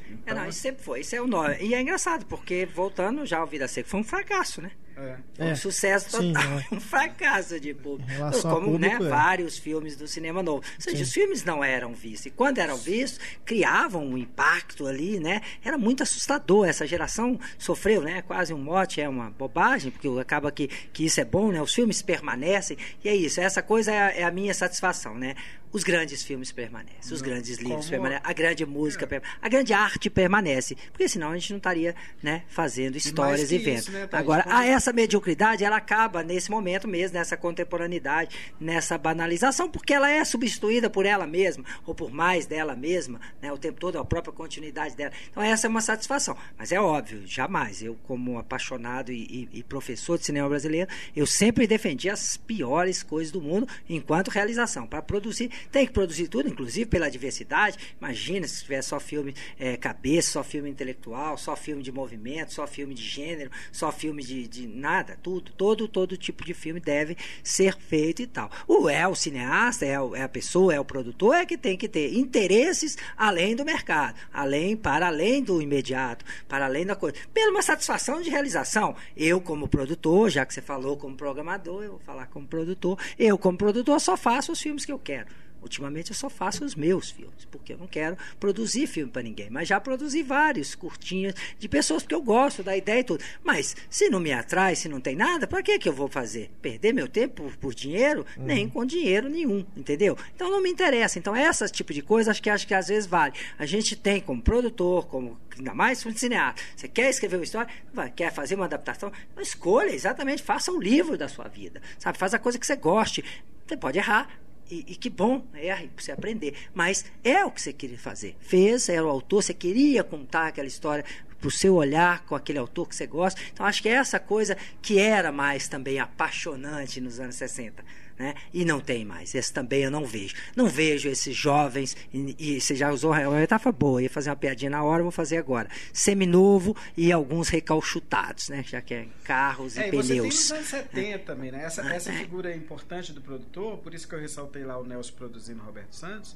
[0.10, 1.58] Então, é, não, isso sempre foi, isso é o nome.
[1.60, 4.72] E é engraçado, porque voltando já ao Vida Seca, foi um fracasso, né?
[4.96, 5.44] É.
[5.44, 6.76] Um é, sucesso total, sim, é.
[6.76, 8.12] um fracasso de público.
[8.42, 9.00] Como público, né, é.
[9.00, 10.58] vários filmes do cinema novo.
[10.58, 11.04] Ou seja, sim.
[11.04, 12.28] os filmes não eram vistos.
[12.28, 15.42] E quando eram vistos, criavam um impacto ali, né?
[15.64, 16.68] Era muito assustador.
[16.68, 18.22] Essa geração sofreu, né?
[18.22, 21.62] Quase um mote, é uma bobagem, porque acaba que, que isso é bom, né?
[21.62, 22.78] Os filmes permanecem.
[23.04, 25.36] E é isso, essa coisa é, é a minha satisfação, né?
[25.74, 29.08] os grandes filmes permanecem, os grandes livros permanecem, a grande música, é.
[29.08, 33.58] permanece, a grande arte permanece, porque senão a gente não estaria né, fazendo histórias e,
[33.58, 33.90] vendo.
[33.90, 39.94] Né, Agora, a essa mediocridade, ela acaba nesse momento mesmo, nessa contemporaneidade, nessa banalização, porque
[39.94, 43.98] ela é substituída por ela mesma, ou por mais dela mesma, né, o tempo todo,
[43.98, 45.14] a própria continuidade dela.
[45.30, 46.36] Então, essa é uma satisfação.
[46.58, 47.82] Mas é óbvio, jamais.
[47.82, 53.04] Eu, como apaixonado e, e, e professor de cinema brasileiro, eu sempre defendi as piores
[53.04, 57.78] coisas do mundo enquanto realização, para produzir tem que produzir tudo, inclusive pela diversidade.
[58.00, 62.66] Imagina se tiver só filme é, cabeça, só filme intelectual, só filme de movimento, só
[62.66, 67.18] filme de gênero, só filme de, de nada, tudo, todo, todo tipo de filme deve
[67.44, 68.50] ser feito e tal.
[68.68, 71.78] O é o cineasta, é, o, é a pessoa, é o produtor, é que tem
[71.78, 77.18] que ter interesses além do mercado, além, para além do imediato, para além da coisa,
[77.34, 78.96] pela uma satisfação de realização.
[79.16, 83.38] Eu, como produtor, já que você falou como programador, eu vou falar como produtor, eu,
[83.38, 87.10] como produtor, só faço os filmes que eu quero Ultimamente eu só faço os meus
[87.10, 89.50] filmes, porque eu não quero produzir filme para ninguém.
[89.50, 93.24] Mas já produzi vários curtinhas de pessoas que eu gosto da ideia e tudo.
[93.44, 96.52] Mas se não me atrai, se não tem nada, para que, que eu vou fazer?
[96.62, 98.26] Perder meu tempo por, por dinheiro?
[98.38, 98.44] Uhum.
[98.46, 100.18] Nem com dinheiro nenhum, entendeu?
[100.36, 101.18] Então não me interessa.
[101.18, 103.34] Então, esse tipo de coisa acho que acho que às vezes vale.
[103.58, 106.62] A gente tem como produtor, como ainda mais um cineasta.
[106.76, 107.72] Você quer escrever uma história,
[108.16, 112.18] quer fazer uma adaptação, escolha exatamente, faça o livro da sua vida, sabe?
[112.18, 113.24] Faz a coisa que você goste.
[113.66, 114.30] Você pode errar,
[114.74, 116.56] e, e, que bom, erre para você aprender.
[116.74, 118.36] Mas é o que você queria fazer.
[118.40, 121.06] Fez, era o autor, você queria contar aquela história
[121.40, 123.40] para o seu olhar com aquele autor que você gosta.
[123.52, 127.84] Então, acho que é essa coisa que era mais também apaixonante nos anos 60
[128.18, 128.34] né?
[128.54, 129.34] E não tem mais.
[129.34, 130.36] Esse também eu não vejo.
[130.56, 134.36] Não vejo esses jovens, e, e você já usou uma metáfora boa, ia fazer uma
[134.36, 135.70] piadinha na hora, vou fazer agora.
[135.92, 138.64] Seminovo e alguns recalchutados, né?
[138.68, 140.08] Já que é carros é, e, pneus.
[140.08, 141.64] Você tem nos anos 70 também, né?
[141.64, 142.18] Essa, essa é.
[142.18, 145.96] figura é importante do produtor, por isso que eu ressaltei lá o Nelson produzindo Roberto
[145.96, 146.36] Santos.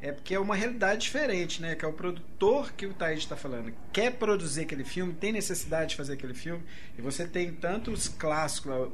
[0.00, 1.74] É porque é uma realidade diferente, né?
[1.74, 3.72] Que é o produtor que o Thaís está falando.
[3.90, 6.62] Quer produzir aquele filme, tem necessidade de fazer aquele filme.
[6.98, 8.90] E você tem tanto os clássicos,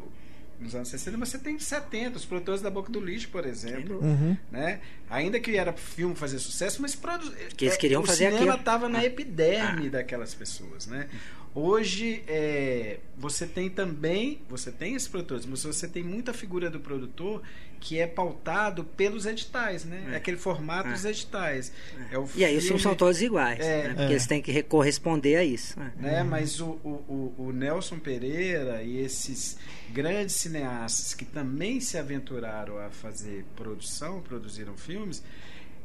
[0.61, 3.99] nos anos 60, mas você tem 70, os produtores da Boca do Lixo, por exemplo.
[4.01, 4.37] Uhum.
[4.51, 4.81] Né?
[5.09, 7.31] Ainda que era filme fazer sucesso, mas produ...
[7.57, 9.05] que eles queriam é, fazer o cinema estava na ah.
[9.05, 9.91] epiderme ah.
[9.91, 10.87] daquelas pessoas.
[10.87, 11.09] Né?
[11.53, 16.79] Hoje é, você tem também, você tem esses produtores, mas você tem muita figura do
[16.79, 17.43] produtor
[17.81, 20.11] que é pautado pelos editais, né?
[20.13, 20.93] É, aquele formato é.
[20.93, 21.73] dos editais.
[22.13, 22.19] É.
[22.19, 23.89] o e aí os filmes são todos iguais, é.
[23.89, 23.95] né?
[23.95, 25.77] porque eles têm que corresponder a isso.
[25.97, 26.23] Né?
[26.23, 29.59] Mas o, o, o, Nelson Pereira e esses
[29.91, 35.23] grandes cineastas que também se aventuraram a fazer produção, produziram filmes,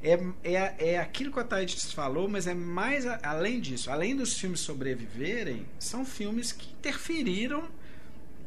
[0.04, 3.90] é, é, é aquilo que a Thaís falou, mas é mais a, além disso.
[3.90, 7.68] Além dos filmes sobreviverem, são filmes que interferiram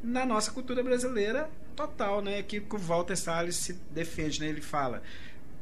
[0.02, 2.42] na nossa cultura brasileira total, né?
[2.42, 4.48] Que, que o Walter Salles se defende, né?
[4.48, 5.02] Ele fala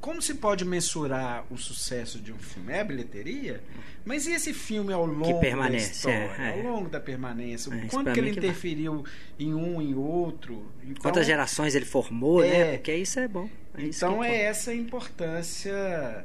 [0.07, 2.73] como se pode mensurar o sucesso de um filme?
[2.73, 3.61] É a bilheteria?
[4.05, 6.51] Mas e esse filme ao longo que da história, é, é.
[6.53, 7.75] ao longo da permanência?
[7.75, 9.13] É, quanto que ele que interferiu vai.
[9.41, 10.71] em um em outro?
[10.85, 12.47] Então, Quantas gerações ele formou, né?
[12.47, 12.73] é, né?
[12.75, 13.51] Porque isso é bom.
[13.77, 15.75] É então é, essa importância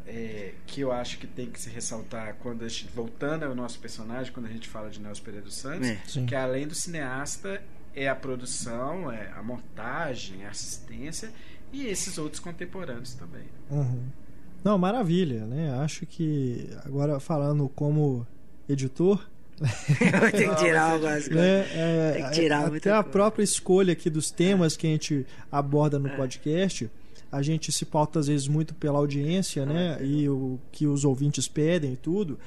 [0.06, 3.80] é, que eu acho que tem que se ressaltar quando a gente, voltando ao nosso
[3.80, 6.26] personagem, quando a gente fala de Nelson Pereira dos Santos, é.
[6.28, 7.60] que além do cineasta
[7.96, 11.32] é a produção, é a montagem, a assistência
[11.72, 13.46] e esses outros contemporâneos também.
[13.70, 14.04] Uhum.
[14.64, 15.72] Não, maravilha, né?
[15.80, 18.26] Acho que agora falando como
[18.70, 19.28] editor,
[20.32, 21.36] tem que tirar algumas coisas.
[21.36, 21.68] Né?
[21.74, 23.04] É, Tem que tirar até a coisa.
[23.04, 26.16] própria escolha aqui dos temas que a gente aborda no é.
[26.16, 26.90] podcast,
[27.32, 29.98] a gente se pauta às vezes muito pela audiência, né?
[30.02, 32.38] E o que os ouvintes pedem e tudo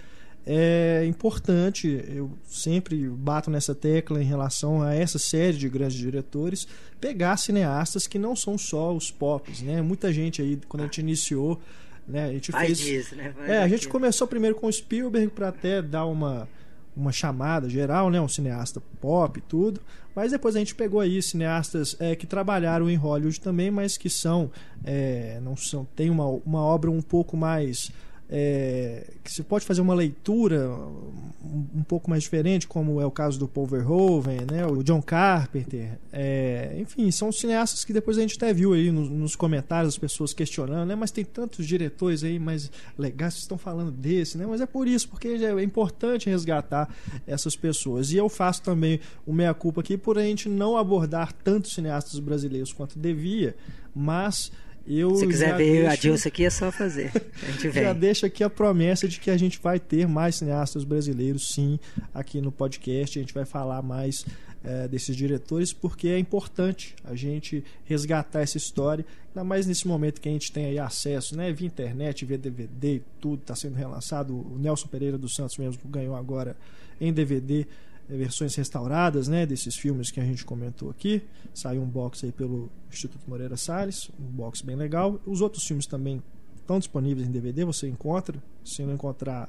[0.47, 6.69] é importante, eu sempre bato nessa tecla em relação a essa série de grandes diretores,
[7.01, 9.81] pegar cineastas que não são só os pops, né?
[9.81, 11.61] Muita gente aí, quando a gente iniciou,
[12.07, 13.35] né, a gente fez disso, né?
[13.47, 16.49] É, a gente começou primeiro com o Spielberg para até dar uma
[16.97, 19.81] uma chamada geral, né, um cineasta pop e tudo,
[20.15, 24.09] mas depois a gente pegou aí cineastas é, que trabalharam em Hollywood também, mas que
[24.09, 24.49] são
[24.85, 27.91] é, não são tem uma, uma obra um pouco mais
[28.37, 33.11] é, que se pode fazer uma leitura um, um, pouco mais diferente, como é o
[33.11, 36.01] caso do Paul Verhoeven, né, o John Carpenter.
[36.13, 39.99] É, enfim, são cineastas que depois a gente até viu aí nos, nos, comentários as
[39.99, 44.45] pessoas questionando, né, mas tem tantos diretores aí mais legais que estão falando desse, né,
[44.45, 46.93] mas é por isso, porque é importante resgatar
[47.29, 48.11] essas pessoas.
[48.11, 52.73] E eu faço também o meia-culpa aqui por a gente não abordar tantos cineastas brasileiros
[52.73, 53.55] quanto devia,
[53.95, 54.51] mas
[54.87, 55.91] eu Se quiser ver deixo...
[55.91, 57.11] a Dilson aqui, é só fazer.
[57.43, 57.83] A gente vem.
[57.85, 61.79] já deixa aqui a promessa de que a gente vai ter mais cineastas brasileiros, sim,
[62.13, 63.19] aqui no podcast.
[63.19, 64.25] A gente vai falar mais
[64.65, 70.21] é, desses diretores, porque é importante a gente resgatar essa história, ainda mais nesse momento
[70.21, 71.53] que a gente tem aí acesso, né?
[71.53, 74.35] Via internet, via DVD, tudo está sendo relançado.
[74.35, 76.57] O Nelson Pereira dos Santos mesmo ganhou agora
[77.01, 77.67] em DVD
[78.09, 81.23] versões restauradas né, desses filmes que a gente comentou aqui.
[81.53, 85.21] Saiu um box aí pelo Instituto Moreira Salles, um box bem legal.
[85.27, 86.23] Os outros filmes também
[86.57, 88.43] estão disponíveis em DVD, você encontra.
[88.65, 89.49] Se não encontrar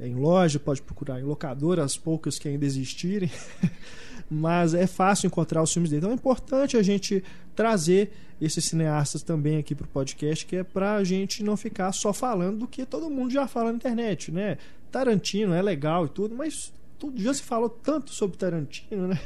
[0.00, 3.30] em loja, pode procurar em locadora, as poucas que ainda existirem.
[4.30, 6.00] Mas é fácil encontrar os filmes dele.
[6.00, 7.24] Então é importante a gente
[7.54, 11.90] trazer esses cineastas também aqui para o podcast, que é para a gente não ficar
[11.92, 14.58] só falando do que todo mundo já fala na internet, né?
[14.90, 19.20] Tarantino é legal e tudo, mas todo dia se falou tanto sobre Tarantino, né?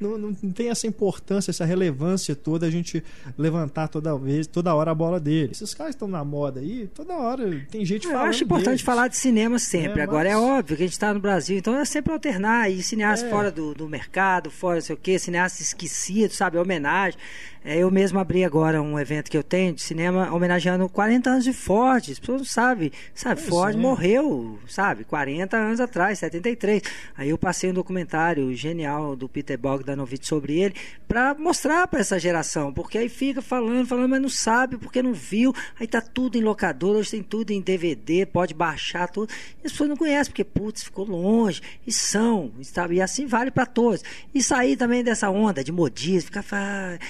[0.00, 3.02] Não, não, tem essa importância, essa relevância toda a gente
[3.36, 5.50] levantar toda vez, toda hora a bola dele.
[5.52, 8.22] Esses caras estão na moda aí, toda hora tem gente falando.
[8.22, 8.82] Eu acho importante deles.
[8.82, 10.00] falar de cinema sempre.
[10.00, 12.70] É, Agora é óbvio que a gente está no Brasil, então é sempre alternar.
[12.70, 13.30] E cineastas é.
[13.30, 16.58] fora do, do mercado, fora não sei o quê, cineastas esquecidos, sabe?
[16.58, 17.18] Homenagem.
[17.64, 21.44] É, eu mesmo abri agora um evento que eu tenho de cinema homenageando 40 anos
[21.44, 22.10] de Ford.
[22.10, 23.40] As pessoas não sabem, sabe?
[23.40, 23.78] Pois Ford é.
[23.78, 25.02] morreu, sabe?
[25.04, 26.82] 40 anos atrás, 73.
[27.16, 30.74] Aí eu passei um documentário genial do Peter Bogdanovich sobre ele
[31.08, 35.14] para mostrar para essa geração, porque aí fica falando, falando, mas não sabe porque não
[35.14, 35.54] viu.
[35.80, 39.32] Aí tá tudo em locador, hoje tem tudo em DVD, pode baixar tudo.
[39.62, 41.62] E as pessoas não conhecem porque putz, ficou longe.
[41.86, 42.96] E são, sabe?
[42.96, 44.02] E assim vale para todos.
[44.34, 46.44] E sair também dessa onda de modismo, ficar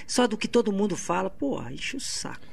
[0.06, 2.46] só do que todo mundo fala, porra, enche o saco.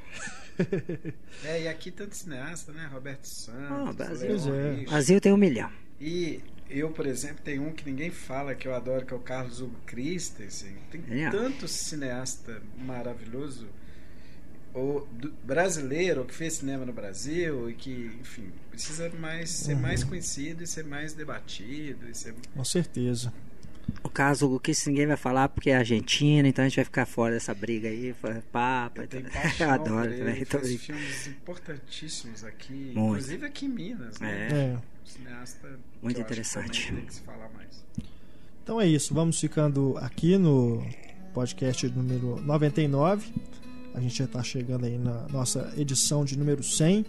[1.45, 2.89] é, e aqui tanto cineasta, né?
[2.91, 3.87] Roberto Santos.
[3.87, 4.85] Ah, Brasil, é.
[4.85, 5.69] Brasil tem um milhão.
[5.99, 6.41] E
[6.71, 9.61] eu, por exemplo, tenho um que ninguém fala que eu adoro, que é o Carlos
[9.61, 10.75] Hugo Christensen.
[10.89, 11.29] Tem é.
[11.29, 13.67] tanto cineasta maravilhoso
[14.73, 15.07] ou
[15.43, 19.81] brasileiro que fez cinema no Brasil e que, enfim, precisa mais ser uhum.
[19.81, 22.09] mais conhecido e ser mais debatido.
[22.09, 22.33] E ser...
[22.55, 23.33] Com certeza.
[24.03, 27.05] O caso o que ninguém vai falar porque é Argentina, então a gente vai ficar
[27.05, 28.15] fora dessa briga aí,
[28.51, 29.01] papa.
[29.01, 29.07] Eu,
[29.59, 30.45] eu adoro também.
[30.45, 32.99] Fez filmes importantíssimos aqui, Muito.
[32.99, 34.19] inclusive aqui em Minas.
[34.19, 34.47] Né?
[34.49, 34.55] É.
[34.55, 34.77] é.
[35.05, 36.93] Cineasta Muito interessante.
[38.63, 40.85] Então é isso, vamos ficando aqui no
[41.33, 43.33] podcast número 99.
[43.93, 47.05] A gente já está chegando aí na nossa edição de número 100,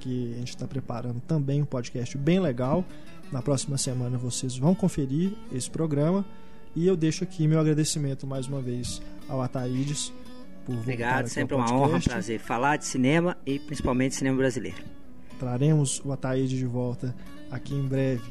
[0.00, 2.84] que a gente está preparando também um podcast bem legal.
[3.32, 6.24] Na próxima semana vocês vão conferir esse programa.
[6.74, 10.12] E eu deixo aqui meu agradecimento mais uma vez ao Ataídes
[10.66, 14.82] por Obrigado, sempre uma honra, um prazer falar de cinema e principalmente cinema brasileiro.
[15.38, 17.14] Traremos o Ataídes de volta
[17.50, 18.22] aqui em breve.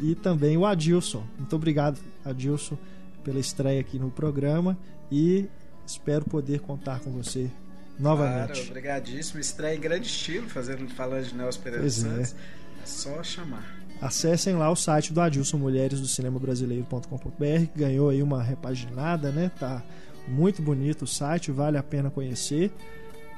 [0.00, 1.24] E também o Adilson.
[1.38, 2.78] Muito obrigado, Adilson,
[3.22, 4.78] pela estreia aqui no programa
[5.10, 5.46] e
[5.86, 7.50] espero poder contar com você
[7.98, 8.52] novamente.
[8.52, 9.40] Claro, obrigadíssimo.
[9.40, 12.34] Estreia em grande estilo, fazendo falando de Nelson Pereira pois Santos.
[12.34, 12.82] É.
[12.82, 18.08] é só chamar acessem lá o site do Adilson Mulheres do Cinema Brasileiro.com.br, que ganhou
[18.08, 19.50] aí uma repaginada, né?
[19.60, 19.82] Tá
[20.26, 22.72] muito bonito o site, vale a pena conhecer.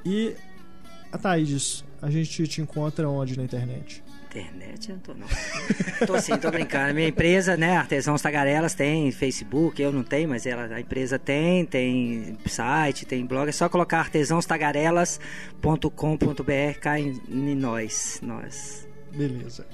[0.05, 0.35] E
[1.11, 4.03] a Thaís, a gente te encontra onde na internet?
[4.33, 5.27] Internet eu tô não.
[6.07, 6.95] tô sim, tô brincando.
[6.95, 11.67] Minha empresa, né, Artesãos Tagarelas, tem Facebook, eu não tenho, mas ela, a empresa tem,
[11.67, 13.51] tem site, tem blog.
[13.51, 18.89] É só colocar artesãostagarelas.com.br, cai em nós, nós.
[19.15, 19.67] Beleza.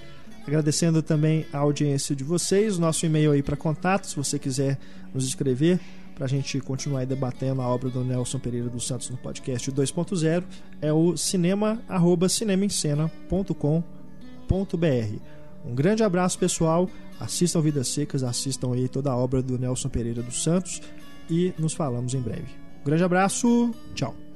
[0.45, 4.77] Agradecendo também a audiência de vocês, nosso e-mail aí para contato, se você quiser
[5.15, 5.79] nos escrever
[6.17, 10.43] para a gente continuar debatendo a obra do Nelson Pereira dos Santos no podcast 2.0
[10.81, 13.98] é o cinema@cinemaencena.com.br.
[15.65, 16.89] Um grande abraço pessoal,
[17.21, 20.81] assistam Vidas Secas, assistam aí toda a obra do Nelson Pereira dos Santos
[21.29, 22.49] e nos falamos em breve.
[22.81, 24.28] Um grande abraço, tchau.